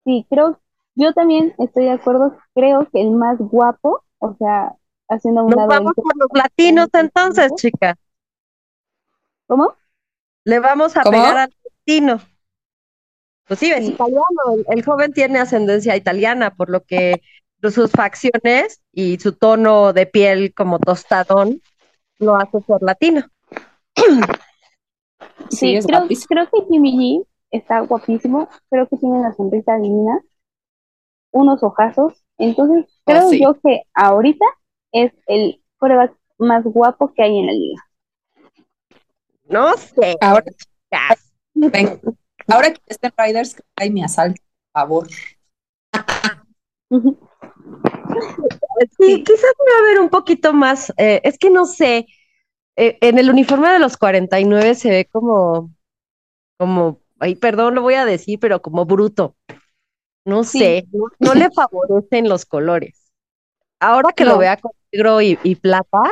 Sí, 0.04 0.26
creo, 0.30 0.60
yo 0.96 1.12
también 1.12 1.54
estoy 1.58 1.84
de 1.84 1.92
acuerdo, 1.92 2.36
creo 2.54 2.88
que 2.90 3.00
el 3.00 3.10
más 3.12 3.38
guapo, 3.38 4.02
o 4.18 4.34
sea, 4.36 4.74
haciendo 5.08 5.44
un 5.44 5.54
Nos 5.54 5.56
lado 5.56 5.80
vamos 5.80 5.94
por 6.00 6.16
los 6.16 6.28
latinos 6.32 6.90
entonces, 6.92 7.52
chicas. 7.56 7.96
¿Cómo? 9.46 9.76
Le 10.44 10.58
vamos 10.58 10.96
a 10.96 11.04
¿Cómo? 11.04 11.24
pegar 11.24 11.36
al 11.36 11.50
latino. 11.64 12.20
Pues 13.46 13.60
sí, 13.60 13.70
es 13.72 13.88
Sí. 13.88 13.88
italiano. 13.88 14.24
El, 14.68 14.78
el 14.78 14.84
joven 14.84 15.12
tiene 15.12 15.38
ascendencia 15.38 15.96
italiana, 15.96 16.54
por 16.54 16.68
lo 16.70 16.84
que 16.84 17.22
sus 17.72 17.90
facciones 17.90 18.82
y 18.92 19.18
su 19.18 19.32
tono 19.32 19.92
de 19.92 20.06
piel 20.06 20.54
como 20.54 20.78
tostadón 20.78 21.62
lo 22.20 22.36
hace 22.36 22.60
ser 22.62 22.78
latino. 22.82 23.26
Sí, 25.50 25.56
Sí, 25.56 25.76
es 25.76 25.86
creo, 25.86 26.00
guapísimo. 26.00 26.26
creo 26.28 26.48
que 26.50 26.66
Jimmy 26.70 26.92
G 26.96 27.26
está 27.50 27.80
guapísimo, 27.80 28.48
creo 28.70 28.88
que 28.88 28.96
tiene 28.96 29.18
una 29.18 29.34
sonrisa 29.34 29.76
divina, 29.76 30.20
unos 31.32 31.62
ojazos, 31.62 32.24
entonces 32.38 32.86
creo 33.04 33.26
Oh, 33.26 33.30
sí. 33.30 33.40
yo 33.42 33.54
que 33.62 33.82
ahorita 33.94 34.44
es 34.92 35.12
el 35.26 35.62
quarterback 35.78 36.14
más 36.38 36.64
guapo 36.64 37.12
que 37.12 37.22
hay 37.22 37.38
en 37.38 37.46
la 37.46 37.52
liga. 37.52 37.82
No 39.48 39.76
sé. 39.76 40.16
Ahora, 40.20 40.44
ahora 42.48 42.72
que 42.72 42.80
estén 42.86 43.12
Riders, 43.16 43.54
que 43.54 43.62
trae 43.74 43.90
mi 43.90 44.02
asalto, 44.04 44.40
por 44.72 44.82
favor. 44.82 45.08
Sí, 48.98 49.22
quizás 49.24 49.52
me 49.64 49.72
va 49.72 49.78
a 49.78 49.90
ver 49.90 50.00
un 50.00 50.08
poquito 50.08 50.52
más. 50.52 50.92
eh, 50.96 51.20
es 51.24 51.38
que 51.38 51.50
no 51.50 51.66
sé. 51.66 52.06
Eh, 52.78 52.98
en 53.02 53.18
el 53.18 53.30
uniforme 53.30 53.70
de 53.70 53.80
los 53.80 53.96
49 53.98 54.74
se 54.76 54.90
ve 54.90 55.06
como, 55.10 55.72
como, 56.58 57.00
ay, 57.20 57.36
perdón, 57.36 57.74
lo 57.76 57.82
voy 57.82 57.94
a 57.94 58.06
decir, 58.06 58.38
pero 58.40 58.62
como 58.62 58.86
bruto. 58.86 59.36
No 60.24 60.44
Sí. 60.44 60.58
sé, 60.60 60.86
no, 60.92 61.06
no 61.20 61.34
le 61.34 61.50
favorecen 61.50 62.28
los 62.28 62.46
colores. 62.46 63.12
Ahora 63.80 64.12
que 64.12 64.24
lo 64.24 64.38
vea 64.38 64.56
con 64.58 64.72
negro 64.92 65.20
y, 65.22 65.38
y 65.42 65.56
plata, 65.56 66.02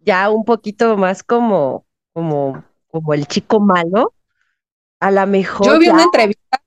ya 0.00 0.30
un 0.30 0.44
poquito 0.44 0.96
más 0.96 1.22
como, 1.22 1.86
como, 2.12 2.64
como 2.88 3.14
el 3.14 3.26
chico 3.26 3.60
malo, 3.60 4.14
a 5.00 5.10
lo 5.10 5.26
mejor 5.26 5.66
Yo 5.66 5.78
vi 5.78 5.86
ya- 5.86 5.92
una 5.94 6.04
entrevista, 6.04 6.62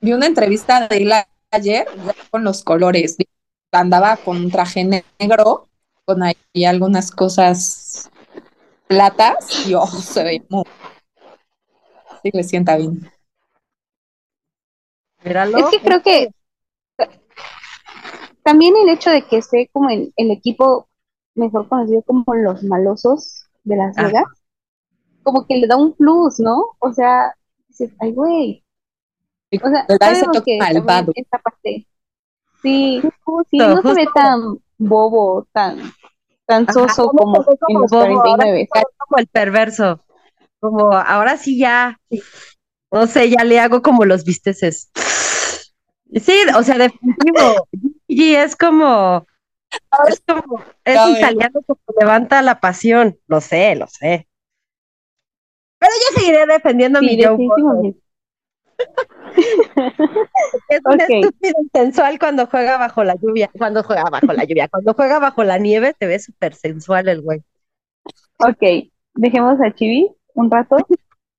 vi 0.00 0.12
una 0.12 0.26
entrevista 0.26 0.88
de 0.88 0.96
él 0.98 1.12
ayer 1.50 1.86
ya 2.04 2.14
con 2.30 2.44
los 2.44 2.62
colores. 2.64 3.16
Andaba 3.72 4.16
con 4.16 4.36
un 4.38 4.50
traje 4.50 4.84
negro, 5.18 5.68
con 6.10 6.24
ahí 6.24 6.64
algunas 6.64 7.12
cosas 7.12 8.10
platas 8.88 9.66
y 9.66 9.74
oh, 9.74 9.86
se 9.86 10.24
ve 10.24 10.42
muy. 10.48 10.64
Sí, 12.22 12.30
le 12.32 12.42
sienta 12.42 12.76
bien. 12.76 13.08
míralo. 15.24 15.58
Es 15.58 15.66
que 15.66 15.80
creo 15.80 16.02
que 16.02 16.34
también 18.42 18.74
el 18.76 18.88
hecho 18.88 19.10
de 19.10 19.22
que 19.22 19.38
esté 19.38 19.70
como 19.72 19.88
el, 19.88 20.12
el 20.16 20.32
equipo 20.32 20.88
mejor 21.34 21.68
conocido 21.68 22.02
como 22.02 22.34
los 22.34 22.64
malosos 22.64 23.46
de 23.62 23.76
Las. 23.76 23.94
Vegas, 23.94 24.24
como 25.22 25.46
que 25.46 25.56
le 25.56 25.68
da 25.68 25.76
un 25.76 25.92
plus, 25.92 26.40
¿no? 26.40 26.76
O 26.80 26.92
sea, 26.92 27.34
dices, 27.68 27.92
ay, 28.00 28.12
güey. 28.12 28.64
O 29.62 29.68
sea, 29.68 29.86
Le 29.88 29.96
da 29.98 30.10
ese 30.10 30.20
sabemos 30.20 30.38
toque 30.38 30.58
que 30.58 30.58
malvado. 30.58 31.12
esta 31.14 31.38
parte, 31.38 31.86
sí, 32.62 33.00
Justo, 33.00 33.48
sí, 33.50 33.58
no 33.58 33.80
se 33.82 33.94
ve 33.94 34.06
tan 34.12 34.58
bobo, 34.78 35.46
tan, 35.52 35.92
tan 36.50 36.66
soso 36.72 37.08
como 37.08 37.44
se 37.44 37.50
ve 37.50 37.56
en 37.68 37.74
como 37.74 37.80
los 37.80 37.90
bobo, 37.90 38.02
ahora 38.02 38.22
49. 38.22 38.68
se 38.72 38.78
ve 38.78 38.84
como 38.98 39.18
el 39.18 39.26
perverso. 39.28 40.04
Como 40.58 40.92
ahora 40.92 41.36
sí 41.36 41.58
ya, 41.58 41.98
no 42.90 43.06
sé, 43.06 43.30
ya 43.30 43.44
le 43.44 43.60
hago 43.60 43.82
como 43.82 44.04
los 44.04 44.24
visteces. 44.24 44.90
Sí, 44.94 46.34
o 46.56 46.62
sea, 46.62 46.76
definitivo. 46.78 47.68
Y 48.12 48.34
es 48.34 48.56
como, 48.56 49.24
es 50.08 50.20
como, 50.26 50.60
es 50.84 50.98
italiano 51.16 51.60
que 51.64 51.74
levanta 52.00 52.42
la 52.42 52.58
pasión. 52.58 53.16
Lo 53.28 53.40
sé, 53.40 53.76
lo 53.76 53.86
sé. 53.86 54.26
Pero 55.78 55.92
yo 55.92 56.20
seguiré 56.20 56.44
defendiendo 56.46 56.98
Sí, 56.98 57.06
mi 57.06 57.22
Joe 57.22 57.94
es 60.68 60.80
un 60.84 61.00
estúpido 61.00 61.54
sensual 61.72 62.18
cuando 62.18 62.46
juega 62.46 62.78
bajo 62.78 63.04
la 63.04 63.14
lluvia. 63.16 63.50
Cuando 63.56 63.82
juega 63.82 64.04
bajo 64.10 64.32
la 64.32 64.44
lluvia, 64.44 64.68
cuando 64.68 64.94
juega 64.94 65.18
bajo 65.18 65.44
la 65.44 65.58
nieve, 65.58 65.94
te 65.98 66.06
ve 66.06 66.18
súper 66.18 66.54
sensual 66.54 67.08
el 67.08 67.22
güey. 67.22 67.42
Ok, 68.38 68.90
dejemos 69.14 69.60
a 69.60 69.72
Chibi 69.74 70.10
un 70.34 70.50
rato. 70.50 70.76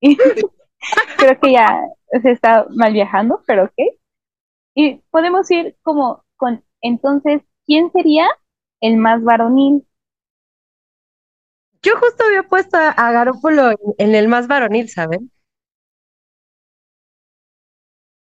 Creo 0.00 1.40
que 1.40 1.52
ya 1.52 1.80
se 2.22 2.30
está 2.30 2.66
mal 2.70 2.92
viajando, 2.92 3.42
pero 3.46 3.64
ok. 3.64 3.74
Y 4.74 5.02
podemos 5.10 5.50
ir 5.50 5.76
como 5.82 6.24
con, 6.36 6.64
entonces, 6.80 7.42
¿quién 7.66 7.90
sería 7.92 8.26
el 8.80 8.96
más 8.96 9.22
varonil? 9.22 9.86
Yo 11.82 11.96
justo 11.98 12.24
había 12.24 12.44
puesto 12.44 12.76
a, 12.76 12.94
en, 13.06 13.76
en 13.98 14.14
el 14.14 14.28
más 14.28 14.46
varonil, 14.46 14.88
¿saben? 14.88 15.30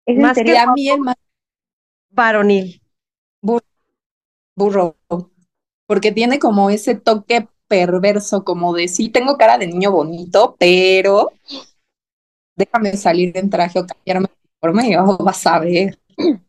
¿Es 0.07 0.17
en 0.17 0.23
Más 0.23 0.37
serio? 0.37 0.55
Y 0.55 0.57
a 0.57 0.67
mí 0.73 0.89
el 0.89 1.01
más 1.01 1.17
Varonil. 2.11 2.81
burro, 4.57 4.97
porque 5.87 6.13
tiene 6.13 6.39
como 6.39 6.71
ese 6.71 6.95
toque 6.95 7.49
perverso, 7.69 8.45
como 8.45 8.73
de 8.75 8.89
sí, 8.89 9.09
tengo 9.09 9.37
cara 9.37 9.59
de 9.59 9.67
niño 9.67 9.91
bonito, 9.91 10.57
pero 10.59 11.31
déjame 12.57 12.97
salir 12.97 13.37
en 13.37 13.51
traje 13.51 13.79
o 13.79 13.87
cambiarme 13.87 14.29
de 14.29 14.51
forma 14.61 14.87
y 14.87 14.97
oh, 14.97 15.17
vas 15.19 15.47
a 15.47 15.59
ver. 15.59 15.99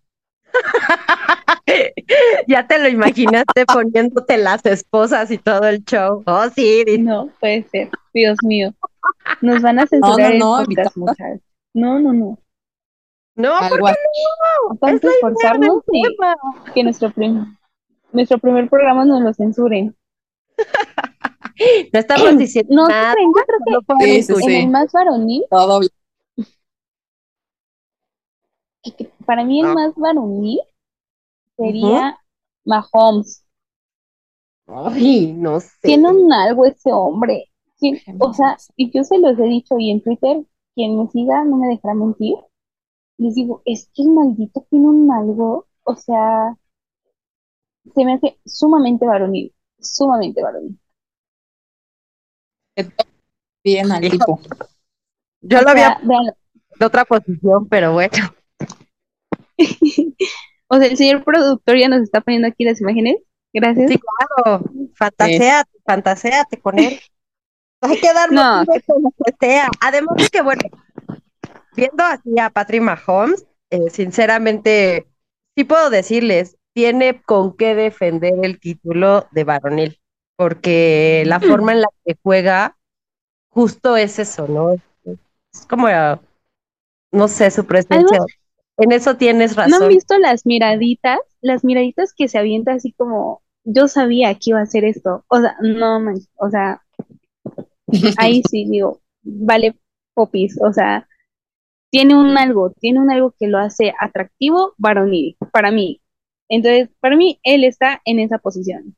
Ya 2.48 2.68
te 2.68 2.80
lo 2.80 2.88
imaginaste 2.88 3.66
poniéndote 3.66 4.38
las 4.38 4.66
esposas 4.66 5.32
y 5.32 5.38
todo 5.38 5.68
el 5.68 5.84
show. 5.84 6.24
Oh, 6.26 6.48
sí, 6.56 6.86
No, 7.00 7.30
puede 7.40 7.64
ser. 7.64 7.90
Dios 8.14 8.38
mío. 8.44 8.74
Nos 9.42 9.62
van 9.62 9.80
a 9.80 9.88
censurar 9.88 10.36
no, 10.36 10.64
muchachos. 10.64 10.94
No, 11.74 12.00
no, 12.00 12.14
no. 12.14 12.40
No, 13.36 13.52
porque 13.70 13.90
así. 13.92 14.00
Vamos 14.80 15.04
a 15.04 15.08
esforzarnos 15.10 15.84
y 15.92 16.04
que 16.74 16.84
nuestro, 16.84 17.12
prim- 17.12 17.58
nuestro 18.14 18.38
primer 18.40 18.70
programa 18.70 19.06
nos 19.06 19.22
lo 19.22 19.34
censuren. 19.34 19.96
No 21.94 22.00
estamos 22.00 22.38
diciendo 22.38 22.74
No, 22.74 22.88
nada. 22.88 23.14
¿qué 23.14 23.16
creen? 23.16 23.32
Yo 23.36 23.44
creo 23.46 23.60
que 23.66 23.94
no 23.94 24.00
Sí, 24.00 24.24
sí, 24.24 24.34
en 24.34 24.40
sí. 24.42 24.56
el 24.56 24.70
más 24.70 24.92
varonil, 24.92 25.44
Todo 25.50 25.80
bien. 25.80 25.92
que 28.98 29.10
para 29.26 29.44
mí 29.44 29.60
el 29.62 29.68
No. 29.68 29.74
más 29.74 29.94
varonil 29.96 30.60
sería 31.58 32.20
Mahomes. 32.66 33.44
Ay, 34.68 35.34
no 35.34 35.60
sé. 35.60 35.70
Tiene 35.82 36.10
un 36.10 36.32
algo 36.34 36.66
ese 36.66 36.92
hombre. 36.92 37.46
¿Quién- 37.78 38.00
o 38.20 38.34
sea, 38.34 38.58
y 38.76 38.92
yo 38.92 39.04
se 39.04 39.18
los 39.20 39.38
he 39.40 39.44
dicho 39.44 39.76
y 39.80 39.92
en 39.92 40.02
Twitter, 40.02 40.44
quien 40.76 40.98
me 40.98 41.08
siga 41.10 41.44
no 41.44 41.58
me 41.58 41.68
dejará 41.70 41.94
mentir. 41.94 42.36
Les 43.18 43.36
digo, 43.36 43.62
es 43.66 43.90
que 43.94 44.04
el 44.04 44.10
maldito 44.12 44.66
tiene 44.70 44.88
un 44.88 45.12
algo, 45.12 45.68
o 45.84 45.96
sea, 45.98 46.56
se 47.96 48.06
me 48.06 48.14
hace 48.14 48.38
sumamente 48.46 49.08
varonil, 49.08 49.52
sumamente 49.80 50.44
varonil. 50.44 50.78
Bien 53.64 53.92
al 53.92 54.08
tipo. 54.10 54.40
Yo 55.42 55.62
O 55.62 55.62
lo 55.62 55.70
había 55.70 55.98
vean, 56.02 56.26
de 56.80 56.86
otra 56.86 57.06
posición, 57.06 57.68
pero 57.70 57.94
bueno. 57.94 58.18
o 60.68 60.78
sea, 60.78 60.88
el 60.88 60.98
señor 60.98 61.24
productor 61.24 61.78
ya 61.78 61.90
nos 61.90 62.02
está 62.02 62.22
poniendo 62.22 62.48
aquí 62.48 62.64
las 62.64 62.82
imágenes. 62.82 63.18
Gracias. 63.54 63.92
Sí, 63.92 64.00
claro. 64.00 64.64
Fantaseate, 64.96 65.72
fantaseate 65.86 66.60
con 66.62 66.80
él. 66.80 67.00
Hay 67.82 68.00
que 68.00 68.14
dar 68.14 68.32
No, 68.32 68.66
motivos 68.66 68.84
como 68.88 69.12
que 69.12 69.34
sea. 69.40 69.70
Además 69.82 70.16
de 70.18 70.28
que, 70.30 70.42
bueno, 70.42 70.62
viendo 71.76 72.04
así 72.04 72.40
a 72.40 72.50
Patrick 72.50 72.82
Mahomes, 72.82 73.46
eh, 73.70 73.90
sinceramente, 73.90 75.08
sí 75.56 75.64
puedo 75.64 75.90
decirles, 75.90 76.58
tiene 76.74 77.22
con 77.22 77.56
qué 77.56 77.76
defender 77.76 78.34
el 78.44 78.60
título 78.60 79.28
de 79.32 79.44
varonil, 79.44 80.00
porque 80.36 81.24
la 81.26 81.40
forma 81.40 81.74
en 81.74 81.82
la 81.82 81.88
que 82.06 82.16
juega 82.22 82.78
justo 83.50 83.96
es 83.98 84.20
eso, 84.20 84.48
¿no? 84.48 84.74
Es 84.74 85.66
como, 85.70 85.88
no 87.12 87.28
sé, 87.28 87.50
su 87.52 87.66
presencia. 87.66 88.20
En 88.78 88.92
eso 88.92 89.16
tienes 89.16 89.56
¿No 89.56 89.64
han 89.64 89.72
razón. 89.72 89.90
visto 89.90 90.18
las 90.18 90.46
miraditas? 90.46 91.20
Las 91.42 91.64
miraditas 91.64 92.14
que 92.14 92.28
se 92.28 92.38
avienta 92.38 92.74
así 92.74 92.92
como, 92.92 93.42
yo 93.64 93.88
sabía 93.88 94.34
que 94.36 94.50
iba 94.52 94.60
a 94.60 94.64
hacer 94.64 94.84
esto. 94.84 95.24
O 95.30 95.40
sea, 95.40 95.56
no, 95.62 96.00
man, 96.00 96.16
o 96.36 96.50
sea, 96.50 96.82
ahí 98.18 98.42
sí 98.50 98.66
digo, 98.70 99.02
vale 99.24 99.76
popis, 100.14 100.60
o 100.62 100.74
sea, 100.74 101.08
tiene 101.92 102.16
un 102.16 102.38
algo, 102.38 102.72
tiene 102.80 103.00
un 103.00 103.12
algo 103.12 103.34
que 103.40 103.48
lo 103.48 103.58
hace 103.60 103.94
atractivo, 104.00 104.74
varonil, 104.78 105.38
para 105.52 105.72
mí. 105.72 106.02
Entonces, 106.50 106.90
para 107.00 107.16
mí, 107.18 107.40
él 107.44 107.64
está 107.64 108.02
en 108.06 108.20
esa 108.20 108.38
posición. 108.40 108.96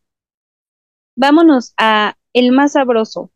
Vámonos 1.18 1.74
a 1.78 2.16
el 2.34 2.52
más 2.54 2.74
sabroso. 2.74 3.32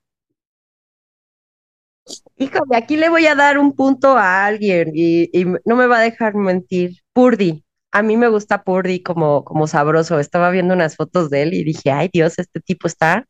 Híjole, 2.37 2.75
aquí 2.75 2.97
le 2.97 3.09
voy 3.09 3.25
a 3.27 3.35
dar 3.35 3.57
un 3.57 3.73
punto 3.75 4.17
a 4.17 4.45
alguien 4.45 4.91
y, 4.93 5.29
y 5.37 5.45
no 5.65 5.75
me 5.75 5.87
va 5.87 5.99
a 5.99 6.01
dejar 6.01 6.35
mentir. 6.35 6.97
Purdy. 7.13 7.63
A 7.91 8.03
mí 8.03 8.17
me 8.17 8.27
gusta 8.29 8.63
Purdy 8.63 9.03
como, 9.03 9.43
como 9.45 9.67
sabroso. 9.67 10.19
Estaba 10.19 10.49
viendo 10.51 10.73
unas 10.73 10.95
fotos 10.95 11.29
de 11.29 11.43
él 11.43 11.53
y 11.53 11.63
dije, 11.63 11.91
ay 11.91 12.09
Dios, 12.11 12.39
este 12.39 12.59
tipo 12.61 12.87
está, 12.87 13.25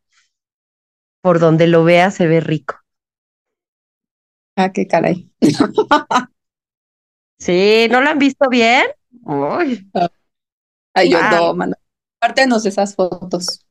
por 1.21 1.39
donde 1.39 1.65
lo 1.67 1.83
vea 1.83 2.11
se 2.11 2.27
ve 2.27 2.41
rico. 2.41 2.80
Ah, 4.55 4.71
qué 4.71 4.87
caray. 4.87 5.29
Sí, 7.39 7.87
¿no 7.89 8.01
lo 8.01 8.09
han 8.09 8.19
visto 8.19 8.47
bien? 8.49 8.85
Uy, 9.23 9.89
Ay, 10.93 11.09
yo 11.09 11.17
Ah. 11.21 11.29
no, 11.31 11.53
mano. 11.55 11.75
Compártenos 12.19 12.65
esas 12.65 12.95
fotos. 12.95 13.65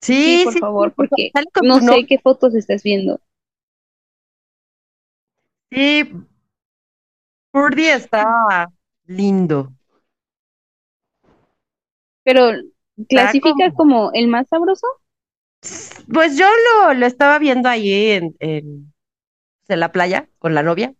Sí, 0.00 0.38
sí, 0.38 0.44
por 0.44 0.52
sí, 0.54 0.58
favor, 0.60 0.92
porque 0.94 1.30
no 1.62 1.80
sé 1.80 2.06
qué 2.06 2.18
fotos 2.18 2.54
estás 2.54 2.82
viendo. 2.82 3.20
Sí, 5.70 6.10
Purdy 7.52 7.86
está 7.88 8.66
lindo. 9.06 9.72
Pero, 12.24 12.50
¿clasifica 13.08 13.50
como- 13.74 14.06
como 14.06 14.10
el 14.14 14.28
más 14.28 14.48
sabroso? 14.48 14.86
Pues 16.12 16.36
yo 16.36 16.46
lo, 16.46 16.94
lo 16.94 17.06
estaba 17.06 17.38
viendo 17.38 17.68
allí 17.68 18.10
en, 18.12 18.36
en, 18.40 18.92
en 19.74 19.80
la 19.80 19.92
playa 19.92 20.28
con 20.38 20.54
la 20.54 20.62
novia 20.62 20.94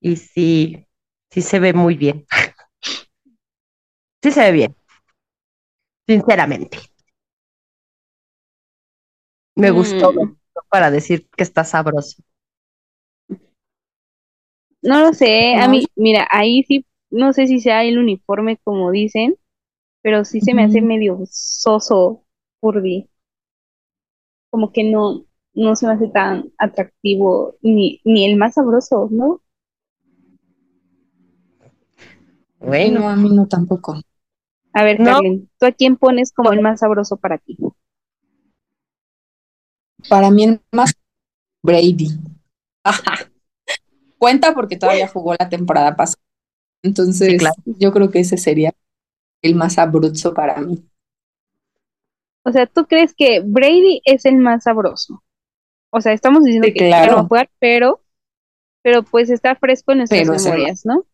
y 0.00 0.16
sí, 0.16 0.86
sí 1.30 1.42
se 1.42 1.58
ve 1.60 1.72
muy 1.72 1.96
bien. 1.96 2.26
Sí 4.22 4.30
se 4.32 4.40
ve 4.42 4.52
bien, 4.52 4.76
sinceramente. 6.08 6.78
Me 9.56 9.70
gustó, 9.70 10.06
Mm. 10.14 10.14
gustó 10.14 10.62
para 10.70 10.90
decir 10.90 11.28
que 11.36 11.42
está 11.44 11.62
sabroso. 11.64 12.22
No 14.82 15.00
lo 15.00 15.12
sé, 15.12 15.54
a 15.56 15.68
mí, 15.68 15.84
mira, 15.96 16.26
ahí 16.30 16.62
sí, 16.64 16.84
no 17.10 17.32
sé 17.32 17.46
si 17.46 17.60
sea 17.60 17.84
el 17.84 17.98
uniforme 17.98 18.58
como 18.64 18.90
dicen, 18.90 19.36
pero 20.02 20.24
sí 20.26 20.40
se 20.42 20.54
me 20.54 20.64
hace 20.64 20.82
medio 20.82 21.20
soso 21.30 22.24
Furby. 22.60 23.10
Como 24.50 24.72
que 24.72 24.84
no, 24.84 25.24
no 25.58 25.76
se 25.76 25.86
me 25.86 25.94
hace 25.94 26.08
tan 26.08 26.52
atractivo, 26.58 27.56
ni, 27.62 28.00
ni 28.04 28.26
el 28.26 28.36
más 28.38 28.54
sabroso, 28.54 29.08
¿no? 29.10 29.42
Bueno, 32.60 33.00
no, 33.00 33.08
a 33.08 33.16
mí 33.16 33.30
no 33.30 33.46
tampoco. 33.46 34.00
A 34.72 34.82
ver, 34.82 34.98
No. 34.98 35.12
Carlen, 35.16 35.50
¿tú 35.58 35.66
a 35.66 35.72
quién 35.72 35.96
pones 35.98 36.32
como 36.32 36.52
el 36.52 36.62
más 36.62 36.80
sabroso 36.80 37.18
para 37.18 37.36
ti? 37.36 37.58
Para 40.08 40.30
mí 40.30 40.44
el 40.44 40.60
más 40.72 40.92
Brady. 41.62 42.08
Ajá. 42.84 43.30
Cuenta 44.18 44.54
porque 44.54 44.76
todavía 44.76 45.08
jugó 45.08 45.34
la 45.38 45.48
temporada 45.48 45.96
pasada. 45.96 46.22
Entonces, 46.82 47.28
Sí, 47.30 47.38
claro. 47.38 47.54
yo 47.66 47.92
creo 47.92 48.10
que 48.10 48.20
ese 48.20 48.36
sería 48.38 48.74
el 49.42 49.54
más 49.56 49.78
abruzzo 49.78 50.34
para 50.34 50.60
mí. 50.60 50.84
O 52.44 52.50
sea, 52.50 52.66
¿tú 52.66 52.86
crees 52.86 53.14
que 53.14 53.42
Brady 53.46 54.00
es 54.04 54.24
el 54.24 54.38
más 54.38 54.64
sabroso? 54.64 55.22
O 55.90 56.00
sea, 56.00 56.12
estamos 56.12 56.44
diciendo 56.44 56.68
Sí, 56.68 56.74
que 56.74 56.80
ya 56.80 57.06
no 57.06 57.14
va 57.14 57.16
claro. 57.16 57.18
a 57.20 57.28
jugar, 57.28 57.50
pero, 57.58 58.02
pero 58.82 59.02
pues 59.04 59.30
está 59.30 59.56
fresco 59.56 59.92
en 59.92 59.98
nuestras 59.98 60.20
Pero 60.20 60.34
es 60.34 60.44
memorias, 60.44 60.86
¿no? 60.86 61.04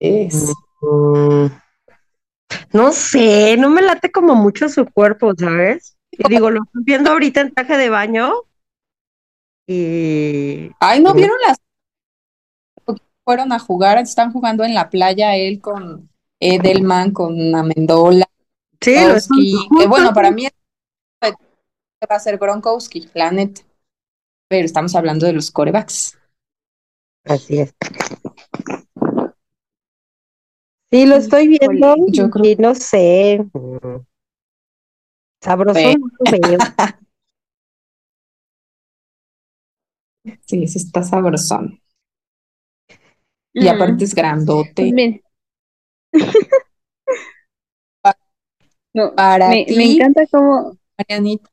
Es. 0.00 0.52
mm, 0.82 1.46
no 2.72 2.92
sé, 2.92 3.56
no 3.56 3.68
me 3.70 3.82
late 3.82 4.12
como 4.12 4.34
mucho 4.34 4.68
su 4.68 4.86
cuerpo, 4.86 5.32
¿sabes? 5.36 5.96
Y 6.12 6.28
digo, 6.28 6.50
lo 6.50 6.62
estoy 6.62 6.82
viendo 6.84 7.10
ahorita 7.10 7.40
en 7.40 7.52
traje 7.52 7.76
de 7.76 7.88
baño 7.90 8.32
y 9.66 10.70
Ay, 10.80 11.00
¿no 11.02 11.12
vieron 11.14 11.36
las? 11.46 11.58
Fueron 13.24 13.52
a 13.52 13.58
jugar, 13.58 13.98
están 13.98 14.32
jugando 14.32 14.64
en 14.64 14.72
la 14.74 14.88
playa 14.88 15.34
él 15.36 15.60
con 15.60 16.08
Edelman, 16.40 17.10
con 17.12 17.54
Amendola, 17.54 18.26
sí, 18.80 18.94
estoy- 18.94 19.68
que 19.78 19.86
bueno, 19.86 20.12
para 20.14 20.30
mí 20.30 20.46
va 22.10 22.16
a 22.16 22.20
ser 22.20 22.38
Gronkowski, 22.38 23.10
la 23.14 23.30
neta. 23.30 23.62
Pero 24.48 24.66
estamos 24.66 24.94
hablando 24.96 25.26
de 25.26 25.34
los 25.34 25.50
corebacks. 25.50 26.18
Así 27.24 27.60
es. 27.60 27.74
Sí, 30.90 31.06
lo 31.06 31.16
estoy 31.16 31.48
viendo 31.48 31.94
yo 32.12 32.30
creo- 32.30 32.44
y 32.44 32.56
no 32.56 32.74
sé. 32.74 33.40
Sabroso 35.42 35.88
no 36.20 36.26
veo. 36.30 36.58
Sí, 40.46 40.66
sí 40.66 40.78
está 40.78 41.02
sabrosón. 41.02 41.80
Y 43.54 43.66
Mm, 43.66 43.68
aparte 43.68 44.04
es 44.04 44.14
grandote. 44.14 44.72
pues 44.74 44.92
bien. 44.94 45.22
No, 48.94 49.12
Para 49.14 49.50
me, 49.50 49.66
me 49.76 49.84
encanta 49.84 50.26
cómo, 50.30 50.76
Marianita, 50.98 51.50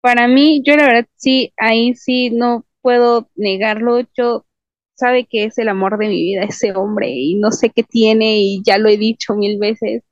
Para 0.00 0.28
mí, 0.28 0.62
yo 0.64 0.76
la 0.76 0.86
verdad 0.86 1.08
sí, 1.16 1.52
ahí 1.56 1.94
sí 1.94 2.30
no 2.30 2.66
puedo 2.82 3.30
negarlo. 3.34 4.00
Yo 4.16 4.46
sabe 4.94 5.26
que 5.26 5.44
es 5.44 5.58
el 5.58 5.68
amor 5.68 5.98
de 5.98 6.08
mi 6.08 6.16
vida 6.22 6.42
ese 6.44 6.72
hombre 6.74 7.10
y 7.10 7.34
no 7.36 7.50
sé 7.52 7.70
qué 7.70 7.82
tiene 7.82 8.38
y 8.40 8.62
ya 8.64 8.78
lo 8.78 8.88
he 8.88 8.96
dicho 8.98 9.34
mil 9.34 9.58
veces, 9.58 10.02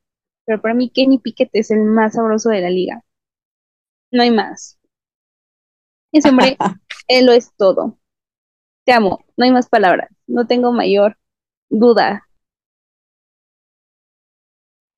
pero 0.47 0.61
para 0.63 0.75
mí 0.75 0.91
Kenny 0.91 1.19
Pickett 1.19 1.51
es 1.55 1.71
el 1.71 1.85
más 1.85 2.15
sabroso 2.15 2.51
de 2.51 2.61
la 2.63 2.71
liga. 2.71 3.03
No 4.13 4.23
hay 4.23 4.31
más. 4.31 4.79
Ese 6.13 6.29
hombre, 6.29 6.57
él 7.09 7.27
lo 7.27 7.33
es 7.33 7.53
todo. 7.57 7.99
Te 8.85 8.93
amo, 8.93 9.25
no 9.37 9.45
hay 9.47 9.53
más 9.53 9.69
palabras, 9.69 10.11
no 10.27 10.47
tengo 10.47 10.73
mayor 10.73 11.19
duda. 11.71 12.29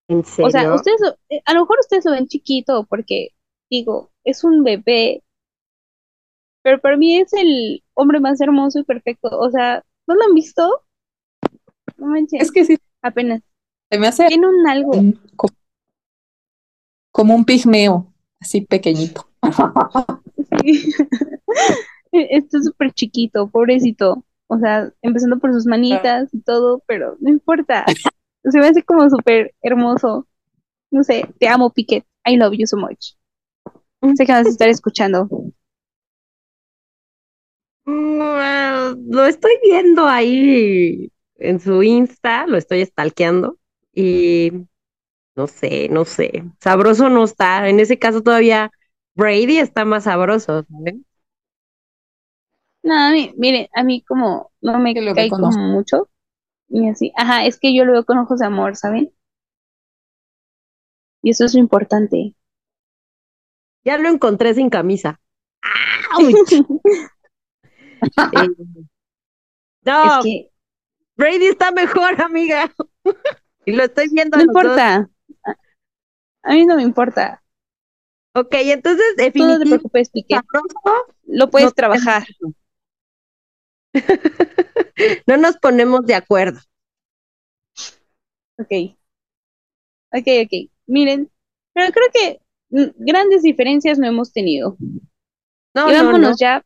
¿En 0.08 0.24
O 0.40 0.50
sea, 0.50 0.66
serio? 0.66 0.72
ustedes, 0.72 1.00
eh, 1.30 1.40
a 1.44 1.54
lo 1.54 1.60
mejor 1.60 1.78
ustedes 1.80 2.04
lo 2.04 2.12
ven 2.12 2.26
chiquito 2.26 2.86
porque, 2.88 3.30
digo, 3.70 4.09
es 4.24 4.44
un 4.44 4.62
bebé, 4.62 5.22
pero 6.62 6.80
para 6.80 6.96
mí 6.96 7.18
es 7.18 7.32
el 7.32 7.82
hombre 7.94 8.20
más 8.20 8.40
hermoso 8.40 8.80
y 8.80 8.84
perfecto. 8.84 9.28
O 9.32 9.50
sea, 9.50 9.84
¿no 10.06 10.14
lo 10.14 10.24
han 10.24 10.34
visto? 10.34 10.84
No 11.96 12.06
manches, 12.06 12.42
es 12.42 12.52
que 12.52 12.64
sí, 12.64 12.78
apenas. 13.02 13.42
se 13.90 13.98
me 13.98 14.06
hace 14.06 14.26
Tiene 14.28 14.46
un 14.46 14.66
algo. 14.68 14.90
como, 15.36 15.54
como 17.12 17.34
un 17.34 17.44
pigmeo, 17.44 18.12
así 18.40 18.62
pequeñito. 18.62 19.28
Sí. 20.62 20.92
Está 22.12 22.60
súper 22.60 22.92
chiquito, 22.92 23.48
pobrecito. 23.48 24.24
O 24.48 24.58
sea, 24.58 24.92
empezando 25.00 25.38
por 25.38 25.52
sus 25.52 25.64
manitas 25.64 26.28
y 26.34 26.40
todo, 26.40 26.82
pero 26.86 27.16
no 27.20 27.30
importa. 27.30 27.84
Se 28.42 28.58
me 28.58 28.66
hace 28.66 28.82
como 28.82 29.08
súper 29.08 29.54
hermoso. 29.62 30.26
No 30.90 31.04
sé, 31.04 31.24
te 31.38 31.46
amo, 31.46 31.70
Piquet. 31.70 32.04
I 32.26 32.36
love 32.36 32.54
you 32.54 32.66
so 32.66 32.76
much. 32.76 33.14
Sé 34.18 34.26
que 34.26 34.32
vas 34.32 34.46
a 34.46 34.50
estar 34.50 34.68
escuchando. 34.68 35.26
Mm, 37.84 38.20
ah, 38.22 38.94
Lo 39.08 39.24
estoy 39.26 39.52
viendo 39.62 40.06
ahí 40.06 41.10
en 41.36 41.60
su 41.60 41.82
Insta, 41.82 42.46
lo 42.46 42.56
estoy 42.58 42.84
stalkeando 42.84 43.58
y 43.94 44.52
no 45.36 45.46
sé, 45.46 45.88
no 45.90 46.04
sé. 46.04 46.44
Sabroso 46.60 47.10
no 47.10 47.24
está. 47.24 47.68
En 47.68 47.80
ese 47.80 47.98
caso 47.98 48.22
todavía 48.22 48.72
Brady 49.16 49.58
está 49.58 49.84
más 49.84 50.04
sabroso, 50.06 50.64
¿saben? 50.70 51.06
No, 52.82 52.94
a 52.94 53.10
mí, 53.12 53.32
miren, 53.38 53.68
a 53.74 53.82
mí 53.84 54.02
como 54.02 54.52
no 54.60 54.78
me 54.78 54.94
lo 54.94 55.14
cae 55.14 55.30
como 55.30 55.50
mucho. 55.50 56.10
Y 56.68 56.88
así, 56.88 57.12
ajá, 57.16 57.46
es 57.46 57.58
que 57.60 57.74
yo 57.76 57.84
lo 57.86 57.92
veo 57.94 58.04
con 58.06 58.18
ojos 58.18 58.40
de 58.40 58.46
amor, 58.46 58.76
¿saben? 58.76 59.12
Y 61.22 61.30
eso 61.30 61.46
es 61.46 61.54
lo 61.54 61.60
importante. 61.60 62.34
Ya 63.84 63.98
lo 63.98 64.08
encontré 64.08 64.54
sin 64.54 64.70
camisa. 64.70 65.20
¡Auch! 66.12 66.20
Eh, 68.32 68.48
no, 69.84 70.18
Es 70.18 70.24
que 70.24 70.50
Brady 71.16 71.46
está 71.48 71.70
mejor, 71.70 72.20
amiga. 72.22 72.72
Y 73.66 73.72
lo 73.72 73.84
estoy 73.84 74.08
viendo 74.08 74.38
no 74.38 74.42
a 74.42 74.46
los 74.46 74.54
dos. 74.54 74.64
importa. 74.64 75.10
A, 76.42 76.52
mí 76.54 76.64
no 76.64 76.76
me 76.76 76.82
importa. 76.82 77.42
Ok, 78.34 78.54
entonces 78.54 79.04
Tú 79.16 79.22
no 79.22 79.24
te 79.24 79.24
definitivamente 79.24 79.68
preocupes, 79.68 80.08
Piqué. 80.08 80.34
sabroso. 80.36 81.06
Lo 81.26 81.50
puedes 81.50 81.68
no 81.68 81.72
trabajar. 81.72 82.24
No 85.26 85.36
nos 85.36 85.58
ponemos 85.58 86.06
de 86.06 86.14
acuerdo. 86.14 86.60
Ok. 88.58 88.96
Ok, 90.12 90.26
ok. 90.44 90.70
Miren, 90.86 91.30
pero 91.74 91.92
creo 91.92 92.06
que 92.12 92.40
grandes 92.70 93.42
diferencias 93.42 93.98
no 93.98 94.06
hemos 94.06 94.32
tenido. 94.32 94.76
No, 95.74 95.90
y 95.90 95.94
vámonos 95.94 96.30
no. 96.30 96.36
ya 96.38 96.64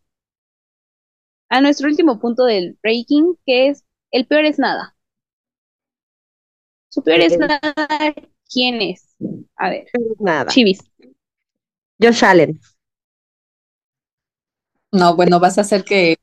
a 1.49 1.61
nuestro 1.61 1.89
último 1.89 2.19
punto 2.19 2.45
del 2.45 2.79
breaking, 2.83 3.39
que 3.47 3.69
es 3.69 3.85
el 4.11 4.27
peor 4.27 4.45
es 4.45 4.59
nada. 4.59 4.97
Su 6.89 7.03
peor 7.03 7.21
es 7.21 7.37
nada, 7.39 7.61
¿quién 8.53 8.81
es? 8.81 9.17
A 9.57 9.71
ver, 9.71 9.87
Nada. 10.21 10.47
Chivis. 10.47 10.81
Josh 12.01 12.25
Allen. 12.25 12.61
No, 14.93 15.17
bueno, 15.17 15.41
vas 15.41 15.59
a 15.59 15.63
hacer 15.63 15.85
que 15.85 16.17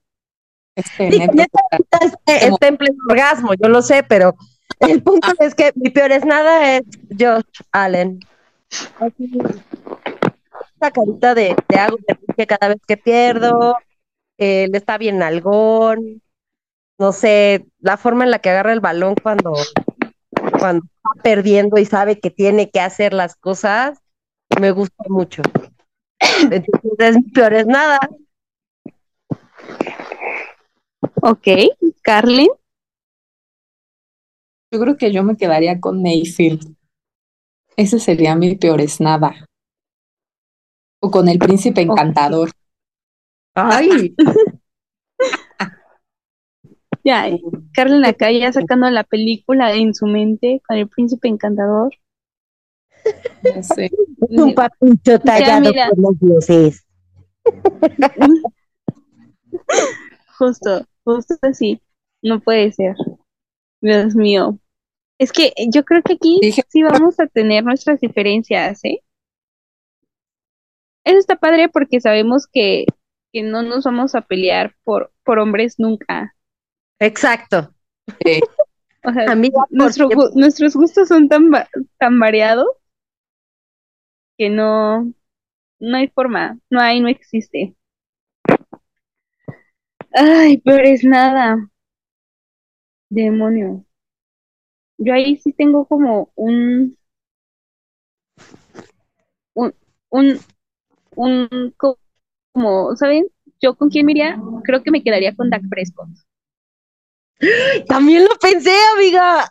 este 0.76 1.12
Sí, 1.12 1.20
neto 1.20 1.34
neta, 1.34 1.60
ahorita 1.72 1.98
está, 2.06 2.36
está 2.36 2.68
en 2.68 2.78
pleno 2.78 2.96
orgasmo, 3.10 3.54
yo 3.54 3.68
lo 3.68 3.82
sé, 3.82 4.04
pero 4.04 4.36
el 4.80 5.04
punto 5.04 5.28
es 5.40 5.54
que 5.56 5.72
mi 5.76 5.90
peor 5.90 6.12
es 6.12 6.26
nada 6.26 6.78
es 6.78 6.84
Josh 7.20 7.62
Allen. 7.72 8.20
Así, 9.00 9.32
esa 10.76 10.92
carita 10.92 11.36
de 11.36 11.56
te 11.68 11.78
hago 11.78 11.98
berrinche 12.08 12.48
cada 12.48 12.70
vez 12.70 12.78
que 12.88 12.98
pierdo, 12.98 13.76
eh, 14.38 14.68
le 14.72 14.78
está 14.78 14.98
bien 14.98 15.22
algón, 15.22 16.22
no 16.98 17.12
sé, 17.12 17.66
la 17.80 17.98
forma 17.98 18.24
en 18.24 18.32
la 18.32 18.40
que 18.40 18.50
agarra 18.50 18.74
el 18.74 18.80
balón 18.80 19.16
cuando, 19.22 19.54
cuando 20.60 20.86
está 20.86 21.24
perdiendo 21.24 21.78
y 21.80 21.86
sabe 21.86 22.20
que 22.20 22.32
tiene 22.32 22.70
que 22.70 22.80
hacer 22.80 23.14
las 23.14 23.36
cosas, 23.36 24.00
me 24.60 24.72
gusta 24.72 25.04
mucho. 25.10 25.42
Entonces, 26.52 27.18
peor 27.34 27.54
es 27.54 27.66
nada. 27.66 28.00
Ok, 31.22 31.48
Carlin. 32.02 32.50
Yo 34.72 34.80
creo 34.80 34.98
que 34.98 35.12
yo 35.12 35.24
me 35.24 35.36
quedaría 35.36 35.80
con 35.80 36.02
Mayfield. 36.02 36.76
Ese 37.76 38.00
sería 38.00 38.36
mi 38.36 38.56
peor 38.56 38.82
es 38.82 39.00
nada. 39.00 39.46
O 41.00 41.10
con 41.10 41.28
el 41.30 41.40
príncipe 41.40 41.82
encantador. 41.82 42.52
Ay, 43.56 44.16
Ya, 47.04 47.26
Carlin 47.74 48.06
acá 48.06 48.32
ya 48.32 48.54
sacando 48.54 48.88
la 48.90 49.04
película 49.04 49.74
en 49.74 49.96
su 49.96 50.06
mente 50.06 50.62
con 50.68 50.78
el 50.78 50.88
príncipe 50.88 51.28
encantador. 51.28 51.94
No 53.56 53.64
sé. 53.64 53.90
un 54.20 54.54
papucho 54.54 55.20
tallado 55.20 55.72
por 55.74 55.98
los 55.98 56.20
dioses. 56.20 56.86
Justo, 60.38 60.86
justo 61.04 61.36
así. 61.42 61.82
No 62.22 62.40
puede 62.40 62.72
ser. 62.72 62.96
Dios 63.82 64.16
mío. 64.16 64.60
Es 65.22 65.32
que 65.32 65.54
yo 65.72 65.86
creo 65.86 66.02
que 66.02 66.14
aquí 66.14 66.40
Dije- 66.42 66.64
sí 66.68 66.82
vamos 66.82 67.20
a 67.20 67.28
tener 67.28 67.64
nuestras 67.64 68.00
diferencias, 68.00 68.84
¿eh? 68.84 69.04
Eso 71.04 71.20
está 71.20 71.36
padre 71.36 71.70
porque 71.70 72.02
sabemos 72.02 72.48
que, 72.52 72.86
que 73.32 73.44
no 73.44 73.62
nos 73.62 73.84
vamos 73.86 74.16
a 74.16 74.22
pelear 74.22 74.76
por, 74.84 75.14
por 75.24 75.38
hombres 75.38 75.76
nunca. 75.78 76.36
Exacto. 77.00 77.72
eh, 78.26 78.40
O 79.04 79.12
sea, 79.14 79.32
Amiga, 79.32 79.62
nuestro 79.70 80.10
porque- 80.10 80.40
nuestros 80.40 80.76
gustos 80.76 81.08
son 81.08 81.30
tan, 81.30 81.52
tan 82.00 82.20
variados 82.20 82.68
que 84.40 84.50
no, 84.50 85.12
no 85.80 85.98
hay 85.98 86.08
forma, 86.10 86.58
no 86.72 86.80
hay, 86.80 87.00
no 87.00 87.10
existe. 87.10 87.76
Ay, 90.14 90.58
pero 90.66 90.84
es 90.84 91.04
nada. 91.04 91.70
Demonio. 93.10 93.86
Yo 95.04 95.14
ahí 95.14 95.38
sí 95.38 95.52
tengo 95.54 95.86
como 95.86 96.32
un, 96.36 96.98
un, 99.54 99.74
un, 100.10 100.40
un, 101.16 101.74
co- 101.78 102.00
como, 102.54 102.96
¿saben? 102.98 103.28
Yo 103.62 103.76
con 103.76 103.90
quién 103.90 104.06
me 104.06 104.14
iría, 104.14 104.40
creo 104.64 104.84
que 104.84 104.92
me 104.92 105.04
quedaría 105.04 105.36
con 105.36 105.50
Dak 105.50 105.64
Prescott. 105.70 106.10
También 107.88 108.24
lo 108.24 108.38
pensé, 108.40 108.72
amiga. 108.96 109.50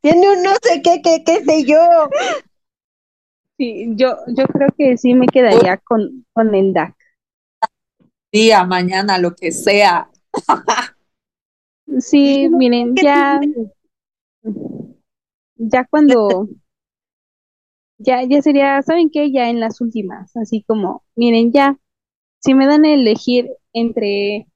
Tiene 0.00 0.28
un 0.36 0.42
no 0.42 0.50
sé 0.62 0.82
qué, 0.82 1.00
qué, 1.02 1.22
qué 1.24 1.44
sé 1.44 1.64
yo. 1.64 1.78
Sí, 3.56 3.94
yo, 3.96 4.16
yo 4.28 4.46
creo 4.46 4.68
que 4.76 4.96
sí 4.96 5.14
me 5.14 5.26
quedaría 5.26 5.76
con, 5.78 6.24
con 6.32 6.54
el 6.54 6.72
Dak. 6.72 6.94
día, 8.32 8.64
mañana, 8.64 9.18
lo 9.18 9.34
que 9.34 9.52
sea. 9.52 10.10
Sí, 12.00 12.48
miren, 12.50 12.94
ya, 12.94 13.40
ya 15.70 15.84
cuando, 15.90 16.48
ya, 17.98 18.22
ya 18.24 18.42
sería, 18.42 18.82
¿saben 18.82 19.10
qué? 19.10 19.30
Ya 19.32 19.50
en 19.50 19.60
las 19.60 19.80
últimas, 19.80 20.36
así 20.36 20.62
como, 20.66 21.04
miren, 21.16 21.52
ya, 21.52 21.78
si 22.40 22.54
me 22.54 22.66
dan 22.66 22.84
a 22.84 22.94
elegir 22.94 23.50
entre 23.74 24.48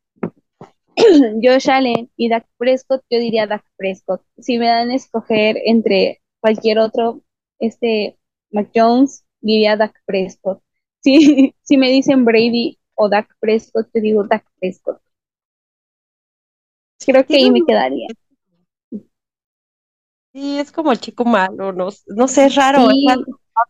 Josh 1.42 1.70
Allen 1.70 2.10
y 2.16 2.28
Dak 2.28 2.46
Prescott, 2.58 3.02
yo 3.10 3.18
diría 3.18 3.46
Dak 3.46 3.64
Prescott. 3.76 4.22
Si 4.38 4.58
me 4.58 4.66
dan 4.66 4.90
a 4.90 4.94
escoger 4.94 5.56
entre 5.64 6.20
cualquier 6.40 6.78
otro, 6.78 7.22
este, 7.58 8.18
Mac 8.50 8.70
Jones, 8.74 9.24
diría 9.40 9.76
Dak 9.76 9.94
Prescott. 10.06 10.62
Si, 11.00 11.54
si 11.62 11.76
me 11.76 11.90
dicen 11.92 12.24
Brady 12.24 12.76
o 12.96 13.08
Dak 13.08 13.28
Prescott, 13.40 13.88
te 13.92 14.00
digo 14.00 14.24
Dak 14.24 14.44
Prescott. 14.58 15.00
Creo 17.04 17.24
que 17.24 17.36
ahí 17.36 17.50
me 17.50 17.62
quedaría. 17.66 18.08
Sí, 20.32 20.58
es 20.58 20.72
como 20.72 20.92
el 20.92 21.00
chico 21.00 21.24
malo, 21.24 21.72
no, 21.72 21.88
no 22.06 22.28
sé, 22.28 22.46
es 22.46 22.54
raro. 22.54 22.88
Sí. 22.90 23.06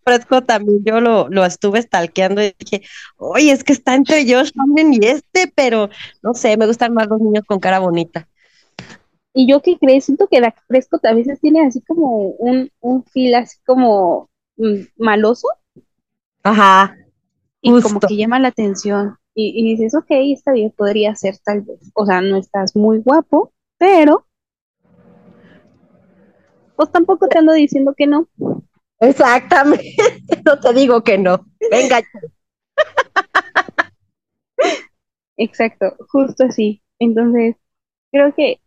Fresco 0.05 0.43
también 0.43 0.85
yo 0.85 1.01
lo, 1.01 1.31
lo 1.31 1.47
estuve 1.47 1.81
stalkeando 1.81 2.43
y 2.43 2.55
dije, 2.59 2.83
oye, 3.16 3.53
es 3.53 3.64
que 3.64 3.72
está 3.72 3.95
entre 3.95 4.22
Josh 4.22 4.51
Allen 4.59 4.93
y 4.93 4.99
este, 5.07 5.51
pero 5.55 5.89
no 6.22 6.35
sé, 6.35 6.59
me 6.59 6.66
gustan 6.66 6.93
más 6.93 7.09
los 7.09 7.20
niños 7.20 7.45
con 7.47 7.59
cara 7.59 7.79
bonita. 7.79 8.29
Y 9.33 9.49
yo 9.49 9.62
que 9.62 9.79
crees, 9.79 10.05
siento 10.05 10.29
que 10.29 10.43
Dak 10.43 10.62
Prescott 10.66 11.07
a 11.07 11.14
veces 11.14 11.41
tiene 11.41 11.66
así 11.66 11.81
como 11.81 12.33
un, 12.33 12.70
un 12.81 13.03
feel 13.05 13.35
así 13.37 13.57
como 13.64 14.29
mm, 14.57 14.81
maloso 14.99 15.49
Ajá, 16.43 16.97
y 17.61 17.81
como 17.81 18.01
que 18.01 18.16
llama 18.16 18.39
la 18.39 18.49
atención. 18.49 19.16
Y, 19.41 19.53
y 19.55 19.76
dices, 19.76 19.95
ok, 19.95 20.07
está 20.11 20.51
bien, 20.51 20.72
podría 20.76 21.14
ser 21.14 21.39
tal 21.39 21.61
vez. 21.61 21.78
O 21.95 22.05
sea, 22.05 22.20
no 22.20 22.36
estás 22.36 22.74
muy 22.74 22.99
guapo, 22.99 23.53
pero 23.78 24.26
pues 26.74 26.91
tampoco 26.91 27.28
te 27.28 27.39
ando 27.39 27.53
diciendo 27.53 27.95
que 27.97 28.09
no. 28.09 28.28
exactamente. 28.99 29.95
No 30.45 30.59
te 30.59 30.72
digo 30.72 31.05
que 31.05 31.18
no. 31.18 31.45
Venga, 31.70 32.03
Exacto, 35.36 35.97
justo 36.09 36.45
así. 36.45 36.82
Entonces, 36.99 37.55
creo 38.11 38.34
que 38.34 38.61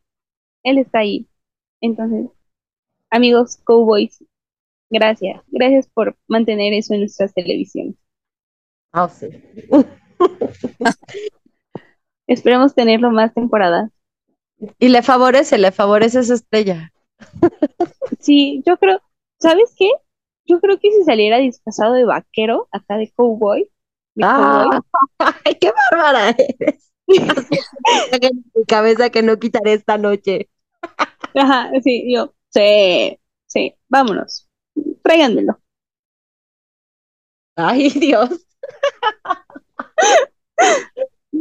él 0.63 0.77
está 0.77 0.99
ahí. 0.99 1.27
Entonces, 1.81 2.29
amigos 3.09 3.57
Cowboys, 3.65 4.23
gracias. 4.89 5.41
Gracias 5.47 5.87
por 5.89 6.17
mantener 6.27 6.73
eso 6.73 6.93
en 6.93 7.01
nuestras 7.01 7.33
televisiones. 7.33 7.95
Ah, 8.93 9.09
sí. 9.09 9.27
Esperemos 12.25 12.73
tenerlo 12.73 13.11
más 13.11 13.31
temporadas. 13.31 13.91
Y 14.79 14.89
le 14.89 15.01
favorece, 15.01 15.57
le 15.57 15.71
favorece 15.71 16.19
esa 16.19 16.33
estrella. 16.33 16.91
Sí, 18.19 18.63
yo 18.65 18.77
creo, 18.77 19.01
¿sabes 19.39 19.73
qué? 19.77 19.89
yo 20.45 20.59
creo 20.59 20.79
que 20.79 20.91
si 20.91 21.03
saliera 21.03 21.37
disfrazado 21.37 21.93
de 21.93 22.03
vaquero, 22.05 22.67
acá 22.71 22.97
de 22.97 23.11
cowboy, 23.11 23.69
de 24.15 24.29
Ah, 24.29 24.65
cowboy, 24.65 24.81
¡Ay, 25.45 25.55
qué 25.59 25.71
bárbara 25.91 26.31
eres! 26.31 26.91
en 28.11 28.43
mi 28.55 28.65
cabeza 28.65 29.09
que 29.09 29.23
no 29.23 29.37
quitaré 29.39 29.73
esta 29.73 29.97
noche. 29.97 30.49
ajá, 31.35 31.71
sí, 31.83 32.13
yo, 32.13 32.33
sí, 32.49 33.19
sí, 33.47 33.75
vámonos, 33.89 34.47
tráiganmelo. 35.03 35.59
¡Ay, 37.55 37.89
Dios! 37.89 38.45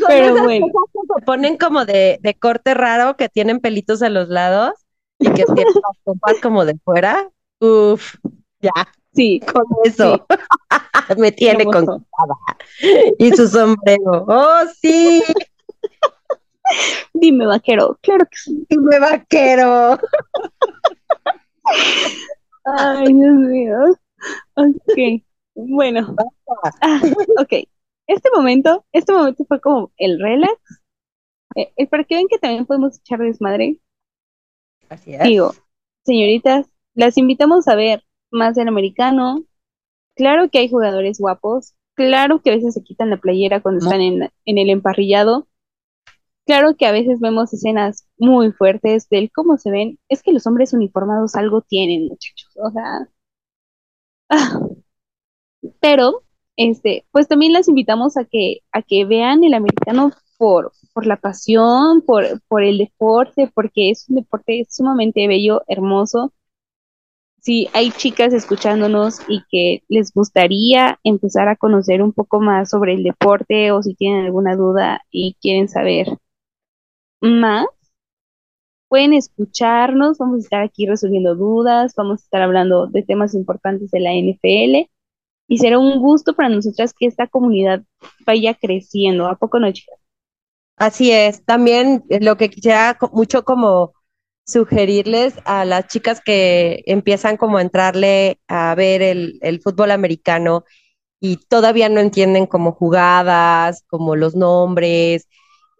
Pero 0.07 0.27
esas 0.27 0.43
bueno. 0.43 0.67
cosas 0.73 0.91
que 0.93 1.01
se 1.15 1.27
ponen 1.27 1.57
como 1.59 1.85
de, 1.85 2.19
de 2.23 2.35
corte 2.35 2.75
raro, 2.75 3.17
que 3.17 3.29
tienen 3.29 3.61
pelitos 3.61 4.03
a 4.03 4.09
los 4.09 4.29
lados 4.29 4.73
y 5.19 5.27
que 5.31 5.45
tienen 5.45 5.55
las 5.75 5.99
pompas 6.05 6.37
como 6.41 6.65
de 6.65 6.77
fuera. 6.85 7.29
Uf, 7.61 8.15
ya, 8.61 8.73
Sí, 9.13 9.41
con 9.41 9.65
eso 9.85 10.27
me 11.19 11.33
tiene 11.33 11.65
conquistada. 11.65 12.35
Y 13.19 13.31
su 13.33 13.49
sombrero. 13.49 14.25
¡Oh, 14.29 14.63
sí! 14.81 15.23
Dime, 17.13 17.47
vaquero, 17.47 17.99
claro 18.01 18.25
que 18.27 18.37
sí. 18.37 18.65
¡Dime 18.69 19.01
vaquero! 19.01 19.99
Ay, 22.65 23.13
Dios 23.13 23.35
mío. 23.35 23.77
Ok, 24.55 25.23
bueno. 25.55 26.15
Ah, 26.81 27.01
ok, 27.39 27.67
este 28.13 28.29
momento, 28.35 28.85
este 28.93 29.13
momento 29.13 29.45
fue 29.47 29.61
como 29.61 29.93
el 29.97 30.21
relax. 30.21 30.59
Eh, 31.57 31.73
eh, 31.77 31.87
para 31.87 32.05
que 32.05 32.15
vean 32.15 32.29
que 32.29 32.39
también 32.39 32.67
podemos 32.67 32.99
echar 32.99 33.19
desmadre. 33.21 33.81
Así 34.89 35.15
es. 35.15 35.23
Digo, 35.23 35.53
señoritas, 36.05 36.67
las 36.95 37.17
invitamos 37.19 37.69
a 37.69 37.75
ver 37.75 38.03
más 38.31 38.55
del 38.55 38.69
americano. 38.69 39.45
Claro 40.17 40.49
que 40.51 40.59
hay 40.59 40.69
jugadores 40.71 41.19
guapos. 41.19 41.75
Claro 41.95 42.41
que 42.41 42.51
a 42.51 42.55
veces 42.57 42.75
se 42.75 42.83
quitan 42.83 43.11
la 43.11 43.17
playera 43.19 43.61
cuando 43.61 43.81
No. 43.85 43.87
están 43.87 44.01
en, 44.01 44.23
en 44.45 44.59
el 44.59 44.71
emparrillado. 44.71 45.49
Claro 46.47 46.77
que 46.77 46.87
a 46.87 46.93
veces 46.93 47.21
vemos 47.21 47.53
escenas 47.53 48.09
muy 48.19 48.51
fuertes 48.53 49.09
del 49.09 49.31
cómo 49.33 49.57
se 49.57 49.71
ven. 49.71 49.99
Es 50.09 50.23
que 50.23 50.33
los 50.33 50.47
hombres 50.47 50.73
uniformados 50.73 51.35
algo 51.37 51.63
tienen, 51.63 52.09
muchachos. 52.09 52.51
O 52.57 52.71
sea. 52.71 53.09
ah. 54.31 54.61
Pero, 55.81 56.23
este, 56.57 57.07
pues 57.11 57.29
también 57.29 57.53
las 57.53 57.69
invitamos 57.69 58.17
a 58.17 58.25
que, 58.25 58.59
a 58.73 58.83
que 58.83 59.05
vean 59.05 59.45
el 59.45 59.55
americano 59.55 60.13
por, 60.39 60.73
por 60.95 61.07
la 61.07 61.17
pasión, 61.17 62.03
por, 62.03 62.25
por 62.49 62.63
el 62.63 62.79
deporte, 62.79 63.51
porque 63.55 63.91
es 63.91 64.09
un 64.09 64.17
deporte 64.17 64.67
sumamente 64.69 65.27
bello, 65.29 65.63
hermoso. 65.69 66.33
Si 67.41 67.69
hay 67.75 67.91
chicas 67.91 68.33
escuchándonos 68.33 69.21
y 69.29 69.43
que 69.51 69.83
les 69.89 70.13
gustaría 70.13 70.99
empezar 71.05 71.49
a 71.49 71.57
conocer 71.57 72.03
un 72.03 72.13
poco 72.13 72.41
más 72.41 72.71
sobre 72.71 72.95
el 72.95 73.03
deporte 73.03 73.73
o 73.73 73.83
si 73.83 73.95
tienen 73.95 74.27
alguna 74.27 74.57
duda 74.57 75.03
y 75.11 75.37
quieren 75.41 75.69
saber 75.69 76.07
más, 77.23 77.67
pueden 78.89 79.15
escucharnos, 79.15 80.19
vamos 80.19 80.37
a 80.37 80.43
estar 80.43 80.63
aquí 80.63 80.87
resolviendo 80.87 81.35
dudas, 81.35 81.95
vamos 81.97 82.21
a 82.21 82.25
estar 82.25 82.43
hablando 82.43 82.87
de 82.89 83.03
temas 83.03 83.35
importantes 83.35 83.91
de 83.91 84.01
la 84.01 84.13
NFL 84.13 84.91
y 85.51 85.59
será 85.59 85.81
un 85.81 85.99
gusto 85.99 86.35
para 86.35 86.49
nosotras 86.49 86.95
que 86.97 87.07
esta 87.07 87.27
comunidad 87.27 87.83
vaya 88.25 88.55
creciendo. 88.55 89.27
¿A 89.27 89.37
poco 89.37 89.59
no, 89.59 89.71
chicas? 89.73 89.99
Así 90.77 91.11
es. 91.13 91.45
También 91.45 92.05
lo 92.09 92.37
que 92.37 92.49
quisiera 92.51 92.97
mucho 93.13 93.45
como 93.45 93.93
sugerirles 94.47 95.35
a 95.45 95.65
las 95.65 95.89
chicas 95.89 96.21
que 96.25 96.83
empiezan 96.87 97.37
como 97.37 97.59
a 97.59 97.63
entrarle 97.63 98.41
a 98.49 98.75
ver 98.77 99.03
el, 99.03 99.39
el 99.43 99.61
fútbol 99.61 99.91
americano 99.91 100.65
y 101.21 101.39
todavía 101.49 101.89
no 101.89 102.01
entienden 102.01 102.47
como 102.47 102.73
jugadas, 102.73 103.85
como 103.89 104.17
los 104.17 104.37
nombres, 104.37 105.29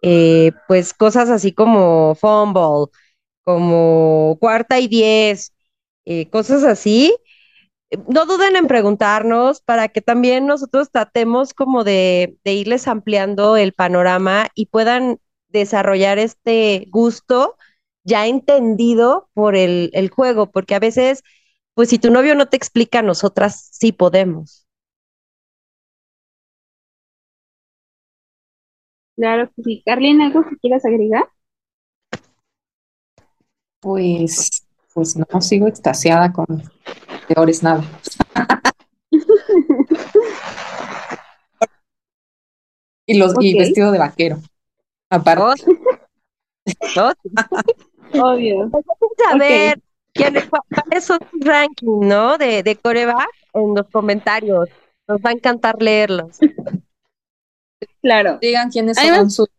eh, 0.01 0.51
pues 0.67 0.93
cosas 0.93 1.29
así 1.29 1.53
como 1.53 2.15
fumble, 2.15 2.87
como 3.43 4.37
cuarta 4.39 4.79
y 4.79 4.87
diez, 4.87 5.53
eh, 6.05 6.29
cosas 6.29 6.63
así. 6.63 7.15
No 8.07 8.25
duden 8.25 8.55
en 8.55 8.67
preguntarnos 8.67 9.61
para 9.61 9.89
que 9.89 10.01
también 10.01 10.45
nosotros 10.45 10.89
tratemos 10.91 11.53
como 11.53 11.83
de, 11.83 12.37
de 12.45 12.53
irles 12.53 12.87
ampliando 12.87 13.57
el 13.57 13.73
panorama 13.73 14.47
y 14.55 14.67
puedan 14.67 15.19
desarrollar 15.49 16.17
este 16.17 16.87
gusto 16.89 17.57
ya 18.03 18.27
entendido 18.27 19.29
por 19.33 19.55
el, 19.55 19.89
el 19.93 20.09
juego, 20.09 20.51
porque 20.51 20.75
a 20.75 20.79
veces, 20.79 21.23
pues 21.73 21.89
si 21.89 21.99
tu 21.99 22.11
novio 22.11 22.35
no 22.35 22.47
te 22.47 22.57
explica, 22.57 23.01
nosotras 23.01 23.69
sí 23.71 23.91
podemos. 23.91 24.65
Claro 29.15 29.51
que 29.55 29.63
sí. 29.63 29.83
Carlin, 29.85 30.21
¿algo 30.21 30.43
que 30.47 30.57
quieras 30.57 30.85
agregar? 30.85 31.25
Pues, 33.79 34.65
pues 34.93 35.15
no, 35.15 35.41
sigo 35.41 35.67
extasiada 35.67 36.31
con 36.31 36.47
peores 37.33 37.63
nada. 37.63 37.83
Y 43.05 43.17
los, 43.17 43.33
y 43.41 43.53
Ok. 43.53 43.59
vestido 43.59 43.91
de 43.91 43.99
vaquero. 43.99 44.37
Aparte. 45.09 45.63
¿No? 46.95 47.11
Obvio. 48.23 48.69
Saber 49.17 49.81
quiénes- 50.13 50.49
cua- 50.49 50.63
cuáles 50.73 51.03
son 51.03 51.19
sus 51.29 51.41
rankings, 51.43 52.05
¿no? 52.07 52.37
De, 52.37 52.63
de 52.63 52.75
coreback 52.77 53.27
en 53.53 53.73
los 53.75 53.87
comentarios. 53.89 54.69
Nos 55.07 55.19
va 55.19 55.31
a 55.31 55.33
encantar 55.33 55.81
leerlos. 55.81 56.39
Claro. 58.01 58.37
Digan 58.39 58.69
quiénes 58.69 58.97
son 58.97 59.29
sus, 59.31 59.49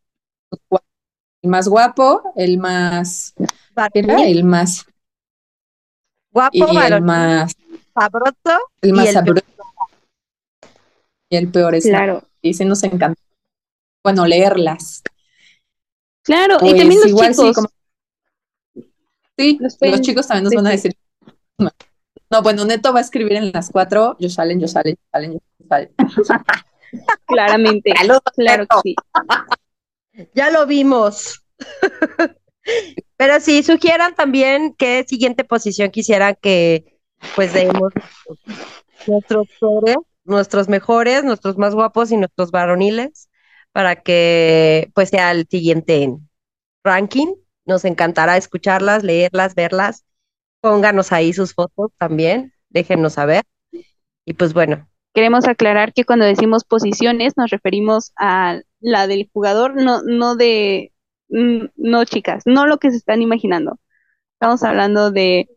el 1.42 1.50
más 1.50 1.68
guapo, 1.68 2.22
el 2.36 2.56
más, 2.58 3.34
¿qué 3.36 3.98
era? 3.98 4.14
Varonil, 4.14 4.38
El 4.38 4.44
más, 4.44 4.86
guapo, 6.30 6.54
y 6.72 6.76
el 6.76 7.02
más, 7.02 7.54
sabroso 7.94 8.60
el 8.80 8.90
y 8.90 8.92
más 8.92 9.06
el 9.08 9.14
sabroso. 9.14 9.46
Y 11.30 11.36
el 11.36 11.50
peor 11.50 11.74
es. 11.74 11.84
Claro. 11.84 12.24
Y 12.40 12.54
sí 12.54 12.64
nos 12.64 12.82
encanta. 12.82 13.20
Bueno, 14.04 14.26
leerlas. 14.26 15.02
Claro. 16.22 16.58
Pues 16.58 16.74
y 16.74 16.78
también 16.78 17.00
los 17.00 17.08
igual 17.08 17.34
sí, 17.34 17.40
chicos. 17.42 17.54
como- 17.56 17.70
Sí, 19.38 19.58
Los 19.60 20.00
chicos 20.02 20.26
también 20.28 20.44
nos 20.44 20.54
van 20.54 20.66
a 20.66 20.70
decir. 20.70 20.94
No, 22.30 22.42
bueno, 22.42 22.64
Neto 22.64 22.92
va 22.92 22.98
a 22.98 23.02
escribir 23.02 23.34
en 23.34 23.50
las 23.52 23.70
cuatro, 23.70 24.16
yo 24.18 24.28
salen, 24.28 24.60
yo 24.60 24.68
salen, 24.68 24.94
yo 24.94 25.02
salen, 25.10 25.32
yo 25.32 25.66
salen. 25.68 25.94
Claramente. 27.26 27.92
Saludos, 27.96 28.22
Claro 28.36 28.66
que 28.66 28.76
sí. 28.82 28.96
Ya 30.34 30.50
lo 30.50 30.66
vimos. 30.66 31.42
Pero 33.16 33.40
sí, 33.40 33.62
sugieran 33.62 34.14
también 34.14 34.74
qué 34.76 35.04
siguiente 35.08 35.44
posición 35.44 35.90
quisieran 35.90 36.36
que 36.40 36.91
pues 37.34 37.52
demos 37.52 37.92
nuestros 39.06 39.48
peores, 39.60 39.96
nuestros 40.24 40.68
mejores, 40.68 41.24
nuestros 41.24 41.58
más 41.58 41.74
guapos 41.74 42.10
y 42.12 42.16
nuestros 42.16 42.50
varoniles 42.50 43.28
para 43.72 43.96
que 43.96 44.90
pues 44.94 45.08
sea 45.10 45.30
el 45.32 45.46
siguiente 45.48 46.02
en 46.02 46.28
ranking. 46.84 47.34
Nos 47.64 47.84
encantará 47.84 48.36
escucharlas, 48.36 49.04
leerlas, 49.04 49.54
verlas. 49.54 50.04
Pónganos 50.60 51.12
ahí 51.12 51.32
sus 51.32 51.54
fotos 51.54 51.90
también, 51.98 52.52
déjenos 52.70 53.14
saber. 53.14 53.44
Y 54.24 54.34
pues 54.34 54.52
bueno, 54.52 54.88
Queremos 55.14 55.46
aclarar 55.46 55.92
que 55.92 56.04
cuando 56.04 56.24
decimos 56.24 56.64
posiciones 56.64 57.36
nos 57.36 57.50
referimos 57.50 58.12
a 58.16 58.60
la 58.80 59.06
del 59.06 59.28
jugador, 59.32 59.74
no, 59.74 60.02
no 60.02 60.36
de, 60.36 60.92
mm, 61.28 61.66
no 61.76 62.04
chicas, 62.06 62.44
no 62.46 62.66
lo 62.66 62.78
que 62.78 62.90
se 62.90 62.96
están 62.96 63.20
imaginando. 63.20 63.78
Estamos 64.34 64.62
hablando 64.62 65.10
de 65.10 65.48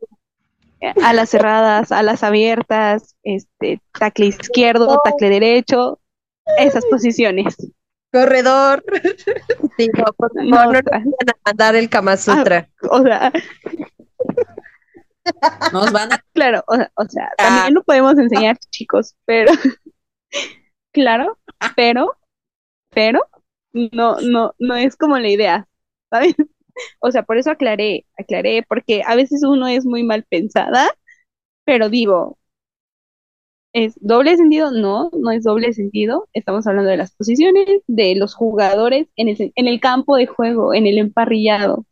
alas 1.03 1.29
cerradas, 1.29 1.91
alas 1.91 2.23
abiertas, 2.23 3.15
este, 3.23 3.81
tacle 3.97 4.27
izquierdo, 4.27 4.99
tacle 5.03 5.29
derecho, 5.29 5.99
esas 6.57 6.86
posiciones. 6.86 7.55
corredor. 8.11 8.83
Sí, 9.77 9.89
no, 9.97 10.05
por 10.15 10.31
favor, 10.33 10.45
No, 10.45 10.65
no 10.65 10.71
nos 10.73 10.83
vayan 10.83 11.13
a 11.29 11.38
mandar 11.45 11.75
el 11.75 11.89
Kama 11.89 12.15
Sutra. 12.17 12.69
O 12.89 13.01
sea, 13.01 13.31
Nos 15.73 15.91
van 15.91 16.13
a 16.13 16.23
claro, 16.33 16.63
o, 16.67 16.75
sea- 16.75 16.91
o 16.95 17.05
sea, 17.05 17.31
también 17.38 17.73
lo 17.73 17.83
podemos 17.83 18.17
enseñar, 18.17 18.57
chicos, 18.69 19.15
pero, 19.25 19.51
claro, 20.91 21.38
pero, 21.75 22.15
pero, 22.91 23.21
no, 23.73 24.17
no, 24.21 24.53
no 24.59 24.75
es 24.75 24.95
como 24.95 25.17
la 25.17 25.27
idea, 25.29 25.67
¿sabes? 26.11 26.36
O 26.99 27.11
sea, 27.11 27.23
por 27.23 27.38
eso 27.38 27.51
aclaré, 27.51 28.05
aclaré, 28.17 28.63
porque 28.67 29.03
a 29.05 29.15
veces 29.15 29.43
uno 29.43 29.67
es 29.67 29.86
muy 29.86 30.03
mal 30.03 30.23
pensada, 30.30 30.89
pero 31.65 31.89
digo, 31.89 32.38
¿es 33.73 33.93
doble 34.01 34.38
sentido? 34.38 34.71
No, 34.71 35.11
no 35.13 35.32
es 35.32 35.43
doble 35.43 35.73
sentido. 35.73 36.28
Estamos 36.34 36.65
hablando 36.65 36.89
de 36.89 36.97
las 36.97 37.11
posiciones, 37.15 37.82
de 37.88 38.15
los 38.15 38.34
jugadores 38.34 39.07
en 39.17 39.30
el, 39.30 39.51
en 39.55 39.67
el 39.67 39.80
campo 39.80 40.15
de 40.15 40.26
juego, 40.28 40.73
en 40.73 40.88
el 40.88 40.97
emparrillado. 40.97 41.86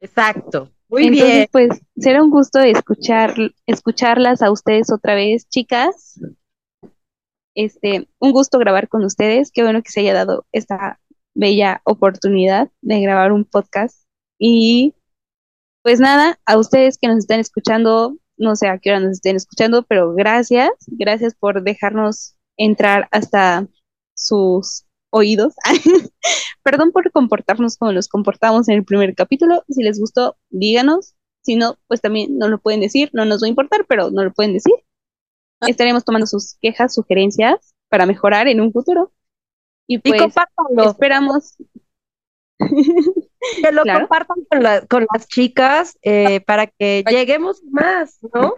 Exacto. 0.00 0.70
Muy 0.88 1.06
Entonces, 1.06 1.34
bien. 1.34 1.48
pues 1.50 1.68
será 1.96 2.22
un 2.22 2.30
gusto 2.30 2.60
escuchar, 2.60 3.34
escucharlas 3.66 4.42
a 4.42 4.52
ustedes 4.52 4.92
otra 4.92 5.14
vez, 5.14 5.48
chicas. 5.48 6.20
Este, 7.54 8.08
un 8.18 8.32
gusto 8.32 8.58
grabar 8.58 8.88
con 8.88 9.04
ustedes. 9.04 9.50
Qué 9.50 9.62
bueno 9.62 9.82
que 9.82 9.90
se 9.90 10.00
haya 10.00 10.14
dado 10.14 10.46
esta 10.52 11.00
bella 11.34 11.82
oportunidad 11.84 12.70
de 12.80 13.00
grabar 13.00 13.32
un 13.32 13.44
podcast. 13.44 14.04
Y 14.38 14.94
pues 15.82 16.00
nada, 16.00 16.38
a 16.46 16.58
ustedes 16.58 16.98
que 16.98 17.08
nos 17.08 17.18
están 17.18 17.40
escuchando, 17.40 18.16
no 18.36 18.56
sé 18.56 18.68
a 18.68 18.78
qué 18.78 18.90
hora 18.90 19.00
nos 19.00 19.12
estén 19.12 19.36
escuchando, 19.36 19.82
pero 19.82 20.14
gracias, 20.14 20.70
gracias 20.86 21.34
por 21.34 21.62
dejarnos 21.62 22.36
entrar 22.56 23.08
hasta 23.10 23.68
sus 24.14 24.84
oídos. 25.10 25.54
Perdón 26.62 26.92
por 26.92 27.10
comportarnos 27.12 27.76
como 27.76 27.92
nos 27.92 28.08
comportamos 28.08 28.68
en 28.68 28.76
el 28.76 28.84
primer 28.84 29.14
capítulo. 29.14 29.64
Si 29.68 29.82
les 29.82 30.00
gustó, 30.00 30.36
díganos. 30.50 31.14
Si 31.42 31.56
no, 31.56 31.76
pues 31.88 32.00
también 32.00 32.38
no 32.38 32.48
lo 32.48 32.58
pueden 32.58 32.80
decir. 32.80 33.10
No 33.12 33.24
nos 33.24 33.42
va 33.42 33.46
a 33.46 33.50
importar, 33.50 33.86
pero 33.88 34.10
no 34.10 34.24
lo 34.24 34.32
pueden 34.32 34.54
decir. 34.54 34.74
Estaremos 35.60 36.04
tomando 36.04 36.26
sus 36.26 36.56
quejas, 36.60 36.94
sugerencias 36.94 37.74
para 37.88 38.06
mejorar 38.06 38.48
en 38.48 38.60
un 38.60 38.72
futuro. 38.72 39.12
Y 39.86 39.96
Y 39.96 39.98
pues 39.98 40.22
compártanlo, 40.22 40.90
esperamos. 40.90 41.56
que 42.58 43.72
lo 43.72 43.82
claro. 43.82 44.00
compartan 44.00 44.36
con, 44.50 44.62
la- 44.62 44.86
con 44.86 45.06
las 45.12 45.26
chicas 45.28 45.98
eh, 46.02 46.40
para 46.40 46.66
que 46.66 47.04
lleguemos 47.10 47.62
más, 47.64 48.18
¿no? 48.32 48.54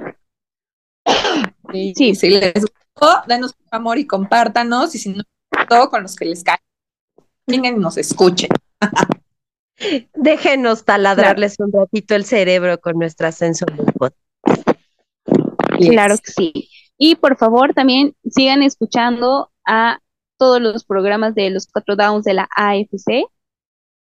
Y 1.72 1.94
Sí. 1.94 2.14
si 2.14 2.30
les 2.30 2.52
gustó, 2.54 3.22
denos 3.26 3.54
mucho 3.58 3.68
amor 3.74 3.98
y 3.98 4.06
compártanos. 4.06 4.94
Y 4.94 4.98
si 4.98 5.08
no 5.10 5.16
les 5.16 5.26
gustó, 5.68 5.90
con 5.90 6.02
los 6.02 6.14
que 6.16 6.24
les 6.26 6.44
cae, 6.44 6.58
vengan 7.46 7.76
y 7.76 7.78
nos 7.78 7.96
escuchen. 7.96 8.50
Déjenos 10.14 10.84
taladrarles 10.84 11.56
un 11.58 11.70
ratito 11.72 12.14
el 12.14 12.24
cerebro 12.24 12.78
con 12.80 12.98
nuestra 12.98 13.28
ascenso. 13.28 13.66
Claro 15.78 16.16
que 16.16 16.32
sí. 16.32 16.70
Y 16.98 17.16
por 17.16 17.36
favor, 17.36 17.74
también 17.74 18.14
sigan 18.30 18.62
escuchando 18.62 19.50
a 19.66 19.98
todos 20.38 20.60
los 20.60 20.84
programas 20.84 21.34
de 21.34 21.50
los 21.50 21.66
cuatro 21.66 21.96
downs 21.96 22.24
de 22.24 22.34
la 22.34 22.48
AFC 22.56 23.24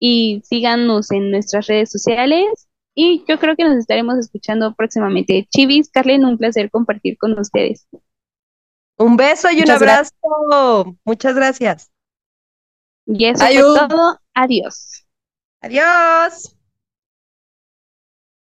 y 0.00 0.42
síganos 0.44 1.10
en 1.10 1.30
nuestras 1.30 1.66
redes 1.66 1.90
sociales. 1.90 2.68
Y 2.94 3.24
yo 3.28 3.38
creo 3.38 3.56
que 3.56 3.64
nos 3.64 3.76
estaremos 3.76 4.18
escuchando 4.18 4.74
próximamente. 4.74 5.48
Chivis, 5.50 5.90
Carlen, 5.90 6.24
un 6.24 6.38
placer 6.38 6.70
compartir 6.70 7.18
con 7.18 7.38
ustedes. 7.38 7.88
Un 8.96 9.16
beso 9.16 9.50
y 9.50 9.58
un 9.58 9.64
gracias. 9.64 10.12
abrazo. 10.22 10.96
Muchas 11.04 11.34
gracias. 11.34 11.90
Y 13.06 13.24
eso 13.24 13.44
fue 13.44 13.88
todo. 13.88 14.18
Adiós. 14.34 15.04
Adiós. 15.60 16.53